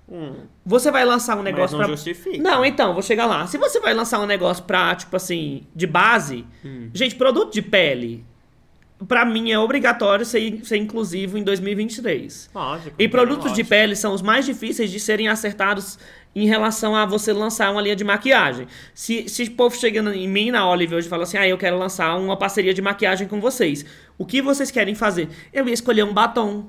Hum, 0.09 0.35
Você 0.67 0.91
vai 0.91 1.05
lançar 1.05 1.35
um 1.35 1.43
mas 1.43 1.45
negócio 1.47 1.79
não 1.79 1.85
pra... 1.87 1.95
justifica. 1.95 2.37
Não, 2.39 2.65
então, 2.65 2.93
vou 2.93 3.03
chegar 3.03 3.27
lá. 3.27 3.47
Se 3.47 3.57
você 3.57 3.81
vai 3.81 3.95
lançar 3.95 4.21
um 4.21 4.27
negócio 4.27 4.63
pra, 4.65 4.95
tipo 4.95 5.15
assim, 5.17 5.63
de 5.75 5.87
base, 5.87 6.45
Hum. 6.65 6.91
gente, 6.93 7.15
produto 7.15 7.53
de 7.55 7.63
pele, 7.63 8.25
pra 9.09 9.25
mim 9.25 9.51
é 9.51 9.59
obrigatório 9.59 10.25
ser, 10.27 10.61
ser 10.65 10.77
inclusivo 10.77 11.39
em 11.39 11.43
2023. 11.43 12.51
Lógico. 12.55 12.95
E 12.99 13.09
produtos 13.09 13.45
de 13.53 13.63
lógico. 13.63 13.69
pele 13.71 13.97
são 13.97 14.13
os 14.13 14.21
mais 14.23 14.45
difíceis 14.45 14.91
de 14.91 15.01
serem 15.01 15.29
acertados 15.29 15.99
em 16.37 16.47
relação 16.47 16.95
a 16.97 17.07
você 17.07 17.33
lançar 17.33 17.71
uma 17.71 17.81
linha 17.81 17.97
de 17.97 18.05
maquiagem. 18.05 18.67
Se, 18.93 19.29
se 19.29 19.45
o 19.45 19.51
povo 19.53 19.75
chega 19.77 20.01
em 20.15 20.29
mim, 20.29 20.51
na 20.51 20.69
Olive, 20.69 20.97
hoje 20.97 21.07
e 21.07 21.11
fala 21.11 21.23
assim, 21.23 21.39
ah, 21.39 21.47
eu 21.49 21.57
quero 21.57 21.79
lançar 21.79 22.15
uma 22.17 22.37
parceria 22.37 22.75
de 22.75 22.83
maquiagem 22.83 23.27
com 23.29 23.41
vocês. 23.41 23.87
O 24.19 24.27
que 24.27 24.43
vocês 24.43 24.71
querem 24.71 24.95
fazer? 24.95 25.29
Eu 25.53 25.67
ia 25.69 25.73
escolher 25.75 26.03
um 26.05 26.13
batom. 26.13 26.67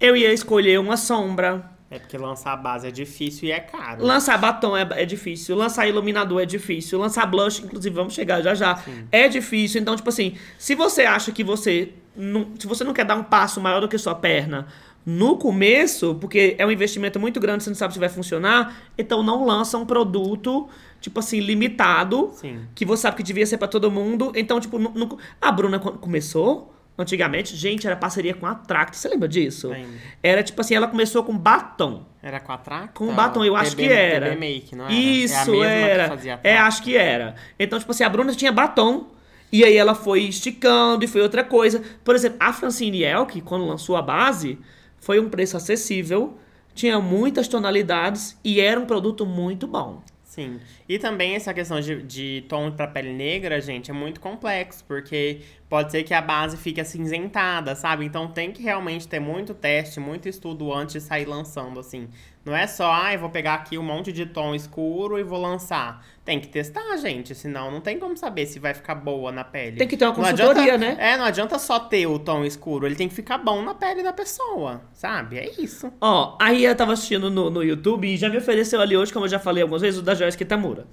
Eu 0.00 0.16
ia 0.16 0.32
escolher 0.32 0.80
uma 0.80 0.96
sombra. 0.96 1.78
É 1.90 1.98
porque 1.98 2.16
lançar 2.16 2.52
a 2.52 2.56
base 2.56 2.86
é 2.86 2.90
difícil 2.90 3.48
e 3.48 3.52
é 3.52 3.58
caro. 3.58 4.04
Lançar 4.04 4.38
batom 4.38 4.76
é, 4.76 4.86
é 4.92 5.04
difícil, 5.04 5.56
lançar 5.56 5.88
iluminador 5.88 6.40
é 6.40 6.46
difícil, 6.46 6.98
lançar 7.00 7.26
blush, 7.26 7.58
inclusive, 7.64 7.92
vamos 7.94 8.14
chegar 8.14 8.40
já 8.42 8.54
já, 8.54 8.80
é 9.10 9.28
difícil. 9.28 9.80
Então, 9.80 9.96
tipo 9.96 10.08
assim, 10.08 10.36
se 10.56 10.74
você 10.76 11.02
acha 11.02 11.32
que 11.32 11.42
você 11.42 11.92
não, 12.16 12.50
se 12.58 12.66
você 12.66 12.84
não 12.84 12.92
quer 12.92 13.04
dar 13.04 13.16
um 13.16 13.24
passo 13.24 13.60
maior 13.60 13.80
do 13.80 13.88
que 13.88 13.98
sua 13.98 14.14
perna 14.14 14.68
no 15.04 15.36
começo, 15.36 16.14
porque 16.20 16.54
é 16.58 16.64
um 16.66 16.70
investimento 16.70 17.18
muito 17.18 17.40
grande, 17.40 17.64
você 17.64 17.70
não 17.70 17.74
sabe 17.76 17.92
se 17.94 17.98
vai 17.98 18.08
funcionar, 18.08 18.76
então 18.96 19.22
não 19.22 19.44
lança 19.44 19.76
um 19.78 19.84
produto, 19.86 20.68
tipo 21.00 21.18
assim, 21.18 21.40
limitado, 21.40 22.30
Sim. 22.34 22.60
que 22.74 22.84
você 22.84 23.02
sabe 23.02 23.16
que 23.16 23.22
devia 23.22 23.46
ser 23.46 23.56
pra 23.58 23.66
todo 23.66 23.90
mundo. 23.90 24.30
Então, 24.36 24.60
tipo, 24.60 24.78
não- 24.78 24.92
não- 24.92 25.18
a 25.40 25.50
Bruna 25.50 25.78
quando 25.80 25.98
começou, 25.98 26.72
antigamente, 27.00 27.56
gente, 27.56 27.86
era 27.86 27.96
parceria 27.96 28.34
com 28.34 28.46
a 28.46 28.54
Tract, 28.54 28.96
você 28.96 29.08
lembra 29.08 29.28
disso? 29.28 29.68
Lembro. 29.68 29.90
Era 30.22 30.42
tipo 30.42 30.60
assim, 30.60 30.74
ela 30.74 30.86
começou 30.86 31.22
com 31.24 31.36
batom. 31.36 32.04
Era 32.22 32.38
com 32.38 32.52
a 32.52 32.58
Tracta? 32.58 32.92
Com 32.94 33.14
batom, 33.14 33.44
eu 33.44 33.56
acho 33.56 33.70
TB 33.70 33.82
que 33.82 33.92
era. 33.92 34.30
TB 34.30 34.36
Make, 34.40 34.76
não 34.76 34.84
era? 34.84 34.94
Isso, 34.94 35.34
é 35.34 35.40
a 35.40 35.46
mesma 35.46 35.66
era. 35.66 36.40
É, 36.44 36.58
acho 36.58 36.82
que 36.82 36.96
era. 36.96 37.34
Então, 37.58 37.78
tipo 37.78 37.90
assim, 37.90 38.04
a 38.04 38.08
Bruna 38.08 38.34
tinha 38.34 38.52
batom. 38.52 39.06
E 39.52 39.64
aí 39.64 39.76
ela 39.76 39.96
foi 39.96 40.22
esticando 40.22 41.04
e 41.04 41.08
foi 41.08 41.22
outra 41.22 41.42
coisa. 41.42 41.82
Por 42.04 42.14
exemplo, 42.14 42.36
a 42.38 42.52
Francine 42.52 43.02
Elk, 43.02 43.40
quando 43.40 43.66
lançou 43.66 43.96
a 43.96 44.02
base, 44.02 44.58
foi 45.00 45.18
um 45.18 45.28
preço 45.28 45.56
acessível, 45.56 46.38
tinha 46.72 47.00
muitas 47.00 47.48
tonalidades 47.48 48.38
e 48.44 48.60
era 48.60 48.78
um 48.78 48.86
produto 48.86 49.26
muito 49.26 49.66
bom. 49.66 50.02
Sim. 50.22 50.60
E 50.88 50.96
também 50.96 51.34
essa 51.34 51.52
questão 51.52 51.80
de, 51.80 52.02
de 52.02 52.44
tom 52.48 52.70
pra 52.70 52.86
pele 52.86 53.12
negra, 53.12 53.60
gente, 53.60 53.90
é 53.90 53.94
muito 53.94 54.20
complexo, 54.20 54.84
porque 54.86 55.40
pode 55.70 55.90
ser 55.92 56.02
que 56.02 56.12
a 56.12 56.20
base 56.20 56.56
fique 56.58 56.80
acinzentada, 56.80 57.74
sabe? 57.74 58.04
Então 58.04 58.28
tem 58.28 58.52
que 58.52 58.62
realmente 58.62 59.08
ter 59.08 59.20
muito 59.20 59.54
teste, 59.54 59.98
muito 60.00 60.28
estudo 60.28 60.70
antes 60.74 60.94
de 60.94 61.00
sair 61.00 61.24
lançando, 61.24 61.80
assim. 61.80 62.08
Não 62.42 62.56
é 62.56 62.66
só, 62.66 62.90
ah, 62.90 63.12
eu 63.12 63.20
vou 63.20 63.28
pegar 63.28 63.52
aqui 63.54 63.76
um 63.76 63.82
monte 63.82 64.12
de 64.12 64.24
tom 64.24 64.54
escuro 64.54 65.18
e 65.18 65.22
vou 65.22 65.38
lançar. 65.40 66.02
Tem 66.24 66.40
que 66.40 66.48
testar, 66.48 66.96
gente, 66.96 67.34
senão 67.34 67.70
não 67.70 67.80
tem 67.82 67.98
como 67.98 68.16
saber 68.16 68.46
se 68.46 68.58
vai 68.58 68.72
ficar 68.72 68.94
boa 68.94 69.30
na 69.30 69.44
pele. 69.44 69.76
Tem 69.76 69.86
que 69.86 69.94
ter 69.96 70.06
uma 70.06 70.14
consultoria, 70.14 70.74
adianta- 70.74 70.78
né? 70.78 70.96
É, 70.98 71.16
não 71.18 71.24
adianta 71.26 71.58
só 71.58 71.78
ter 71.78 72.06
o 72.06 72.18
tom 72.18 72.42
escuro, 72.44 72.86
ele 72.86 72.94
tem 72.94 73.08
que 73.08 73.14
ficar 73.14 73.36
bom 73.36 73.62
na 73.62 73.74
pele 73.74 74.02
da 74.02 74.12
pessoa, 74.12 74.80
sabe? 74.94 75.36
É 75.38 75.50
isso. 75.60 75.92
Ó, 76.00 76.36
aí 76.40 76.64
eu 76.64 76.74
tava 76.74 76.94
assistindo 76.94 77.30
no, 77.30 77.50
no 77.50 77.62
YouTube 77.62 78.08
e 78.08 78.16
já 78.16 78.28
me 78.30 78.38
ofereceu 78.38 78.80
ali 78.80 78.96
hoje, 78.96 79.12
como 79.12 79.26
eu 79.26 79.30
já 79.30 79.38
falei 79.38 79.62
algumas 79.62 79.82
vezes, 79.82 80.00
o 80.00 80.02
da 80.02 80.14
Joyce 80.14 80.38
Kitamura. 80.38 80.86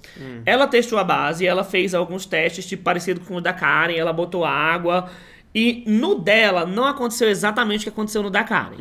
Ela 0.44 0.66
testou 0.66 0.98
a 0.98 1.04
base, 1.04 1.46
ela 1.46 1.64
fez 1.64 1.94
alguns 1.94 2.26
testes, 2.26 2.66
tipo, 2.66 2.82
parecido 2.82 3.20
com 3.20 3.36
o 3.36 3.40
da 3.40 3.54
Karen, 3.54 3.94
ela 3.96 4.12
botou 4.12 4.44
água. 4.74 5.10
E 5.54 5.82
no 5.86 6.14
dela 6.14 6.66
não 6.66 6.84
aconteceu 6.84 7.28
exatamente 7.28 7.80
o 7.80 7.82
que 7.84 7.88
aconteceu 7.88 8.22
no 8.22 8.30
da 8.30 8.44
Karen. 8.44 8.76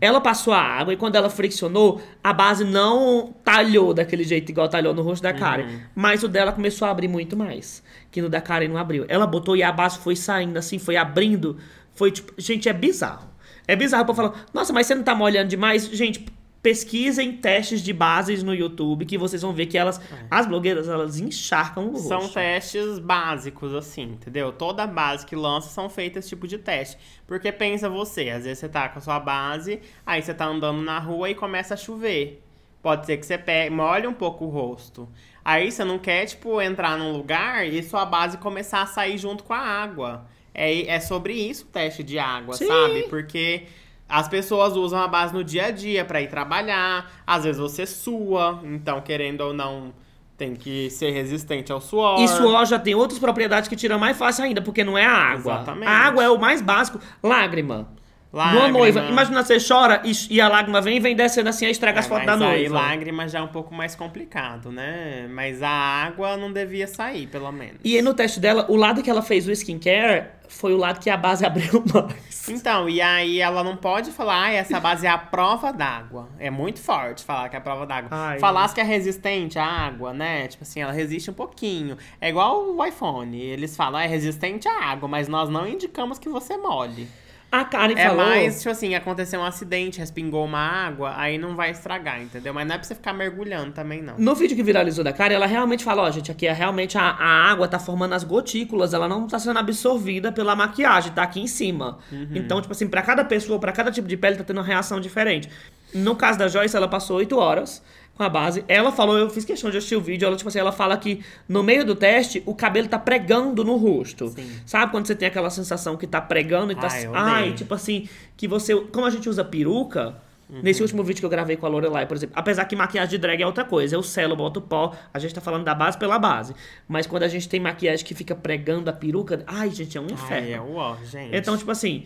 Ela 0.00 0.20
passou 0.20 0.54
a 0.54 0.60
água 0.60 0.94
e 0.94 0.96
quando 0.96 1.16
ela 1.16 1.28
friccionou, 1.28 2.00
a 2.22 2.32
base 2.32 2.64
não 2.64 3.34
talhou 3.44 3.92
daquele 3.92 4.22
jeito 4.22 4.50
igual 4.50 4.68
talhou 4.68 4.94
no 4.94 5.02
rosto 5.02 5.22
da 5.22 5.32
Karen. 5.32 5.80
Mas 5.94 6.22
o 6.22 6.28
dela 6.28 6.52
começou 6.52 6.86
a 6.86 6.90
abrir 6.90 7.08
muito 7.08 7.36
mais. 7.36 7.82
Que 8.10 8.22
no 8.22 8.28
da 8.28 8.40
Karen 8.40 8.68
não 8.68 8.78
abriu. 8.78 9.04
Ela 9.08 9.26
botou 9.26 9.56
e 9.56 9.62
a 9.62 9.72
base 9.72 9.98
foi 9.98 10.14
saindo 10.14 10.56
assim, 10.56 10.78
foi 10.78 10.96
abrindo. 10.96 11.58
Foi 11.94 12.10
tipo. 12.10 12.32
Gente, 12.38 12.68
é 12.68 12.72
bizarro. 12.72 13.28
É 13.66 13.76
bizarro 13.76 14.04
pra 14.04 14.14
falar, 14.14 14.44
nossa, 14.52 14.72
mas 14.72 14.86
você 14.86 14.94
não 14.94 15.02
tá 15.02 15.14
molhando 15.14 15.48
demais? 15.48 15.88
Gente, 15.88 16.24
pesquisem 16.62 17.32
testes 17.36 17.82
de 17.82 17.92
bases 17.92 18.42
no 18.42 18.54
YouTube 18.54 19.04
que 19.04 19.18
vocês 19.18 19.42
vão 19.42 19.52
ver 19.52 19.66
que 19.66 19.76
elas, 19.76 20.00
as 20.30 20.46
blogueiras, 20.46 20.88
elas 20.88 21.18
encharcam 21.18 21.90
o 21.90 21.98
São 21.98 22.20
rosto. 22.20 22.34
testes 22.34 23.00
básicos, 23.00 23.74
assim, 23.74 24.02
entendeu? 24.02 24.52
Toda 24.52 24.86
base 24.86 25.26
que 25.26 25.34
lança 25.34 25.68
são 25.68 25.90
feitas 25.90 26.24
esse 26.24 26.28
tipo 26.30 26.46
de 26.46 26.58
teste. 26.58 26.96
Porque 27.26 27.50
pensa 27.50 27.88
você, 27.88 28.30
às 28.30 28.44
vezes 28.44 28.60
você 28.60 28.68
tá 28.68 28.88
com 28.88 29.00
a 29.00 29.02
sua 29.02 29.18
base, 29.18 29.80
aí 30.06 30.22
você 30.22 30.32
tá 30.32 30.46
andando 30.46 30.80
na 30.80 31.00
rua 31.00 31.30
e 31.30 31.34
começa 31.34 31.74
a 31.74 31.76
chover. 31.76 32.40
Pode 32.80 33.06
ser 33.06 33.16
que 33.16 33.26
você 33.26 33.38
pegue, 33.38 33.74
molhe 33.74 34.06
um 34.06 34.14
pouco 34.14 34.44
o 34.44 34.48
rosto. 34.48 35.08
Aí 35.44 35.70
você 35.70 35.84
não 35.84 35.98
quer, 35.98 36.26
tipo, 36.26 36.60
entrar 36.60 36.96
num 36.96 37.12
lugar 37.12 37.66
e 37.66 37.82
sua 37.82 38.04
base 38.04 38.38
começar 38.38 38.82
a 38.82 38.86
sair 38.86 39.18
junto 39.18 39.42
com 39.42 39.52
a 39.52 39.58
água. 39.58 40.26
É, 40.54 40.86
é 40.86 41.00
sobre 41.00 41.32
isso 41.32 41.64
o 41.64 41.68
teste 41.68 42.02
de 42.02 42.18
água, 42.18 42.54
Sim. 42.54 42.66
sabe? 42.66 43.04
Porque 43.08 43.64
as 44.12 44.28
pessoas 44.28 44.76
usam 44.76 45.00
a 45.00 45.08
base 45.08 45.32
no 45.32 45.42
dia 45.42 45.66
a 45.66 45.70
dia 45.70 46.04
pra 46.04 46.20
ir 46.20 46.28
trabalhar. 46.28 47.10
Às 47.26 47.44
vezes 47.44 47.58
você 47.58 47.86
sua, 47.86 48.60
então 48.62 49.00
querendo 49.00 49.40
ou 49.40 49.54
não, 49.54 49.90
tem 50.36 50.54
que 50.54 50.90
ser 50.90 51.12
resistente 51.12 51.72
ao 51.72 51.80
suor. 51.80 52.20
E 52.20 52.28
suor 52.28 52.66
já 52.66 52.78
tem 52.78 52.94
outras 52.94 53.18
propriedades 53.18 53.70
que 53.70 53.74
tiram 53.74 53.98
mais 53.98 54.18
fácil 54.18 54.44
ainda, 54.44 54.60
porque 54.60 54.84
não 54.84 54.98
é 54.98 55.06
a 55.06 55.16
água. 55.16 55.54
Exatamente. 55.54 55.88
A 55.88 55.92
água 55.92 56.22
é 56.22 56.28
o 56.28 56.38
mais 56.38 56.60
básico. 56.60 57.00
Lágrima. 57.22 57.88
Lágrima. 58.32 58.66
Numa 58.68 58.78
noiva. 58.78 59.00
Imagina 59.00 59.44
você 59.44 59.58
chora 59.60 60.00
e, 60.04 60.12
e 60.30 60.40
a 60.40 60.48
lágrima 60.48 60.80
vem 60.80 60.96
e 60.96 61.00
vem 61.00 61.14
descendo 61.14 61.50
assim 61.50 61.66
e 61.66 61.70
estraga 61.70 62.00
as 62.00 62.06
É, 62.06 62.08
fotos 62.08 62.24
mas 62.26 62.38
da 62.38 62.46
aí 62.48 62.60
noiva. 62.68 62.74
lágrima 62.74 63.28
já 63.28 63.40
é 63.40 63.42
um 63.42 63.48
pouco 63.48 63.74
mais 63.74 63.94
complicado, 63.94 64.72
né? 64.72 65.28
Mas 65.30 65.62
a 65.62 65.68
água 65.68 66.36
não 66.38 66.50
devia 66.50 66.86
sair, 66.86 67.26
pelo 67.26 67.52
menos. 67.52 67.76
E 67.84 67.94
aí 67.96 68.00
no 68.02 68.14
teste 68.14 68.40
dela, 68.40 68.64
o 68.70 68.76
lado 68.76 69.02
que 69.02 69.10
ela 69.10 69.20
fez 69.20 69.46
o 69.46 69.52
skincare 69.52 70.28
foi 70.48 70.72
o 70.72 70.76
lado 70.78 70.98
que 70.98 71.10
a 71.10 71.16
base 71.16 71.44
abriu 71.46 71.84
mais. 71.92 72.48
Então, 72.48 72.88
e 72.88 73.00
aí 73.02 73.38
ela 73.38 73.62
não 73.62 73.76
pode 73.76 74.10
falar, 74.10 74.44
ah, 74.46 74.52
essa 74.52 74.80
base 74.80 75.06
é 75.06 75.10
a 75.10 75.18
prova 75.18 75.70
d'água. 75.70 76.28
É 76.38 76.50
muito 76.50 76.80
forte 76.80 77.22
falar 77.24 77.48
que 77.50 77.56
é 77.56 77.58
a 77.58 77.62
prova 77.62 77.86
d'água. 77.86 78.10
Falasse 78.40 78.74
que 78.74 78.80
é 78.80 78.84
resistente 78.84 79.58
à 79.58 79.64
água, 79.64 80.12
né? 80.14 80.48
Tipo 80.48 80.62
assim, 80.64 80.80
ela 80.80 80.92
resiste 80.92 81.30
um 81.30 81.34
pouquinho. 81.34 81.96
É 82.20 82.30
igual 82.30 82.64
o 82.74 82.84
iPhone. 82.84 83.38
Eles 83.40 83.76
falam, 83.76 84.00
é 84.00 84.06
resistente 84.06 84.66
à 84.68 84.84
água, 84.86 85.06
mas 85.06 85.28
nós 85.28 85.48
não 85.50 85.68
indicamos 85.68 86.18
que 86.18 86.28
você 86.30 86.56
molhe. 86.56 87.06
A 87.52 87.66
Karen 87.66 87.92
É 87.94 88.08
falou... 88.08 88.24
mais, 88.24 88.58
tipo 88.58 88.70
assim, 88.70 88.94
aconteceu 88.94 89.38
um 89.38 89.44
acidente, 89.44 89.98
respingou 89.98 90.42
uma 90.46 90.58
água, 90.58 91.12
aí 91.18 91.36
não 91.36 91.54
vai 91.54 91.70
estragar, 91.70 92.22
entendeu? 92.22 92.54
Mas 92.54 92.66
não 92.66 92.74
é 92.74 92.78
pra 92.78 92.86
você 92.86 92.94
ficar 92.94 93.12
mergulhando 93.12 93.72
também, 93.72 94.00
não. 94.00 94.14
No 94.16 94.34
vídeo 94.34 94.56
que 94.56 94.62
viralizou 94.62 95.04
da 95.04 95.12
Karen, 95.12 95.34
ela 95.34 95.44
realmente 95.44 95.84
fala, 95.84 96.02
ó, 96.02 96.10
gente, 96.10 96.32
aqui 96.32 96.46
é 96.46 96.52
realmente 96.52 96.96
a, 96.96 97.02
a 97.02 97.50
água 97.50 97.68
tá 97.68 97.78
formando 97.78 98.14
as 98.14 98.24
gotículas, 98.24 98.94
ela 98.94 99.06
não 99.06 99.26
tá 99.26 99.38
sendo 99.38 99.58
absorvida 99.58 100.32
pela 100.32 100.56
maquiagem, 100.56 101.12
tá 101.12 101.22
aqui 101.22 101.40
em 101.40 101.46
cima. 101.46 101.98
Então, 102.34 102.58
tipo 102.62 102.72
assim, 102.72 102.88
pra 102.88 103.02
cada 103.02 103.22
pessoa, 103.22 103.58
pra 103.58 103.70
cada 103.70 103.90
tipo 103.92 104.08
de 104.08 104.16
pele, 104.16 104.36
tá 104.36 104.44
tendo 104.44 104.56
uma 104.56 104.64
reação 104.66 104.98
diferente. 104.98 105.50
No 105.92 106.16
caso 106.16 106.38
da 106.38 106.48
Joyce, 106.48 106.74
ela 106.74 106.88
passou 106.88 107.18
8 107.18 107.38
horas 107.38 107.82
com 108.16 108.22
a 108.22 108.28
base. 108.28 108.64
Ela 108.68 108.92
falou, 108.92 109.16
eu 109.16 109.30
fiz 109.30 109.44
questão 109.44 109.70
de 109.70 109.78
assistir 109.78 109.96
o 109.96 110.00
vídeo, 110.00 110.26
ela, 110.26 110.36
tipo 110.36 110.48
assim, 110.48 110.58
ela 110.58 110.72
fala 110.72 110.96
que 110.96 111.24
no 111.48 111.62
meio 111.62 111.84
do 111.84 111.94
teste, 111.94 112.42
o 112.46 112.54
cabelo 112.54 112.88
tá 112.88 112.98
pregando 112.98 113.64
no 113.64 113.76
rosto. 113.76 114.28
Sim. 114.28 114.50
Sabe 114.66 114.90
quando 114.92 115.06
você 115.06 115.14
tem 115.14 115.28
aquela 115.28 115.50
sensação 115.50 115.96
que 115.96 116.06
tá 116.06 116.20
pregando 116.20 116.72
e 116.72 116.76
tá. 116.76 116.88
Ai, 116.88 117.08
Ai, 117.12 117.52
tipo 117.52 117.74
assim, 117.74 118.08
que 118.36 118.46
você. 118.46 118.74
Como 118.74 119.06
a 119.06 119.10
gente 119.10 119.28
usa 119.28 119.44
peruca. 119.44 120.16
Nesse 120.62 120.82
último 120.82 121.02
vídeo 121.02 121.20
que 121.20 121.24
eu 121.24 121.30
gravei 121.30 121.56
com 121.56 121.64
a 121.64 121.68
Lorelai, 121.70 122.04
por 122.04 122.14
exemplo, 122.14 122.34
apesar 122.36 122.66
que 122.66 122.76
maquiagem 122.76 123.08
de 123.08 123.16
drag 123.16 123.42
é 123.42 123.46
outra 123.46 123.64
coisa, 123.64 123.96
eu 123.96 124.02
selo, 124.02 124.36
boto 124.36 124.60
pó, 124.60 124.94
a 125.14 125.18
gente 125.18 125.34
tá 125.34 125.40
falando 125.40 125.64
da 125.64 125.74
base 125.74 125.96
pela 125.96 126.18
base. 126.18 126.54
Mas 126.86 127.06
quando 127.06 127.22
a 127.22 127.28
gente 127.28 127.48
tem 127.48 127.58
maquiagem 127.58 128.04
que 128.04 128.14
fica 128.14 128.34
pregando 128.34 128.90
a 128.90 128.92
peruca, 128.92 129.42
ai, 129.46 129.70
gente, 129.70 129.96
é 129.96 130.00
um 130.00 130.04
inferno. 130.04 130.46
Ai, 130.46 130.52
é 130.52 130.60
uó, 130.60 130.96
gente. 131.04 131.34
Então, 131.34 131.56
tipo 131.56 131.70
assim, 131.70 132.04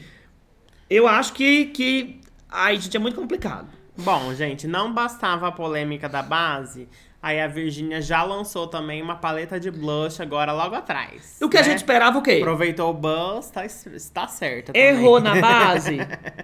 eu 0.89 1.09
acho 1.09 1.33
que, 1.33 1.67
que. 1.67 2.21
Ai, 2.49 2.77
gente, 2.77 2.97
é 2.97 3.01
muito 3.01 3.17
complicado. 3.17 3.67
Bom, 3.99 4.35
gente, 4.35 4.67
não 4.67 4.93
bastava 4.93 5.49
a 5.49 5.53
polêmica 5.53 6.09
da 6.09 6.23
base, 6.23 6.89
aí 7.23 7.41
a 7.41 7.47
Virgínia 7.47 8.01
já 8.03 8.23
lançou 8.23 8.67
também 8.67 9.01
uma 9.03 9.17
paleta 9.17 9.59
de 9.59 9.71
blush 9.71 10.21
agora 10.21 10.53
logo 10.53 10.75
atrás. 10.75 11.39
O 11.43 11.49
que 11.49 11.57
a 11.57 11.61
né? 11.61 11.65
gente 11.71 11.79
esperava 11.79 12.19
o 12.19 12.23
quê? 12.23 12.39
Aproveitou 12.41 12.91
o 12.91 12.95
buzz, 12.95 13.51
tá, 13.51 13.65
está 13.65 14.27
certa. 14.29 14.77
Errou 14.77 15.21
na 15.21 15.35
base, 15.41 15.99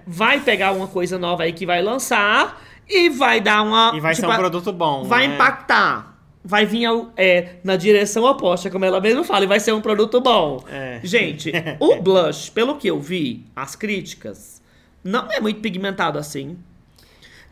vai 0.06 0.40
pegar 0.40 0.72
uma 0.72 0.86
coisa 0.88 1.18
nova 1.18 1.42
aí 1.44 1.52
que 1.52 1.66
vai 1.66 1.82
lançar 1.82 2.60
e 2.88 3.08
vai 3.10 3.40
dar 3.40 3.62
uma. 3.62 3.92
E 3.94 4.00
vai 4.00 4.14
tipo, 4.14 4.26
ser 4.26 4.30
um 4.30 4.34
a- 4.34 4.38
produto 4.38 4.72
bom, 4.72 5.04
Vai 5.04 5.28
né? 5.28 5.34
impactar. 5.34 6.10
Vai 6.44 6.66
vir 6.66 6.86
ao- 6.86 7.12
é, 7.16 7.56
na 7.62 7.76
direção 7.76 8.24
oposta, 8.24 8.68
como 8.68 8.84
ela 8.84 9.00
mesma 9.00 9.22
fala, 9.22 9.44
e 9.44 9.46
vai 9.46 9.60
ser 9.60 9.72
um 9.72 9.80
produto 9.80 10.20
bom. 10.20 10.64
É. 10.68 10.98
Gente, 11.04 11.52
o 11.78 12.00
blush, 12.02 12.50
pelo 12.50 12.76
que 12.76 12.88
eu 12.88 12.98
vi, 12.98 13.46
as 13.54 13.76
críticas, 13.76 14.60
não 15.04 15.30
é 15.30 15.38
muito 15.38 15.60
pigmentado 15.60 16.18
assim. 16.18 16.58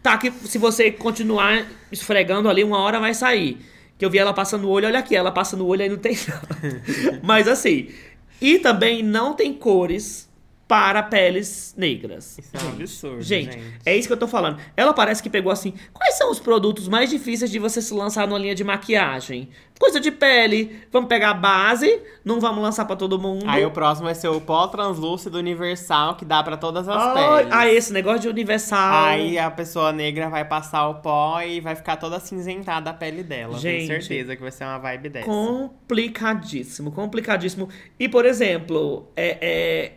Tá, 0.03 0.17
que 0.17 0.31
se 0.31 0.57
você 0.57 0.91
continuar 0.91 1.67
esfregando 1.93 2.49
ali, 2.49 2.65
uma 2.65 2.79
hora 2.79 2.99
vai 2.99 3.13
sair. 3.13 3.59
Que 3.99 4.05
eu 4.05 4.11
vi 4.11 4.19
ela 4.19 4.33
passando 4.33 4.65
o 4.65 4.71
olho, 4.71 4.87
olha 4.87 4.99
aqui, 4.99 5.15
ela 5.15 5.31
passa 5.31 5.57
no 5.57 5.67
olho 5.67 5.83
aí 5.83 5.89
não 5.89 5.99
tem 5.99 6.17
nada. 6.27 6.83
Mas 7.23 7.47
assim, 7.47 7.91
e 8.41 8.59
também 8.59 9.03
não 9.03 9.35
tem 9.35 9.53
cores 9.53 10.30
para 10.71 11.03
peles 11.03 11.75
negras. 11.77 12.39
Isso 12.39 12.51
é 12.57 12.63
um 12.63 12.69
absurdo, 12.69 13.21
Gente, 13.23 13.55
gente. 13.55 13.75
é 13.85 13.97
isso 13.97 14.07
que 14.07 14.13
eu 14.15 14.17
tô 14.17 14.29
falando. 14.29 14.57
Ela 14.77 14.93
parece 14.95 15.21
que 15.21 15.29
pegou 15.29 15.51
assim. 15.51 15.75
Quais 15.93 16.15
são 16.17 16.31
os 16.31 16.39
produtos 16.39 16.87
mais 16.87 17.11
difíceis 17.11 17.51
de 17.51 17.59
você 17.59 17.83
se 17.83 17.93
lançar 17.93 18.25
numa 18.29 18.39
linha 18.39 18.55
de 18.55 18.63
maquiagem? 18.63 19.49
Coisa 19.81 19.99
de 19.99 20.13
pele. 20.13 20.79
Vamos 20.93 21.09
pegar 21.09 21.31
a 21.31 21.35
base, 21.35 22.01
não 22.25 22.39
vamos 22.39 22.63
lançar 22.63 22.85
pra 22.85 22.95
todo 22.95 23.19
mundo. 23.19 23.47
Aí 23.49 23.65
o 23.67 23.71
próximo 23.73 24.05
vai 24.05 24.15
ser 24.15 24.29
o 24.29 24.41
pó 24.41 24.69
translúcido 24.69 25.39
universal, 25.39 26.15
que 26.15 26.25
dá 26.25 26.41
pra 26.41 26.57
todas 26.57 26.89
as 26.89 26.97
Ah, 26.97 27.15
peles. 27.39 27.53
ah, 27.53 27.67
esse 27.67 27.93
negócio 27.93 28.21
de 28.21 28.29
universal. 28.29 29.07
Aí 29.07 29.39
a 29.39 29.51
pessoa 29.51 29.91
negra 29.91 30.29
vai 30.29 30.45
passar 30.45 30.87
o 30.87 30.97
pó 30.97 31.41
e 31.41 31.61
vai 31.61 31.75
ficar 31.75 31.97
toda 31.97 32.21
cinzentada 32.21 32.91
a 32.91 32.95
pele 32.95 33.25
dela. 33.25 33.59
Gente. 33.59 33.89
Tenho 33.89 34.01
certeza 34.03 34.37
que 34.37 34.43
vai 34.43 34.53
ser 34.53 34.63
uma 34.65 34.79
vibe 34.79 35.09
dessa. 35.09 35.27
Complicadíssimo, 35.27 36.93
complicadíssimo. 36.93 37.69
E, 37.99 38.09
por 38.09 38.25
exemplo, 38.25 39.09
é, 39.17 39.39
é, 39.41 39.93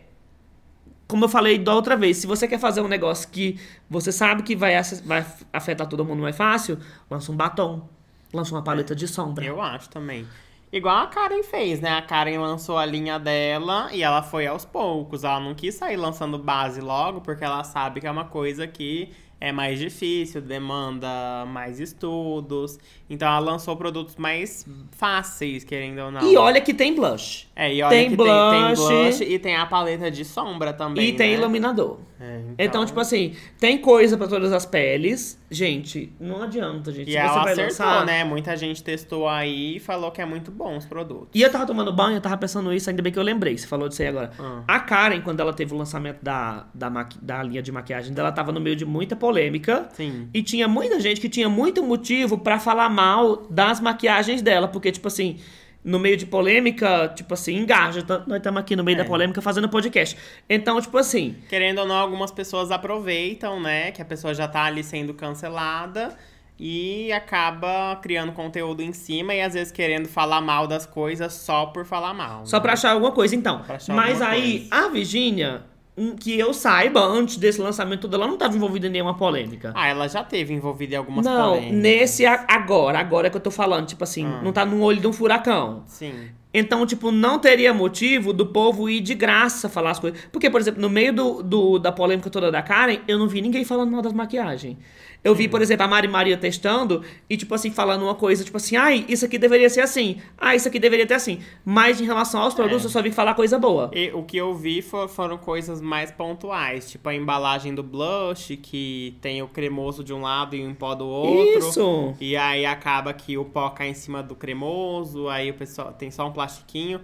como 1.06 1.24
eu 1.24 1.28
falei 1.28 1.58
da 1.58 1.74
outra 1.74 1.96
vez, 1.96 2.18
se 2.18 2.26
você 2.26 2.48
quer 2.48 2.58
fazer 2.58 2.80
um 2.80 2.88
negócio 2.88 3.28
que 3.28 3.58
você 3.88 4.10
sabe 4.10 4.42
que 4.42 4.56
vai, 4.56 4.74
vai 5.04 5.26
afetar 5.52 5.86
todo 5.86 6.04
mundo 6.04 6.22
mais 6.22 6.36
fácil, 6.36 6.78
lança 7.10 7.30
um 7.30 7.36
batom, 7.36 7.88
lança 8.32 8.54
uma 8.54 8.62
paleta 8.62 8.94
de 8.94 9.06
sombra. 9.06 9.44
Eu 9.44 9.60
acho 9.60 9.88
também. 9.90 10.26
Igual 10.72 10.96
a 10.96 11.06
Karen 11.06 11.44
fez, 11.44 11.80
né? 11.80 11.96
A 11.96 12.02
Karen 12.02 12.38
lançou 12.38 12.76
a 12.76 12.84
linha 12.84 13.16
dela 13.16 13.90
e 13.92 14.02
ela 14.02 14.22
foi 14.22 14.44
aos 14.44 14.64
poucos. 14.64 15.22
Ela 15.22 15.38
não 15.38 15.54
quis 15.54 15.76
sair 15.76 15.96
lançando 15.96 16.36
base 16.36 16.80
logo, 16.80 17.20
porque 17.20 17.44
ela 17.44 17.62
sabe 17.62 18.00
que 18.00 18.08
é 18.08 18.10
uma 18.10 18.24
coisa 18.24 18.66
que 18.66 19.12
é 19.40 19.52
mais 19.52 19.78
difícil, 19.78 20.40
demanda 20.40 21.44
mais 21.46 21.80
estudos. 21.80 22.78
Então 23.08 23.28
ela 23.28 23.38
lançou 23.38 23.76
produtos 23.76 24.16
mais 24.16 24.66
fáceis, 24.92 25.64
querendo 25.64 25.98
ou 26.00 26.10
não. 26.10 26.22
E 26.22 26.36
olha 26.36 26.60
que 26.60 26.72
tem 26.72 26.94
blush. 26.94 27.46
É, 27.54 27.72
e 27.72 27.82
olha 27.82 27.90
tem 27.90 28.10
que 28.10 28.16
blush. 28.16 28.28
tem, 28.50 28.64
tem 28.66 28.74
blush 28.74 29.20
e 29.20 29.38
tem 29.38 29.56
a 29.56 29.66
paleta 29.66 30.10
de 30.10 30.24
sombra 30.24 30.72
também. 30.72 31.08
e 31.08 31.12
tem 31.12 31.30
né? 31.32 31.34
iluminador. 31.36 31.98
É, 32.18 32.40
Então, 32.58 32.86
tipo 32.86 32.98
assim, 33.00 33.34
tem 33.60 33.76
coisa 33.76 34.16
pra 34.16 34.26
todas 34.26 34.52
as 34.52 34.64
peles. 34.64 35.38
Gente, 35.50 36.10
não 36.18 36.42
adianta, 36.42 36.90
gente. 36.90 37.08
E 37.08 37.12
Se 37.12 37.16
ela 37.18 37.42
acertou, 37.42 37.64
lançar... 37.64 38.06
né? 38.06 38.24
Muita 38.24 38.56
gente 38.56 38.82
testou 38.82 39.28
aí 39.28 39.76
e 39.76 39.80
falou 39.80 40.10
que 40.10 40.20
é 40.22 40.24
muito 40.24 40.50
bom 40.50 40.76
os 40.76 40.86
produtos. 40.86 41.28
E 41.34 41.42
eu 41.42 41.50
tava 41.52 41.66
tomando 41.66 41.92
banho, 41.92 42.16
eu 42.16 42.20
tava 42.20 42.36
pensando 42.38 42.72
isso, 42.72 42.88
ainda 42.88 43.02
bem 43.02 43.12
que 43.12 43.18
eu 43.18 43.22
lembrei, 43.22 43.56
você 43.58 43.66
falou 43.66 43.88
disso 43.88 44.00
aí 44.02 44.08
agora. 44.08 44.30
Ah. 44.38 44.62
A 44.66 44.80
Karen, 44.80 45.20
quando 45.20 45.40
ela 45.40 45.52
teve 45.52 45.74
o 45.74 45.76
lançamento 45.76 46.18
da, 46.22 46.66
da, 46.72 46.88
maqui- 46.88 47.18
da 47.20 47.42
linha 47.42 47.62
de 47.62 47.70
maquiagem 47.70 48.12
dela, 48.14 48.32
tava 48.32 48.50
no 48.52 48.60
meio 48.60 48.74
de 48.74 48.84
muita 48.86 49.14
polêmica. 49.24 49.88
Sim. 49.94 50.28
E 50.34 50.42
tinha 50.42 50.68
muita 50.68 51.00
gente 51.00 51.18
que 51.20 51.28
tinha 51.30 51.48
muito 51.48 51.82
motivo 51.82 52.36
pra 52.36 52.58
falar 52.58 52.90
mal 52.90 53.46
das 53.48 53.80
maquiagens 53.80 54.42
dela, 54.42 54.68
porque, 54.68 54.92
tipo 54.92 55.08
assim, 55.08 55.38
no 55.82 55.98
meio 55.98 56.16
de 56.16 56.26
polêmica, 56.26 57.08
tipo 57.16 57.32
assim, 57.34 57.56
engaja. 57.56 58.02
Tá- 58.02 58.22
Nós 58.26 58.36
estamos 58.38 58.60
aqui 58.60 58.76
no 58.76 58.84
meio 58.84 58.96
É. 58.98 59.02
da 59.02 59.04
polêmica 59.06 59.40
fazendo 59.40 59.68
podcast. 59.68 60.16
Então, 60.48 60.78
tipo 60.80 60.96
assim, 60.98 61.36
Querendo 61.48 61.78
ou 61.80 61.86
não, 61.86 61.94
algumas 61.96 62.30
pessoas 62.30 62.70
aproveitam, 62.70 63.60
né? 63.60 63.90
Que 63.92 64.02
a 64.02 64.04
pessoa 64.04 64.34
já 64.34 64.46
tá 64.46 64.64
ali 64.64 64.82
sendo 64.84 65.14
cancelada 65.14 66.14
e 66.58 67.10
acaba 67.12 67.96
criando 68.02 68.32
conteúdo 68.32 68.80
em 68.82 68.92
cima 68.92 69.34
e 69.34 69.40
às 69.42 69.54
vezes 69.54 69.72
querendo 69.72 70.06
falar 70.08 70.40
mal 70.40 70.66
das 70.66 70.86
coisas 70.86 71.32
só 71.32 71.66
por 71.66 71.84
falar 71.84 72.14
mal. 72.14 72.46
só 72.46 72.56
né? 72.58 72.62
pra 72.62 72.72
achar 72.74 72.92
alguma 72.92 73.12
coisa, 73.12 73.34
então. 73.34 73.62
Mas 73.88 74.20
aí, 74.22 74.68
coisa. 74.68 74.86
a 74.86 74.88
Virgínia, 74.88 75.62
hum, 75.96 76.14
que 76.16 76.38
eu 76.38 76.52
saiba, 76.54 77.00
antes 77.04 77.36
desse 77.36 77.60
lançamento 77.60 78.06
dela, 78.08 78.26
não 78.26 78.34
estava 78.34 78.56
envolvida 78.56 78.86
em 78.86 78.90
nenhuma 78.90 79.14
polêmica. 79.16 79.72
Ah, 79.74 79.88
ela 79.88 80.08
já 80.08 80.22
teve 80.24 80.52
envolvida 80.54 80.94
em 80.94 80.98
algumas 80.98 81.24
não, 81.24 81.50
polêmicas. 81.54 81.78
nesse 81.78 82.26
a- 82.26 82.44
agora, 82.48 82.98
agora 82.98 83.30
que 83.30 83.36
eu 83.36 83.40
tô 83.40 83.50
falando, 83.50 83.86
tipo 83.86 84.04
assim, 84.04 84.26
Ah. 84.26 84.40
não 84.42 84.52
tá 84.52 84.64
no 84.64 84.80
olho 84.82 85.00
de 85.00 85.06
um 85.06 85.12
furacão. 85.12 85.82
Sim. 85.86 86.12
Então, 86.56 86.86
tipo, 86.86 87.10
não 87.10 87.38
teria 87.40 87.74
motivo 87.74 88.32
do 88.32 88.46
povo 88.46 88.88
ir 88.88 89.00
de 89.00 89.12
graça 89.14 89.68
falar 89.68 89.90
as 89.90 89.98
coisas. 89.98 90.20
Porque, 90.30 90.48
por 90.48 90.60
exemplo, 90.60 90.80
no 90.80 90.88
meio 90.88 91.12
do, 91.12 91.42
do- 91.42 91.78
da 91.80 91.90
polêmica 91.90 92.30
toda 92.30 92.48
da 92.50 92.62
Karen, 92.62 92.98
eu 93.08 93.18
não 93.18 93.26
vi 93.26 93.40
ninguém 93.42 93.64
falando 93.64 93.90
mal 93.90 94.00
das 94.02 94.12
maquiagens. 94.12 94.76
Eu 95.24 95.34
vi, 95.34 95.48
por 95.48 95.62
exemplo, 95.62 95.84
a 95.84 95.88
Mari 95.88 96.06
Maria 96.06 96.36
testando 96.36 97.02
e, 97.30 97.36
tipo 97.38 97.54
assim, 97.54 97.70
falando 97.70 98.02
uma 98.02 98.14
coisa, 98.14 98.44
tipo 98.44 98.58
assim, 98.58 98.76
ai, 98.76 99.06
isso 99.08 99.24
aqui 99.24 99.38
deveria 99.38 99.70
ser 99.70 99.80
assim. 99.80 100.18
Ah, 100.36 100.54
isso 100.54 100.68
aqui 100.68 100.78
deveria 100.78 101.06
ter 101.06 101.14
assim. 101.14 101.38
Mas 101.64 101.98
em 101.98 102.04
relação 102.04 102.42
aos 102.42 102.52
produtos, 102.52 102.82
É. 102.82 102.86
eu 102.86 102.90
só 102.90 103.00
vi 103.00 103.10
falar 103.10 103.32
coisa 103.34 103.58
boa. 103.58 103.90
E 103.94 104.10
o 104.12 104.22
que 104.22 104.36
eu 104.36 104.54
vi 104.54 104.82
fo- 104.82 105.08
foram 105.08 105.38
coisas 105.38 105.80
mais 105.80 106.10
pontuais, 106.12 106.90
tipo 106.90 107.08
a 107.08 107.14
embalagem 107.14 107.74
do 107.74 107.82
blush, 107.82 108.54
que 108.58 109.16
tem 109.22 109.40
o 109.40 109.48
cremoso 109.48 110.04
de 110.04 110.12
um 110.12 110.20
lado 110.20 110.54
e 110.54 110.66
o 110.66 110.74
pó 110.74 110.94
do 110.94 111.06
outro. 111.06 111.58
Isso! 111.70 112.14
E 112.20 112.36
aí 112.36 112.66
acaba 112.66 113.12
que 113.14 113.38
o 113.38 113.46
pó 113.46 113.70
cai 113.70 113.88
em 113.88 113.94
cima 113.94 114.22
do 114.22 114.34
cremoso, 114.34 115.28
aí 115.28 115.50
o 115.50 115.54
pessoal 115.54 115.90
tem 115.92 116.10
só 116.10 116.28
um 116.28 116.32
plastiquinho. 116.32 117.00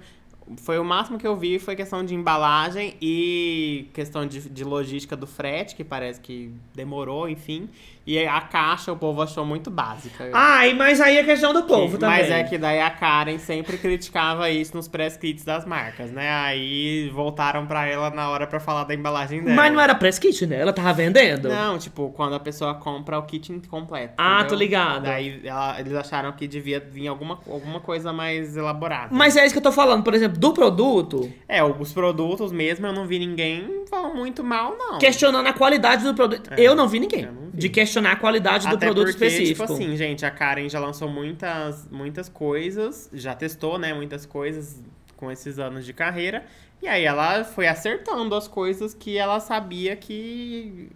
Foi 0.63 0.81
o 0.81 0.85
máximo 0.85 1.17
que 1.17 1.25
eu 1.27 1.37
vi, 1.37 1.61
foi 1.61 1.77
questão 1.77 2.05
de 2.05 2.13
embalagem 2.13 2.97
e 3.01 3.87
questão 3.95 4.27
de, 4.27 4.41
de 4.51 4.65
logística 4.65 5.17
do 5.17 5.25
frete, 5.27 5.77
que 5.77 5.85
parece 5.85 6.21
que 6.21 6.51
demorou, 6.75 7.29
enfim. 7.29 7.69
E 8.07 8.27
a 8.27 8.41
caixa 8.41 8.91
o 8.93 8.97
povo 8.97 9.23
achou 9.23 9.45
muito 9.45 9.71
básica. 9.71 10.29
Ai, 10.33 10.75
mas 10.75 11.01
aí 11.01 11.19
é 11.19 11.25
questão 11.25 11.53
do 11.53 11.63
povo 11.65 11.97
também. 11.99 12.19
Mas 12.19 12.31
é 12.31 12.43
que 12.45 12.57
daí 12.59 12.81
a 12.81 12.91
Karen 12.91 13.39
sempre 13.39 13.77
criticava 13.79 14.51
isso 14.51 14.75
nos 14.77 14.89
pré-kits 14.89 15.45
das 15.45 15.65
marcas, 15.65 16.11
né? 16.11 16.29
Aí 16.31 17.09
voltaram 17.15 17.67
pra 17.67 17.87
ela 17.87 18.11
na 18.11 18.29
hora 18.31 18.47
pra 18.47 18.59
falar 18.59 18.85
da 18.85 18.95
embalagem 18.95 19.43
dela. 19.43 19.55
Mas 19.55 19.73
não 19.73 19.81
era 19.81 19.95
press 19.95 20.19
kit, 20.19 20.47
né? 20.47 20.61
Ela 20.61 20.73
tava 20.73 20.93
vendendo. 20.93 21.49
Não, 21.49 21.79
tipo, 21.79 22.11
quando 22.17 22.35
a 22.35 22.41
pessoa 22.41 22.75
compra 22.75 23.19
o 23.19 23.23
kit 23.23 23.53
completo. 23.69 24.15
Ah, 24.17 24.31
entendeu? 24.41 24.49
tô 24.49 24.55
ligado. 24.57 25.03
Daí 25.05 25.41
ela- 25.45 25.79
eles 25.79 25.95
acharam 25.95 26.33
que 26.33 26.49
devia 26.49 26.81
vir 26.81 27.07
alguma, 27.07 27.39
alguma 27.49 27.81
coisa 27.81 28.13
mais 28.13 28.57
elaborada. 28.57 29.09
Mas 29.13 29.37
é 29.37 29.45
isso 29.45 29.55
que 29.55 29.59
eu 29.59 29.63
tô 29.63 29.73
falando, 29.73 30.03
por 30.03 30.15
exemplo, 30.15 30.39
do 30.39 30.53
produto, 30.53 31.31
É, 31.49 31.63
os 31.63 31.93
produtos 31.93 32.51
mesmo, 32.51 32.87
eu 32.87 32.93
não 32.93 33.07
vi 33.07 33.19
ninguém 33.19 33.85
falando 33.89 34.15
muito 34.15 34.43
mal, 34.43 34.75
não. 34.77 34.99
questionando 34.99 35.47
a 35.47 35.53
qualidade 35.53 36.03
do 36.05 36.15
produto. 36.15 36.51
eu 36.57 36.75
não 36.75 36.89
vi 36.89 36.99
ninguém. 37.01 37.25
É, 37.25 37.29
eu 37.29 37.33
não 37.33 37.50
vi. 37.53 37.61
De 37.61 37.69
questionar 37.69 38.13
a 38.13 38.17
qualidade 38.17 38.67
do 38.69 38.75
Até 38.75 38.87
produto 38.87 39.11
porque, 39.11 39.27
específico. 39.27 39.63
tipo 39.63 39.73
assim, 39.73 39.97
gente, 39.97 40.25
a 40.25 40.31
Karen 40.31 40.69
já 40.69 40.79
lançou 40.81 41.09
muitas, 41.09 41.89
muitas 41.91 42.29
coisas, 42.29 43.09
já 43.13 43.35
testou, 43.35 43.79
né, 43.79 43.93
muitas 43.93 44.25
coisas 44.27 44.83
com 45.17 45.31
esses 45.31 45.59
anos 45.59 45.85
de 45.85 45.93
carreira. 45.93 46.45
E 46.83 46.89
aí 46.89 47.05
ela 47.05 47.45
foi 47.45 47.69
acertando 47.69 48.35
as 48.35 48.49
coisas 48.49 48.95
que 48.95 49.19
ela 49.19 49.39
sabia 49.39 49.95
que 49.95 50.91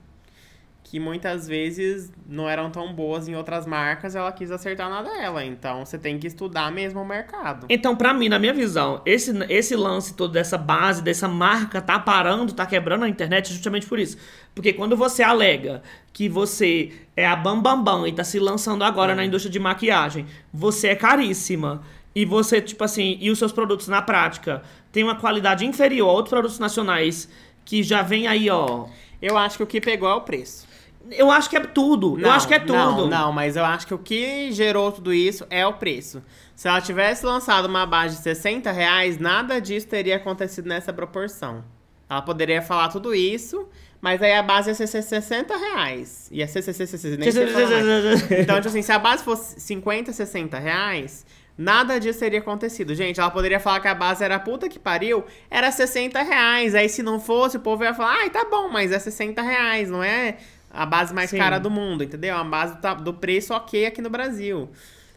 que 0.84 1.00
muitas 1.00 1.48
vezes 1.48 2.12
não 2.28 2.48
eram 2.48 2.70
tão 2.70 2.92
boas 2.92 3.26
em 3.26 3.34
outras 3.34 3.66
marcas, 3.66 4.14
ela 4.14 4.30
quis 4.30 4.50
acertar 4.50 4.88
na 4.90 5.02
dela. 5.02 5.42
Então 5.44 5.84
você 5.84 5.98
tem 5.98 6.18
que 6.18 6.26
estudar 6.26 6.70
mesmo 6.70 7.00
o 7.00 7.06
mercado. 7.06 7.66
Então, 7.70 7.96
pra 7.96 8.12
mim, 8.12 8.28
na 8.28 8.38
minha 8.38 8.52
visão, 8.52 9.00
esse, 9.06 9.32
esse 9.48 9.74
lance 9.74 10.14
todo 10.14 10.32
dessa 10.32 10.58
base, 10.58 11.02
dessa 11.02 11.26
marca 11.26 11.80
tá 11.80 11.98
parando, 11.98 12.52
tá 12.52 12.66
quebrando 12.66 13.04
a 13.04 13.08
internet 13.08 13.52
justamente 13.52 13.86
por 13.86 13.98
isso. 13.98 14.18
Porque 14.54 14.74
quando 14.74 14.94
você 14.94 15.22
alega 15.22 15.82
que 16.12 16.28
você 16.28 16.92
é 17.16 17.26
a 17.26 17.34
Bambambam 17.34 17.82
Bam, 17.82 18.00
Bam 18.02 18.08
e 18.08 18.12
tá 18.12 18.22
se 18.22 18.38
lançando 18.38 18.84
agora 18.84 19.14
na 19.14 19.24
indústria 19.24 19.50
de 19.50 19.58
maquiagem, 19.58 20.26
você 20.52 20.88
é 20.88 20.94
caríssima. 20.94 21.82
E 22.14 22.24
você, 22.24 22.60
tipo 22.60 22.84
assim, 22.84 23.16
e 23.20 23.30
os 23.30 23.38
seus 23.38 23.52
produtos 23.52 23.88
na 23.88 24.02
prática 24.02 24.62
têm 24.92 25.02
uma 25.02 25.16
qualidade 25.16 25.64
inferior 25.64 26.10
a 26.10 26.12
outros 26.12 26.30
produtos 26.30 26.58
nacionais 26.58 27.28
que 27.64 27.82
já 27.82 28.02
vem 28.02 28.26
aí, 28.26 28.50
ó. 28.50 28.86
Eu 29.24 29.38
acho 29.38 29.56
que 29.56 29.62
o 29.62 29.66
que 29.66 29.80
pegou 29.80 30.08
é 30.08 30.14
o 30.14 30.20
preço. 30.20 30.66
Eu 31.10 31.30
acho 31.30 31.48
que 31.50 31.56
é 31.56 31.60
tudo. 31.60 32.14
eu 32.18 32.22
Não, 32.22 32.30
acho 32.30 32.46
que 32.48 32.54
é 32.54 32.58
tudo. 32.58 32.72
Não, 32.72 33.06
não, 33.08 33.32
mas 33.32 33.56
eu 33.56 33.64
acho 33.64 33.86
que 33.86 33.94
o 33.94 33.98
que 33.98 34.52
gerou 34.52 34.90
tudo 34.92 35.12
isso 35.12 35.46
é 35.50 35.66
o 35.66 35.74
preço. 35.74 36.22
Se 36.54 36.68
ela 36.68 36.80
tivesse 36.80 37.24
lançado 37.24 37.66
uma 37.66 37.86
base 37.86 38.16
de 38.16 38.22
60 38.22 38.70
reais, 38.72 39.18
nada 39.18 39.60
disso 39.60 39.86
teria 39.86 40.16
acontecido 40.16 40.66
nessa 40.66 40.92
proporção. 40.92 41.64
Ela 42.08 42.22
poderia 42.22 42.62
falar 42.62 42.88
tudo 42.88 43.14
isso, 43.14 43.66
mas 44.00 44.22
aí 44.22 44.34
a 44.34 44.42
base 44.42 44.70
ia 44.70 44.74
ser 44.74 44.86
60 44.86 45.56
reais. 45.56 46.28
Ia 46.30 46.46
ser 46.46 46.62
60, 46.62 47.16
nem. 47.16 47.30
Então, 48.40 48.56
tipo 48.56 48.68
assim, 48.68 48.82
se 48.82 48.92
a 48.92 48.98
base 48.98 49.24
fosse 49.24 49.60
50, 49.60 50.12
60 50.12 50.58
reais, 50.58 51.24
nada 51.56 51.98
disso 51.98 52.18
teria 52.20 52.40
acontecido. 52.40 52.94
Gente, 52.94 53.20
ela 53.20 53.30
poderia 53.30 53.60
falar 53.60 53.80
que 53.80 53.88
a 53.88 53.94
base 53.94 54.24
era 54.24 54.38
puta 54.38 54.68
que 54.68 54.78
pariu, 54.78 55.24
era 55.50 55.70
60 55.70 56.20
reais. 56.22 56.74
Aí 56.74 56.88
se 56.88 57.02
não 57.02 57.20
fosse, 57.20 57.56
o 57.56 57.60
povo 57.60 57.84
ia 57.84 57.94
falar, 57.94 58.18
ai, 58.20 58.30
tá 58.30 58.44
bom, 58.50 58.68
mas 58.68 58.92
é 58.92 58.98
60 58.98 59.40
reais, 59.42 59.90
não 59.90 60.02
é 60.02 60.36
a 60.70 60.84
base 60.84 61.14
mais 61.14 61.30
Sim. 61.30 61.38
cara 61.38 61.58
do 61.58 61.70
mundo, 61.70 62.02
entendeu? 62.02 62.36
A 62.36 62.44
base 62.44 62.76
tá- 62.78 62.94
do 62.94 63.14
preço 63.14 63.54
ok 63.54 63.86
aqui 63.86 64.02
no 64.02 64.10
Brasil. 64.10 64.68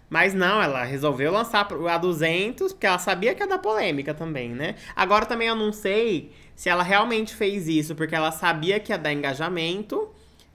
Mas 0.09 0.33
não, 0.33 0.61
ela 0.61 0.83
resolveu 0.83 1.31
lançar 1.31 1.67
a 1.89 1.97
200, 1.97 2.71
porque 2.71 2.87
ela 2.87 2.97
sabia 2.99 3.35
que 3.35 3.43
ia 3.43 3.47
dar 3.47 3.57
polêmica 3.57 4.13
também, 4.13 4.51
né? 4.51 4.75
Agora 4.95 5.25
também 5.25 5.49
eu 5.49 5.55
não 5.55 5.73
sei 5.73 6.31
se 6.55 6.69
ela 6.69 6.81
realmente 6.81 7.35
fez 7.35 7.67
isso 7.67 7.93
porque 7.93 8.15
ela 8.15 8.31
sabia 8.31 8.79
que 8.79 8.91
ia 8.91 8.97
dar 8.97 9.11
engajamento 9.11 10.09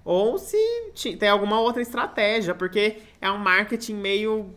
ou 0.05 0.39
se 0.39 0.57
tem 1.19 1.29
alguma 1.29 1.61
outra 1.61 1.83
estratégia, 1.83 2.55
porque 2.55 2.97
é 3.21 3.31
um 3.31 3.39
marketing 3.39 3.95
meio 3.95 4.55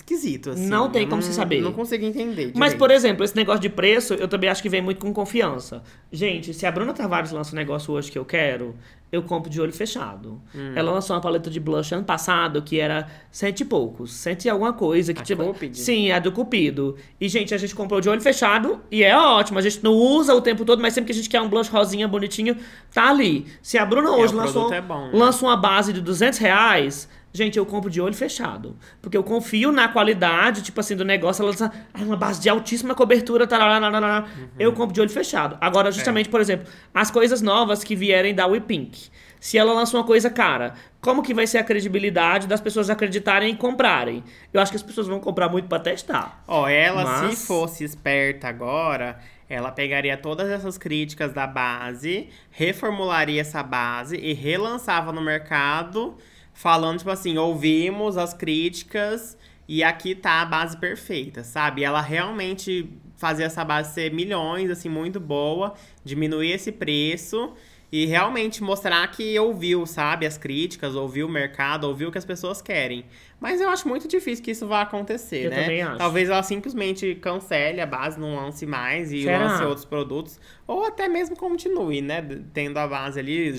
esquisito, 0.00 0.50
assim. 0.50 0.66
Não 0.66 0.90
tem 0.90 1.08
como 1.08 1.22
você 1.22 1.32
saber. 1.32 1.60
Não 1.60 1.72
consigo 1.72 2.04
entender. 2.04 2.52
Mas, 2.54 2.70
direito. 2.70 2.78
por 2.78 2.90
exemplo, 2.90 3.24
esse 3.24 3.36
negócio 3.36 3.60
de 3.60 3.68
preço, 3.68 4.14
eu 4.14 4.26
também 4.26 4.50
acho 4.50 4.62
que 4.62 4.68
vem 4.68 4.82
muito 4.82 4.98
com 4.98 5.12
confiança. 5.12 5.82
Gente, 6.10 6.52
se 6.52 6.66
a 6.66 6.72
Bruna 6.72 6.92
Tavares 6.92 7.30
lança 7.30 7.52
um 7.52 7.56
negócio 7.56 7.92
hoje 7.92 8.10
que 8.10 8.18
eu 8.18 8.24
quero, 8.24 8.74
eu 9.12 9.22
compro 9.22 9.50
de 9.50 9.60
olho 9.60 9.72
fechado. 9.72 10.40
Hum. 10.54 10.72
Ela 10.74 10.92
lançou 10.92 11.16
uma 11.16 11.22
paleta 11.22 11.50
de 11.50 11.58
blush 11.58 11.92
ano 11.92 12.04
passado 12.04 12.62
que 12.62 12.78
era 12.78 13.08
cento 13.30 13.60
e 13.60 13.64
poucos, 13.64 14.12
cento 14.12 14.44
e 14.44 14.50
alguma 14.50 14.72
coisa. 14.72 15.12
Que 15.12 15.20
A 15.20 15.24
tipo, 15.24 15.44
Cupid? 15.44 15.76
Sim, 15.76 16.12
a 16.12 16.18
do 16.18 16.32
Cupido. 16.32 16.96
E, 17.20 17.28
gente, 17.28 17.54
a 17.54 17.58
gente 17.58 17.74
comprou 17.74 18.00
de 18.00 18.08
olho 18.08 18.20
fechado 18.20 18.80
e 18.90 19.02
é 19.02 19.16
ótimo. 19.16 19.58
A 19.58 19.62
gente 19.62 19.82
não 19.82 19.92
usa 19.92 20.34
o 20.34 20.40
tempo 20.40 20.64
todo, 20.64 20.80
mas 20.80 20.94
sempre 20.94 21.06
que 21.06 21.12
a 21.12 21.16
gente 21.16 21.28
quer 21.28 21.40
um 21.40 21.48
blush 21.48 21.68
rosinha 21.68 22.06
bonitinho, 22.06 22.56
tá 22.92 23.10
ali. 23.10 23.46
Se 23.60 23.76
a 23.78 23.84
Bruna 23.84 24.12
hoje 24.12 24.32
o 24.32 24.36
lançou, 24.36 24.72
é 24.72 24.80
bom, 24.80 25.06
né? 25.06 25.10
lança 25.12 25.44
uma 25.44 25.56
base 25.56 25.92
de 25.92 26.00
200 26.00 26.38
reais, 26.38 27.08
gente, 27.32 27.58
eu 27.58 27.64
compro 27.66 27.90
de 27.90 28.00
olho 28.00 28.14
fechado. 28.14 28.76
Porque 29.00 29.16
eu 29.16 29.22
confio 29.22 29.70
na 29.72 29.88
qualidade, 29.88 30.62
tipo 30.62 30.80
assim, 30.80 30.96
do 30.96 31.04
negócio. 31.04 31.42
Ela 31.42 31.50
lança 31.50 31.72
ah, 31.94 31.98
uma 32.02 32.16
base 32.16 32.40
de 32.40 32.48
altíssima 32.48 32.94
cobertura, 32.94 33.46
Uhum. 33.50 34.48
eu 34.58 34.72
compro 34.72 34.92
de 34.94 35.00
olho 35.00 35.10
fechado. 35.10 35.54
É. 35.54 35.58
Agora, 35.60 35.90
justamente, 35.92 36.28
por 36.28 36.40
exemplo, 36.40 36.66
as 36.94 37.10
coisas 37.10 37.40
novas 37.42 37.84
que 37.84 37.94
vierem 37.96 38.34
da 38.34 38.46
WePink. 38.46 39.08
Se 39.38 39.56
ela 39.56 39.72
lança 39.72 39.96
uma 39.96 40.04
coisa 40.04 40.28
cara, 40.28 40.74
como 41.00 41.22
que 41.22 41.32
vai 41.32 41.46
ser 41.46 41.56
a 41.58 41.64
credibilidade 41.64 42.46
das 42.46 42.60
pessoas 42.60 42.90
acreditarem 42.90 43.54
e 43.54 43.56
comprarem? 43.56 44.22
Eu 44.52 44.60
acho 44.60 44.70
que 44.70 44.76
as 44.76 44.82
pessoas 44.82 45.06
vão 45.06 45.18
comprar 45.18 45.48
muito 45.48 45.66
pra 45.66 45.78
testar. 45.78 46.42
Ó, 46.46 46.68
ela, 46.68 47.04
Mas- 47.04 47.38
se 47.38 47.46
fosse 47.46 47.82
esperta 47.82 48.48
agora, 48.48 49.18
ela 49.48 49.70
pegaria 49.72 50.14
todas 50.18 50.50
essas 50.50 50.76
críticas 50.76 51.32
da 51.32 51.46
base, 51.46 52.28
reformularia 52.50 53.40
essa 53.40 53.62
base 53.62 54.16
e 54.16 54.34
relançava 54.34 55.10
no 55.10 55.22
mercado, 55.22 56.16
falando, 56.60 56.98
tipo 56.98 57.10
assim, 57.10 57.38
ouvimos 57.38 58.18
as 58.18 58.34
críticas 58.34 59.34
e 59.66 59.82
aqui 59.82 60.14
tá 60.14 60.42
a 60.42 60.44
base 60.44 60.76
perfeita, 60.76 61.42
sabe? 61.42 61.82
Ela 61.82 62.02
realmente 62.02 62.86
fazia 63.16 63.46
essa 63.46 63.64
base 63.64 63.94
ser 63.94 64.12
milhões, 64.12 64.70
assim, 64.70 64.90
muito 64.90 65.18
boa, 65.18 65.72
diminuir 66.04 66.52
esse 66.52 66.70
preço. 66.70 67.54
E 67.90 68.04
realmente 68.04 68.62
mostrar 68.62 69.04
que 69.10 69.36
ouviu, 69.38 69.84
sabe, 69.86 70.26
as 70.26 70.36
críticas, 70.36 70.94
ouviu 70.94 71.26
o 71.26 71.30
mercado, 71.30 71.84
ouviu 71.88 72.10
o 72.10 72.12
que 72.12 72.18
as 72.18 72.26
pessoas 72.26 72.60
querem. 72.60 73.04
Mas 73.40 73.58
eu 73.60 73.68
acho 73.70 73.88
muito 73.88 74.06
difícil 74.06 74.44
que 74.44 74.50
isso 74.50 74.68
vá 74.68 74.82
acontecer, 74.82 75.46
Eu 75.46 75.50
né? 75.50 75.62
também 75.62 75.82
acho. 75.82 75.96
Talvez 75.96 76.28
ela 76.28 76.42
simplesmente 76.42 77.14
cancele 77.16 77.80
a 77.80 77.86
base, 77.86 78.20
não 78.20 78.36
lance 78.36 78.66
mais 78.66 79.10
e 79.12 79.22
Será? 79.22 79.38
lance 79.38 79.64
outros 79.64 79.86
produtos. 79.86 80.38
Ou 80.68 80.84
até 80.84 81.08
mesmo 81.08 81.34
continue, 81.34 82.02
né? 82.02 82.22
Tendo 82.52 82.76
a 82.76 82.86
base 82.86 83.18
ali, 83.18 83.50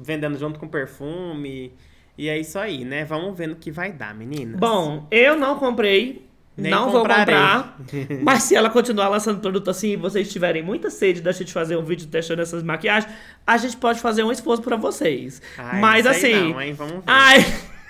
vendendo 0.00 0.38
junto 0.38 0.58
com 0.58 0.68
perfume. 0.68 1.74
E 2.16 2.28
é 2.28 2.38
isso 2.38 2.58
aí, 2.58 2.84
né? 2.84 3.04
Vamos 3.04 3.36
ver 3.36 3.48
no 3.48 3.56
que 3.56 3.70
vai 3.70 3.92
dar, 3.92 4.14
meninas. 4.14 4.58
Bom, 4.58 5.06
eu 5.10 5.36
não 5.36 5.58
comprei. 5.58 6.24
Nem 6.56 6.70
não 6.70 6.90
comprarei. 6.90 7.34
vou 7.34 7.62
comprar. 7.62 7.78
mas 8.22 8.44
se 8.44 8.54
ela 8.54 8.70
continuar 8.70 9.08
lançando 9.08 9.40
produto 9.40 9.68
assim 9.70 9.92
e 9.92 9.96
vocês 9.96 10.32
tiverem 10.32 10.62
muita 10.62 10.88
sede 10.88 11.20
da 11.20 11.32
gente 11.32 11.52
fazer 11.52 11.76
um 11.76 11.84
vídeo 11.84 12.06
testando 12.06 12.42
essas 12.42 12.62
maquiagens, 12.62 13.12
a 13.44 13.56
gente 13.56 13.76
pode 13.76 13.98
fazer 13.98 14.22
um 14.22 14.30
esforço 14.30 14.62
pra 14.62 14.76
vocês. 14.76 15.42
Ai, 15.58 15.80
mas 15.80 16.06
assim. 16.06 16.52
Não, 16.52 16.62
hein? 16.62 16.72
Vamos 16.72 16.94
ver. 16.94 17.02
Ai, 17.06 17.44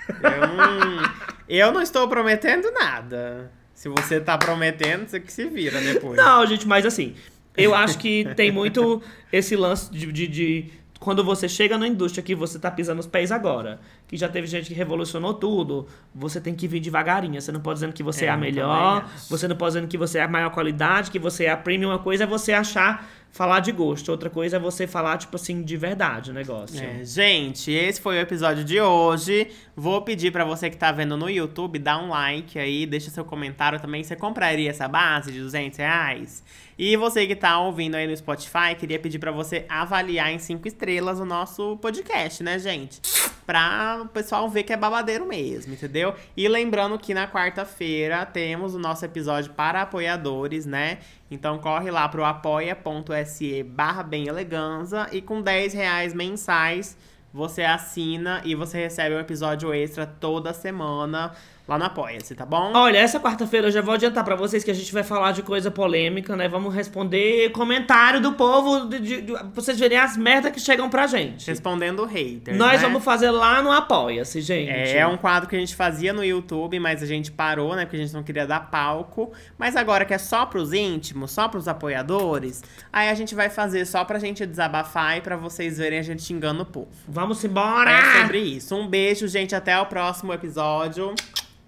Eu, 0.07 0.47
não, 0.47 1.11
eu 1.47 1.71
não 1.71 1.81
estou 1.81 2.07
prometendo 2.07 2.71
nada. 2.71 3.51
Se 3.73 3.89
você 3.89 4.19
tá 4.19 4.37
prometendo, 4.37 5.07
você 5.07 5.19
que 5.19 5.31
se 5.31 5.45
vira 5.45 5.79
depois. 5.81 6.15
Não, 6.15 6.45
gente, 6.45 6.67
mas 6.67 6.85
assim, 6.85 7.13
eu 7.57 7.75
acho 7.75 7.97
que 7.97 8.25
tem 8.35 8.51
muito 8.51 9.01
esse 9.31 9.55
lance 9.55 9.91
de, 9.91 10.11
de, 10.11 10.27
de 10.27 10.71
quando 10.99 11.23
você 11.23 11.47
chega 11.47 11.77
na 11.77 11.87
indústria 11.87 12.23
que 12.23 12.33
você 12.33 12.57
tá 12.57 12.71
pisando 12.71 12.99
os 12.99 13.07
pés 13.07 13.31
agora, 13.31 13.79
que 14.07 14.15
já 14.15 14.29
teve 14.29 14.47
gente 14.47 14.67
que 14.67 14.73
revolucionou 14.73 15.33
tudo, 15.33 15.87
você 16.13 16.39
tem 16.39 16.55
que 16.55 16.67
vir 16.67 16.79
devagarinho. 16.79 17.39
Você 17.41 17.51
não 17.51 17.59
pode 17.59 17.77
dizendo 17.77 17.93
que 17.93 18.03
você 18.03 18.25
é, 18.25 18.27
É, 18.27 18.31
a 18.31 18.37
melhor, 18.37 19.09
você 19.29 19.47
não 19.47 19.55
pode 19.55 19.73
dizendo 19.73 19.89
que 19.89 19.97
você 19.97 20.19
é 20.19 20.23
a 20.23 20.27
maior 20.27 20.51
qualidade, 20.51 21.11
que 21.11 21.19
você 21.19 21.45
é 21.45 21.51
a 21.51 21.57
premium. 21.57 21.89
Uma 21.89 21.99
coisa 21.99 22.23
é 22.23 22.27
você 22.27 22.53
achar, 22.53 23.07
falar 23.35 23.59
de 23.59 23.73
gosto. 23.73 24.09
Outra 24.09 24.29
coisa 24.29 24.55
é 24.55 24.59
você 24.59 24.87
falar, 24.87 25.17
tipo 25.17 25.35
assim, 25.35 25.61
de 25.61 25.75
verdade 25.75 26.31
o 26.31 26.33
negócio. 26.33 26.81
É, 26.81 27.03
gente, 27.03 27.69
esse 27.69 27.99
foi 27.99 28.15
o 28.15 28.21
episódio 28.21 28.63
de 28.63 28.79
hoje. 28.79 29.49
Vou 29.75 30.01
pedir 30.01 30.31
pra 30.31 30.45
você 30.45 30.69
que 30.69 30.77
tá 30.77 30.89
vendo 30.93 31.17
no 31.17 31.29
YouTube, 31.29 31.77
dar 31.77 32.01
um 32.01 32.07
like 32.11 32.57
aí, 32.57 32.85
deixa 32.85 33.09
seu 33.09 33.25
comentário 33.25 33.77
também. 33.77 34.01
Você 34.01 34.15
compraria 34.15 34.69
essa 34.69 34.87
base 34.87 35.33
de 35.33 35.41
200 35.41 35.77
reais? 35.77 36.41
E 36.77 36.95
você 36.95 37.27
que 37.27 37.35
tá 37.35 37.59
ouvindo 37.59 37.95
aí 37.95 38.07
no 38.07 38.15
Spotify, 38.15 38.73
queria 38.77 38.99
pedir 38.99 39.19
pra 39.19 39.31
você 39.31 39.65
avaliar 39.67 40.31
em 40.31 40.39
5 40.39 40.65
estrelas 40.65 41.19
o 41.19 41.25
nosso 41.25 41.77
podcast, 41.77 42.41
né, 42.41 42.57
gente? 42.57 43.01
Pra 43.45 43.99
o 44.03 44.07
pessoal 44.07 44.49
ver 44.49 44.63
que 44.63 44.73
é 44.73 44.77
babadeiro 44.77 45.25
mesmo, 45.25 45.73
entendeu? 45.73 46.15
E 46.35 46.47
lembrando 46.47 46.97
que 46.97 47.13
na 47.13 47.27
quarta-feira 47.27 48.25
temos 48.25 48.75
o 48.75 48.79
nosso 48.79 49.05
episódio 49.05 49.53
para 49.53 49.83
apoiadores, 49.83 50.65
né? 50.65 50.99
Então 51.29 51.57
corre 51.57 51.89
lá 51.89 52.07
pro 52.07 52.23
apoia.se 52.23 53.63
barra 53.63 54.03
bem 54.03 54.27
eleganza 54.27 55.07
e 55.11 55.21
com 55.21 55.41
10 55.41 55.73
reais 55.73 56.13
mensais 56.13 56.97
você 57.33 57.63
assina 57.63 58.41
e 58.45 58.55
você 58.55 58.77
recebe 58.77 59.13
um 59.15 59.19
episódio 59.19 59.73
extra 59.73 60.05
toda 60.05 60.53
semana 60.53 61.33
lá 61.67 61.77
no 61.79 61.85
Apoia-se, 61.85 62.35
tá 62.35 62.45
bom? 62.45 62.71
Olha, 62.75 62.97
essa 62.99 63.19
quarta-feira 63.19 63.67
eu 63.67 63.71
já 63.71 63.81
vou 63.81 63.93
adiantar 63.95 64.23
pra 64.23 64.35
vocês 64.35 64.63
que 64.63 64.69
a 64.69 64.73
gente 64.73 64.93
vai 64.93 65.03
falar 65.03 65.31
de 65.31 65.41
coisa 65.41 65.71
polêmica, 65.71 66.35
né? 66.35 66.47
Vamos 66.47 66.73
responder 66.73 67.49
comentário 67.51 68.21
do 68.21 68.33
povo, 68.33 68.85
de, 68.87 68.99
de- 68.99 69.21
de- 69.21 69.31
pra 69.33 69.43
vocês 69.53 69.79
verem 69.79 69.97
as 69.97 70.15
merdas 70.15 70.51
que 70.51 70.59
chegam 70.59 70.89
pra 70.89 71.07
gente. 71.07 71.47
Respondendo 71.47 72.05
haters, 72.05 72.57
Nós 72.57 72.73
né? 72.73 72.77
vamos 72.87 73.03
fazer 73.03 73.31
lá 73.31 73.61
no 73.63 73.71
Apoia-se, 73.71 74.41
gente. 74.41 74.69
É, 74.69 74.97
é 74.99 75.07
um 75.07 75.17
quadro 75.17 75.49
que 75.49 75.55
a 75.55 75.59
gente 75.59 75.75
fazia 75.75 76.13
no 76.13 76.23
YouTube, 76.23 76.79
mas 76.79 77.01
a 77.01 77.05
gente 77.05 77.31
parou, 77.31 77.75
né? 77.75 77.85
Porque 77.85 77.97
a 77.97 77.99
gente 77.99 78.13
não 78.13 78.21
queria 78.23 78.45
dar 78.45 78.69
palco. 78.69 79.31
Mas 79.57 79.75
agora 79.75 80.05
que 80.05 80.13
é 80.13 80.17
só 80.19 80.45
pros 80.45 80.71
íntimos, 80.73 81.31
só 81.31 81.47
pros 81.47 81.67
apoiadores, 81.67 82.63
aí 82.93 83.09
a 83.09 83.13
gente 83.15 83.33
vai 83.33 83.49
fazer 83.49 83.85
só 83.85 84.03
pra 84.05 84.19
gente 84.19 84.45
desabafar 84.45 85.17
e 85.17 85.21
pra 85.21 85.35
vocês 85.35 85.77
verem 85.77 85.97
a 85.99 86.03
gente 86.03 86.21
xingando 86.21 86.61
o 86.61 86.65
povo. 86.65 86.89
Vamos 87.07 87.43
embora! 87.43 87.89
É 87.91 88.21
sobre 88.21 88.39
isso. 88.39 88.75
Um 88.75 88.87
beijo, 88.87 89.27
gente. 89.27 89.55
Até 89.55 89.79
o 89.79 89.85
próximo 89.85 90.31
episódio. 90.33 91.13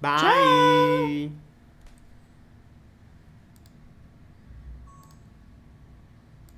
Bye. 0.02 1.32
Ciao. 1.32 1.47